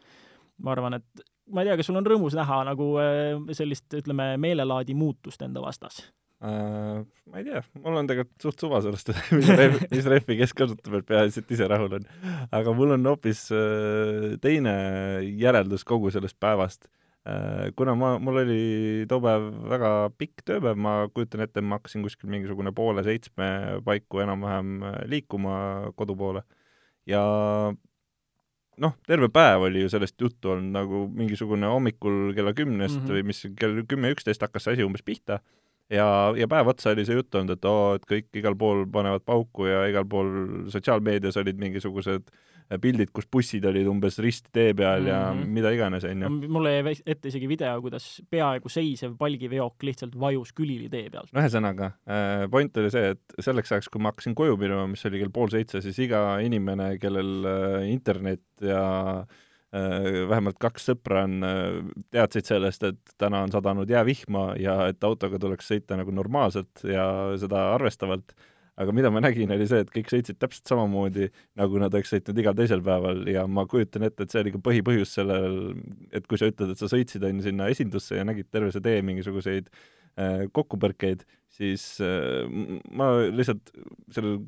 ma 0.64 0.74
arvan, 0.74 0.98
et 0.98 1.28
ma 1.52 1.62
ei 1.62 1.68
tea, 1.68 1.78
kas 1.80 1.88
sul 1.88 1.98
on 1.98 2.06
rõõmus 2.06 2.36
näha 2.36 2.60
nagu 2.68 2.92
äh, 3.02 3.54
sellist, 3.56 3.88
ütleme, 3.96 4.32
meelelaadi 4.40 4.96
muutust 4.98 5.42
enda 5.44 5.62
vastas 5.64 6.02
äh,? 6.44 7.00
Ma 7.28 7.42
ei 7.42 7.44
tea, 7.44 7.62
mul 7.82 7.98
on 8.00 8.08
tegelikult 8.08 8.46
suht 8.46 8.62
suva 8.64 8.80
sellest, 8.84 9.10
mis 9.36 9.50
rehvi, 9.52 9.88
mis 9.92 10.06
rehvi 10.08 10.38
kes 10.38 10.54
kasutab, 10.56 11.00
et 11.00 11.08
peaasi, 11.08 11.42
et 11.42 11.56
ise 11.56 11.68
rahul 11.70 11.98
on. 11.98 12.06
aga 12.56 12.76
mul 12.76 12.94
on 12.96 13.10
hoopis 13.12 13.48
äh, 13.54 14.38
teine 14.44 14.74
järeldus 15.40 15.84
kogu 15.88 16.12
sellest 16.14 16.38
päevast 16.40 16.88
äh, 17.28 17.68
kuna 17.76 17.96
ma, 17.98 18.14
mul 18.22 18.42
oli 18.44 18.60
too 19.10 19.20
päev 19.24 19.50
väga 19.74 19.92
pikk 20.20 20.46
tööpäev, 20.48 20.80
ma 20.80 21.00
kujutan 21.12 21.44
ette, 21.44 21.64
ma 21.64 21.80
hakkasin 21.80 22.04
kuskil 22.06 22.32
mingisugune 22.32 22.72
poole 22.76 23.04
seitsme 23.06 23.80
paiku 23.84 24.24
enam-vähem 24.24 24.78
liikuma 25.10 25.58
kodu 25.96 26.16
poole 26.18 26.44
ja 27.08 27.22
noh, 28.78 28.96
terve 29.08 29.30
päev 29.32 29.68
oli 29.68 29.84
ju 29.84 29.92
sellest 29.92 30.20
juttu 30.20 30.54
olnud, 30.54 30.72
nagu 30.76 31.06
mingisugune 31.14 31.70
hommikul 31.70 32.34
kella 32.36 32.54
kümnest 32.54 33.00
mm 33.00 33.06
-hmm. 33.06 33.14
või 33.14 33.30
mis 33.32 33.46
kell 33.58 33.80
kümme, 33.88 34.12
üksteist 34.14 34.44
hakkas 34.44 34.68
see 34.68 34.76
asi 34.76 34.86
umbes 34.86 35.02
pihta 35.02 35.40
ja, 35.90 36.08
ja 36.36 36.48
päev 36.48 36.68
otsa 36.74 36.92
oli 36.92 37.06
see 37.08 37.16
jutt 37.16 37.34
olnud, 37.34 37.56
et 37.56 37.64
oo, 37.64 37.94
et 37.96 38.04
kõik 38.06 38.28
igal 38.42 38.56
pool 38.56 38.86
panevad 38.92 39.24
pauku 39.24 39.66
ja 39.66 39.86
igal 39.88 40.04
pool 40.04 40.68
sotsiaalmeedias 40.68 41.36
olid 41.36 41.58
mingisugused 41.58 42.28
äh, 42.28 42.47
pildid, 42.76 43.10
kus 43.16 43.28
bussid 43.32 43.64
olid 43.68 43.88
umbes 43.88 44.18
risttee 44.20 44.74
peal 44.76 45.06
ja 45.08 45.20
mm 45.32 45.40
-hmm. 45.40 45.54
mida 45.56 45.72
iganes, 45.72 46.04
onju. 46.04 46.30
mulle 46.52 46.74
jäi 46.74 46.94
ette 47.06 47.28
isegi 47.28 47.48
video, 47.48 47.80
kuidas 47.80 48.20
peaaegu 48.30 48.68
seisev 48.68 49.16
palgiveok 49.18 49.82
lihtsalt 49.82 50.18
vajus 50.20 50.52
külili 50.52 50.88
tee 50.88 51.08
peal. 51.10 51.24
ühesõnaga, 51.32 51.92
äh, 52.04 52.44
point 52.50 52.76
oli 52.76 52.90
see, 52.90 53.10
et 53.16 53.40
selleks 53.40 53.72
ajaks, 53.72 53.88
kui 53.88 54.02
ma 54.02 54.12
hakkasin 54.12 54.34
koju 54.34 54.56
minema, 54.56 54.86
mis 54.86 55.04
oli 55.06 55.18
kell 55.18 55.32
pool 55.32 55.48
seitse, 55.48 55.80
siis 55.80 55.98
iga 55.98 56.38
inimene, 56.44 56.98
kellel 56.98 57.44
äh, 57.44 57.88
internet 57.88 58.44
ja 58.60 58.84
äh, 59.72 60.28
vähemalt 60.28 60.58
kaks 60.60 60.90
sõpra 60.90 61.24
on, 61.24 61.40
teadsid 62.10 62.44
sellest, 62.44 62.84
et 62.84 63.16
täna 63.18 63.42
on 63.42 63.52
sadanud 63.52 63.88
jäävihma 63.88 64.54
ja 64.60 64.88
et 64.88 65.04
autoga 65.04 65.38
tuleks 65.38 65.72
sõita 65.72 65.96
nagu 65.96 66.10
normaalselt 66.10 66.84
ja 66.84 67.32
seda 67.40 67.72
arvestavalt 67.74 68.36
aga 68.78 68.94
mida 68.94 69.10
ma 69.10 69.22
nägin, 69.22 69.50
oli 69.54 69.66
see, 69.68 69.82
et 69.82 69.90
kõik 69.92 70.10
sõitsid 70.12 70.38
täpselt 70.38 70.70
samamoodi, 70.70 71.28
nagu 71.58 71.80
nad 71.82 71.94
oleks 71.94 72.12
sõitnud 72.14 72.38
igal 72.42 72.56
teisel 72.58 72.82
päeval. 72.86 73.24
Ja 73.30 73.44
ma 73.50 73.64
kujutan 73.70 74.06
ette, 74.06 74.24
et 74.24 74.34
see 74.34 74.42
oli 74.44 74.52
ka 74.54 74.60
põhipõhjus 74.68 75.14
sellel, 75.18 75.58
et 76.14 76.28
kui 76.30 76.38
sa 76.40 76.50
ütled, 76.50 76.74
et 76.74 76.82
sa 76.82 76.90
sõitsid, 76.90 77.26
on 77.26 77.40
ju, 77.40 77.48
sinna 77.48 77.70
esindusse 77.72 78.20
ja 78.20 78.26
nägid 78.28 78.50
terve 78.54 78.70
see 78.74 78.84
tee 78.84 79.00
mingisuguseid 79.06 79.72
äh, 79.72 80.46
kokkupõrkeid, 80.54 81.26
siis 81.58 81.90
äh, 82.04 82.46
ma 82.94 83.10
lihtsalt 83.32 83.74
sellel 84.14 84.44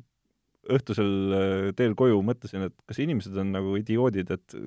õhtusel 0.71 1.11
äh, 1.35 1.67
teel 1.75 1.97
koju 1.99 2.21
mõtlesin, 2.23 2.69
et 2.69 2.77
kas 2.87 3.01
inimesed 3.03 3.35
on 3.41 3.51
nagu 3.57 3.75
idioodid, 3.79 4.31
et 4.31 4.57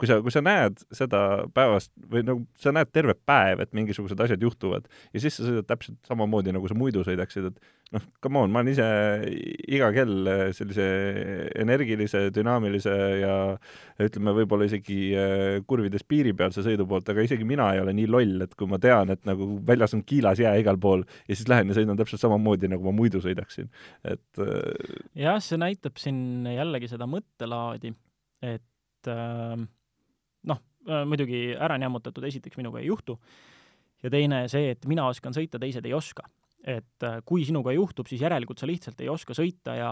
kui 0.00 0.10
sa, 0.10 0.18
kui 0.24 0.34
sa 0.34 0.42
näed 0.44 0.82
seda 0.94 1.22
päevast 1.54 1.92
või 2.12 2.24
nagu 2.26 2.44
sa 2.60 2.74
näed 2.74 2.92
terve 2.94 3.16
päev, 3.26 3.62
et 3.64 3.72
mingisugused 3.76 4.20
asjad 4.24 4.42
juhtuvad 4.42 4.88
ja 5.12 5.22
siis 5.22 5.38
sa 5.38 5.46
sõidad 5.46 5.68
täpselt 5.68 5.98
samamoodi, 6.08 6.54
nagu 6.54 6.68
sa 6.70 6.76
muidu 6.78 7.04
sõidaksid, 7.06 7.50
et 7.52 7.72
noh, 7.96 8.04
come 8.24 8.40
on, 8.40 8.52
ma 8.52 8.62
olen 8.62 8.72
ise 8.72 8.86
iga 9.72 9.90
kell 9.94 10.30
sellise 10.56 10.86
energilise, 11.60 12.24
dünaamilise 12.34 12.94
ja 13.20 13.36
ütleme, 14.02 14.34
võib-olla 14.36 14.68
isegi 14.68 14.98
äh, 15.18 15.60
kurvides 15.68 16.06
piiripealse 16.08 16.64
sõidu 16.64 16.86
poolt, 16.88 17.10
aga 17.12 17.24
isegi 17.26 17.46
mina 17.48 17.70
ei 17.74 17.82
ole 17.82 17.94
nii 17.96 18.08
loll, 18.10 18.46
et 18.46 18.56
kui 18.58 18.70
ma 18.70 18.80
tean, 18.82 19.12
et 19.14 19.22
nagu 19.28 19.48
väljas 19.68 19.96
on 19.98 20.04
kiilas 20.08 20.40
jää 20.42 20.54
igal 20.62 20.80
pool 20.82 21.04
ja 21.28 21.36
siis 21.36 21.48
lähen 21.52 21.70
ja 21.70 21.78
sõidan 21.78 22.00
täpselt 22.00 22.24
samamoodi, 22.24 22.70
nagu 22.72 22.86
ma 22.88 22.96
muidu 22.96 23.22
sõidaksin, 23.24 23.70
et 24.08 24.42
äh, 24.42 24.98
jah, 25.26 25.40
see 25.44 25.60
näitab 25.60 26.00
siin 26.00 26.48
jällegi 26.48 26.90
seda 26.92 27.08
mõttelaadi, 27.10 27.94
et 28.42 28.64
äh, 29.10 29.56
noh, 30.50 30.62
muidugi 31.06 31.52
ära 31.54 31.76
nämmutatud 31.78 32.24
esiteks 32.26 32.58
minuga 32.58 32.80
ei 32.80 32.88
juhtu 32.88 33.14
ja 34.02 34.10
teine 34.10 34.44
see, 34.50 34.72
et 34.74 34.86
mina 34.90 35.06
oskan 35.06 35.34
sõita, 35.36 35.60
teised 35.62 35.86
ei 35.86 35.94
oska 35.94 36.26
et 36.62 37.06
äh, 37.06 37.18
kui 37.26 37.42
sinuga 37.46 37.74
juhtub, 37.74 38.06
siis 38.08 38.22
järelikult 38.22 38.62
sa 38.62 38.68
lihtsalt 38.70 39.00
ei 39.02 39.10
oska 39.10 39.34
sõita 39.36 39.74
ja 39.78 39.90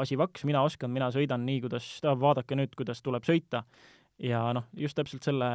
asi 0.00 0.18
vaks, 0.20 0.44
mina 0.48 0.62
oskan, 0.66 0.92
mina 0.92 1.08
sõidan 1.14 1.46
nii, 1.46 1.62
kuidas, 1.64 1.88
vaadake 2.20 2.58
nüüd, 2.58 2.76
kuidas 2.76 3.00
tuleb 3.04 3.24
sõita. 3.26 3.64
ja 4.20 4.42
noh, 4.52 4.66
just 4.76 4.98
täpselt 4.98 5.24
selle 5.24 5.46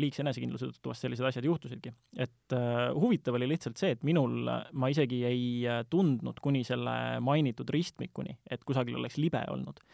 liigse 0.00 0.22
enesekindluse 0.24 0.70
tõttu 0.70 0.88
vast 0.88 1.04
sellised 1.04 1.26
asjad 1.28 1.44
juhtusidki. 1.44 1.92
et 2.16 2.56
huvitav 2.96 3.36
oli 3.36 3.48
lihtsalt 3.50 3.76
see, 3.76 3.92
et 3.92 4.04
minul, 4.08 4.48
ma 4.72 4.88
isegi 4.88 5.22
ei 5.28 5.46
äh, 5.68 5.82
tundnud 5.90 6.40
kuni 6.40 6.64
selle 6.64 7.20
mainitud 7.20 7.68
ristmikuni, 7.68 8.38
et 8.50 8.64
kusagil 8.64 8.96
oleks 8.96 9.20
libe 9.20 9.44
olnud 9.52 9.84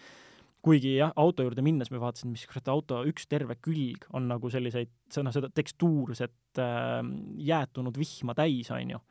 kuigi 0.62 0.96
jah, 0.96 1.12
auto 1.18 1.42
juurde 1.42 1.64
minnes 1.66 1.90
me 1.90 1.98
vaatasime, 2.02 2.36
mis 2.36 2.46
kurat, 2.46 2.68
auto 2.70 3.02
üks 3.08 3.26
terve 3.30 3.56
külg 3.58 4.06
on 4.14 4.28
nagu 4.30 4.50
selliseid, 4.52 4.92
noh, 5.24 5.34
seda 5.34 5.50
tekstuurset 5.50 6.62
äh, 6.62 6.98
jäätunud 7.50 7.98
vihma 7.98 8.36
täis, 8.38 8.70
on 8.74 8.96
ju 8.96 9.02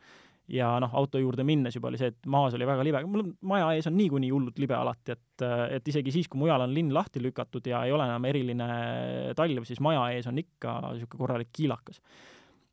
ja 0.51 0.71
noh, 0.81 0.91
auto 0.97 1.19
juurde 1.21 1.43
minnes 1.47 1.75
juba 1.75 1.89
oli 1.91 1.99
see, 2.01 2.11
et 2.11 2.29
maas 2.31 2.55
oli 2.57 2.67
väga 2.67 2.83
libe, 2.85 3.01
mul 3.09 3.27
maja 3.47 3.71
ees 3.75 3.87
on 3.89 3.95
niikuinii 3.97 4.31
hullult 4.33 4.59
libe 4.61 4.75
alati, 4.75 5.15
et, 5.15 5.45
et 5.77 5.91
isegi 5.93 6.13
siis, 6.15 6.29
kui 6.31 6.41
mujal 6.41 6.65
on 6.65 6.73
linn 6.75 6.93
lahti 6.95 7.21
lükatud 7.23 7.67
ja 7.71 7.83
ei 7.87 7.93
ole 7.95 8.07
enam 8.07 8.25
eriline 8.27 8.67
talv, 9.37 9.65
siis 9.67 9.81
maja 9.83 10.09
ees 10.15 10.27
on 10.31 10.41
ikka 10.41 10.77
niisugune 10.89 11.23
korralik 11.23 11.51
kiilakas. 11.55 12.01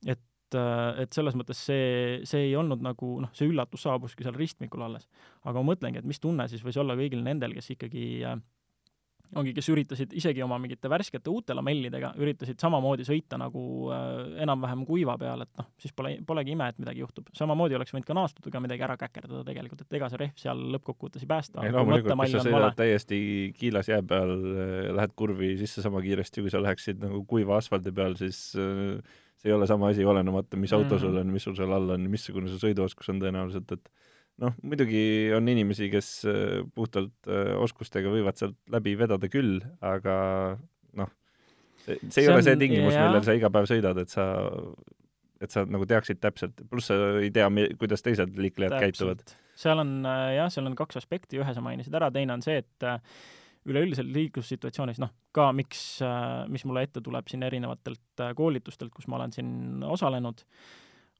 et, 0.06 0.58
et 1.04 1.12
selles 1.14 1.36
mõttes 1.38 1.60
see, 1.70 2.20
see 2.28 2.48
ei 2.48 2.54
olnud 2.56 2.82
nagu 2.82 3.14
noh, 3.22 3.32
see 3.36 3.50
üllatus 3.50 3.84
saabuski 3.86 4.26
seal 4.26 4.38
ristmikul 4.38 4.86
alles. 4.88 5.08
aga 5.44 5.60
ma 5.60 5.72
mõtlengi, 5.72 6.02
et 6.02 6.08
mis 6.08 6.20
tunne 6.20 6.48
siis 6.48 6.64
võis 6.64 6.78
olla 6.80 6.96
kõigil 6.98 7.22
nendel, 7.22 7.54
kes 7.58 7.74
ikkagi 7.76 8.06
äh, 8.26 8.40
ongi, 9.36 9.52
kes 9.56 9.68
üritasid 9.72 10.14
isegi 10.16 10.42
oma 10.44 10.56
mingite 10.62 10.88
värskete 10.90 11.30
uute 11.32 11.56
lamellidega, 11.56 12.14
üritasid 12.20 12.60
samamoodi 12.62 13.04
sõita 13.08 13.38
nagu 13.40 13.62
äh, 13.92 14.40
enam-vähem 14.44 14.84
kuiva 14.88 15.18
peal, 15.20 15.44
et 15.44 15.52
noh, 15.60 15.68
siis 15.80 15.94
pole, 15.96 16.14
polegi 16.26 16.54
ime, 16.54 16.70
et 16.72 16.80
midagi 16.80 17.02
juhtub. 17.04 17.28
samamoodi 17.36 17.76
oleks 17.78 17.94
võinud 17.94 18.08
ka 18.08 18.16
naastudega 18.18 18.62
midagi 18.64 18.86
ära 18.88 18.96
käkerdada 19.00 19.44
tegelikult, 19.46 19.84
et 19.84 19.98
ega 20.00 20.10
see 20.12 20.22
rehv 20.24 20.42
seal 20.42 20.64
lõppkokkuvõttes 20.76 21.24
ei 21.24 21.30
päästa. 21.30 21.64
ei 21.66 21.74
loomulikult, 21.76 22.16
kui 22.22 22.32
sa 22.32 22.44
sõidad 22.46 22.78
täiesti 22.78 23.20
kiilas 23.58 23.92
jää 23.92 24.02
peal, 24.08 24.34
äh, 24.34 24.74
lähed 24.96 25.16
kurvi 25.18 25.54
sisse 25.60 25.84
sama 25.84 26.02
kiiresti, 26.04 26.44
kui 26.46 26.54
sa 26.54 26.62
läheksid 26.64 27.02
nagu 27.04 27.24
kuiva 27.28 27.58
asfaldi 27.60 27.92
peal, 27.94 28.16
siis 28.20 28.52
äh, 28.56 28.98
see 29.38 29.52
ei 29.52 29.56
ole 29.56 29.68
sama 29.70 29.92
asi, 29.92 30.04
olenemata, 30.04 30.56
mis 30.56 30.72
auto 30.72 30.94
mm 30.94 30.96
-hmm. 30.96 31.00
sul 31.00 31.16
on, 31.16 31.32
mis 31.36 31.44
sul 31.44 31.56
seal 31.56 31.72
all 31.72 31.96
on, 31.96 32.10
missugune 32.10 32.48
su 32.48 32.58
sõiduoskus 32.58 33.12
on 33.12 33.20
tõenäoliselt, 33.22 33.76
et 33.76 33.90
noh, 34.42 34.54
muidugi 34.62 35.02
on 35.36 35.48
inimesi, 35.50 35.88
kes 35.92 36.10
äh, 36.28 36.60
puhtalt 36.74 37.30
äh, 37.30 37.54
oskustega 37.58 38.10
võivad 38.12 38.38
sealt 38.38 38.58
läbi 38.72 38.94
vedada 38.98 39.30
küll, 39.32 39.58
aga 39.84 40.14
noh, 40.98 41.10
see, 41.84 41.98
see 42.06 42.22
ei 42.22 42.28
see 42.28 42.34
ole 42.34 42.44
see 42.46 42.60
tingimus, 42.60 42.94
millel 42.94 43.26
sa 43.26 43.36
iga 43.38 43.50
päev 43.54 43.68
sõidad, 43.70 43.98
et 44.02 44.14
sa, 44.14 44.28
et 45.42 45.54
sa 45.54 45.64
nagu 45.68 45.88
teaksid 45.88 46.22
täpselt, 46.22 46.62
pluss 46.70 46.90
sa 46.92 47.00
ei 47.22 47.32
tea, 47.34 47.48
kuidas 47.80 48.04
teised 48.06 48.38
liiklejad 48.38 48.78
käituvad. 48.86 49.26
seal 49.58 49.82
on 49.82 49.98
äh, 50.06 50.38
jah, 50.38 50.52
seal 50.54 50.70
on 50.70 50.78
kaks 50.78 51.02
aspekti, 51.02 51.42
ühe 51.42 51.54
sa 51.54 51.64
mainisid 51.64 51.98
ära, 51.98 52.12
teine 52.14 52.38
on 52.38 52.44
see, 52.46 52.62
et 52.62 52.90
üleüldiselt 53.68 54.08
liiklussituatsioonis, 54.14 55.00
noh, 55.02 55.10
ka 55.34 55.50
miks, 55.52 55.98
mis 56.48 56.62
mulle 56.64 56.86
ette 56.86 57.02
tuleb 57.04 57.26
siin 57.28 57.42
erinevatelt 57.44 58.22
koolitustelt, 58.38 58.94
kus 58.94 59.10
ma 59.10 59.18
olen 59.18 59.34
siin 59.34 59.82
osalenud, 59.84 60.40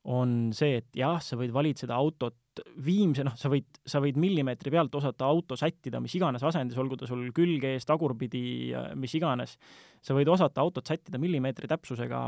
on 0.09 0.37
see, 0.57 0.79
et 0.81 0.89
jah, 0.97 1.19
sa 1.21 1.37
võid 1.37 1.53
valitseda 1.53 1.99
autot 1.99 2.39
viimse, 2.85 3.25
noh, 3.27 3.35
sa 3.39 3.51
võid, 3.53 3.81
sa 3.89 4.01
võid 4.03 4.19
millimeetri 4.21 4.73
pealt 4.75 4.95
osata 4.99 5.29
auto 5.29 5.57
sättida 5.59 6.01
mis 6.03 6.15
iganes 6.19 6.45
asendis, 6.45 6.79
olgu 6.79 6.99
ta 6.99 7.09
sul 7.09 7.29
külge 7.37 7.75
ees, 7.75 7.87
tagurpidi, 7.89 8.75
mis 8.99 9.15
iganes. 9.19 9.57
sa 10.03 10.15
võid 10.15 10.31
osata 10.33 10.63
autot 10.63 10.87
sättida 10.87 11.19
millimeetri 11.19 11.69
täpsusega 11.69 12.21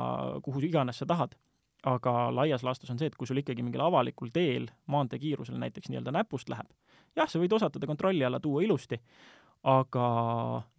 kuhu 0.45 0.63
iganes 0.67 1.03
sa 1.03 1.07
tahad. 1.07 1.37
aga 1.83 2.29
laias 2.37 2.61
laastus 2.61 2.91
on 2.93 2.99
see, 3.01 3.09
et 3.09 3.15
kui 3.17 3.27
sul 3.27 3.39
ikkagi 3.41 3.63
mingil 3.65 3.81
avalikul 3.81 4.29
teel 4.29 4.67
maanteekiirusel 4.93 5.57
näiteks 5.57 5.89
nii-öelda 5.89 6.13
näpust 6.13 6.51
läheb, 6.53 6.69
jah, 7.17 7.29
sa 7.29 7.41
võid 7.41 7.55
osata 7.57 7.81
ta 7.81 7.89
kontrolli 7.89 8.25
alla 8.25 8.41
tuua 8.41 8.61
ilusti, 8.63 9.01
aga 9.69 10.05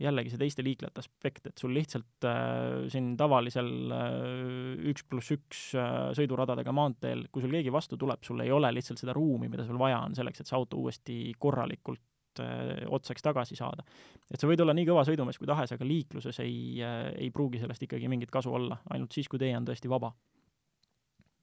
jällegi 0.02 0.32
see 0.34 0.40
teiste 0.42 0.64
liiklejate 0.66 1.04
aspekt, 1.04 1.46
et 1.52 1.62
sul 1.62 1.74
lihtsalt 1.76 2.26
äh, 2.26 2.88
siin 2.90 3.12
tavalisel 3.18 3.70
äh, 3.94 4.86
üks 4.90 5.06
pluss 5.06 5.34
üks 5.36 5.60
äh, 5.78 6.08
sõiduradadega 6.18 6.74
maanteel, 6.74 7.28
kui 7.30 7.44
sul 7.44 7.54
keegi 7.54 7.74
vastu 7.74 8.00
tuleb, 8.02 8.24
sul 8.26 8.42
ei 8.42 8.54
ole 8.54 8.72
lihtsalt 8.74 9.02
seda 9.02 9.14
ruumi, 9.14 9.52
mida 9.52 9.68
sul 9.68 9.78
vaja 9.82 10.00
on 10.02 10.18
selleks, 10.18 10.42
et 10.42 10.50
see 10.50 10.58
auto 10.58 10.82
uuesti 10.82 11.20
korralikult 11.38 12.42
äh, 12.42 12.82
otsaks 12.90 13.22
tagasi 13.28 13.60
saada. 13.60 13.86
et 14.32 14.42
sa 14.42 14.50
võid 14.50 14.66
olla 14.66 14.74
nii 14.74 14.90
kõva 14.90 15.06
sõidumees 15.06 15.38
kui 15.38 15.50
tahes, 15.50 15.76
aga 15.78 15.86
liikluses 15.86 16.42
ei 16.42 16.82
äh,, 16.82 17.12
ei 17.22 17.30
pruugi 17.30 17.62
sellest 17.62 17.86
ikkagi 17.86 18.10
mingit 18.10 18.34
kasu 18.34 18.54
olla, 18.58 18.82
ainult 18.90 19.14
siis, 19.14 19.30
kui 19.30 19.42
tee 19.42 19.54
on 19.58 19.70
tõesti 19.70 19.94
vaba. 19.94 20.10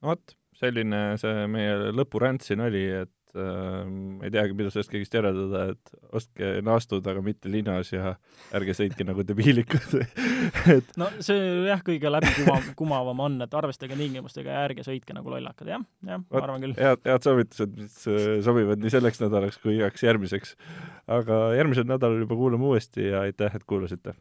vot, 0.02 0.34
selline 0.58 1.12
see 1.22 1.46
meie 1.54 1.94
lõpurant 1.94 2.42
siin 2.42 2.66
oli, 2.66 2.82
et 3.04 3.14
äh, 3.38 3.78
ma 3.88 4.26
ei 4.26 4.32
teagi, 4.34 4.56
mida 4.58 4.72
sellest 4.72 4.92
kõigest 4.92 5.14
järeldada, 5.14 5.62
et 5.72 6.14
ostke 6.18 6.50
naastud, 6.64 7.06
aga 7.10 7.22
mitte 7.24 7.50
linnas 7.52 7.92
ja 7.92 8.14
ärge 8.56 8.76
sõitke 8.76 9.06
nagu 9.08 9.24
debiilikud 9.26 9.98
et 10.76 10.92
no 11.00 11.10
see 11.24 11.40
jah, 11.68 11.82
kõige 11.86 12.12
läbikumav, 12.12 12.70
kumavam 12.78 13.24
on, 13.26 13.40
et 13.46 13.58
arvestage 13.60 13.98
tingimustega 13.98 14.54
ja 14.54 14.64
ärge 14.68 14.86
sõitke 14.86 15.16
nagu 15.16 15.32
lollakad, 15.32 15.72
jah, 15.74 15.84
jah, 16.08 16.22
ma 16.22 16.44
arvan 16.44 16.64
küll. 16.66 16.76
head, 16.78 17.02
head 17.08 17.28
soovitused, 17.28 17.74
mis 17.78 18.00
äh, 18.10 18.38
sobivad 18.46 18.82
nii 18.82 18.94
selleks 18.94 19.22
nädalaks 19.24 19.60
kui 19.62 19.78
igaks 19.78 20.06
järgmiseks. 20.06 20.56
aga 21.18 21.42
järgmisel 21.58 21.88
nädalal 21.88 22.24
juba 22.24 22.38
kuulame 22.38 22.72
uuesti 22.72 23.10
ja 23.10 23.26
aitäh, 23.26 23.54
et 23.54 23.68
kuulasite! 23.68 24.18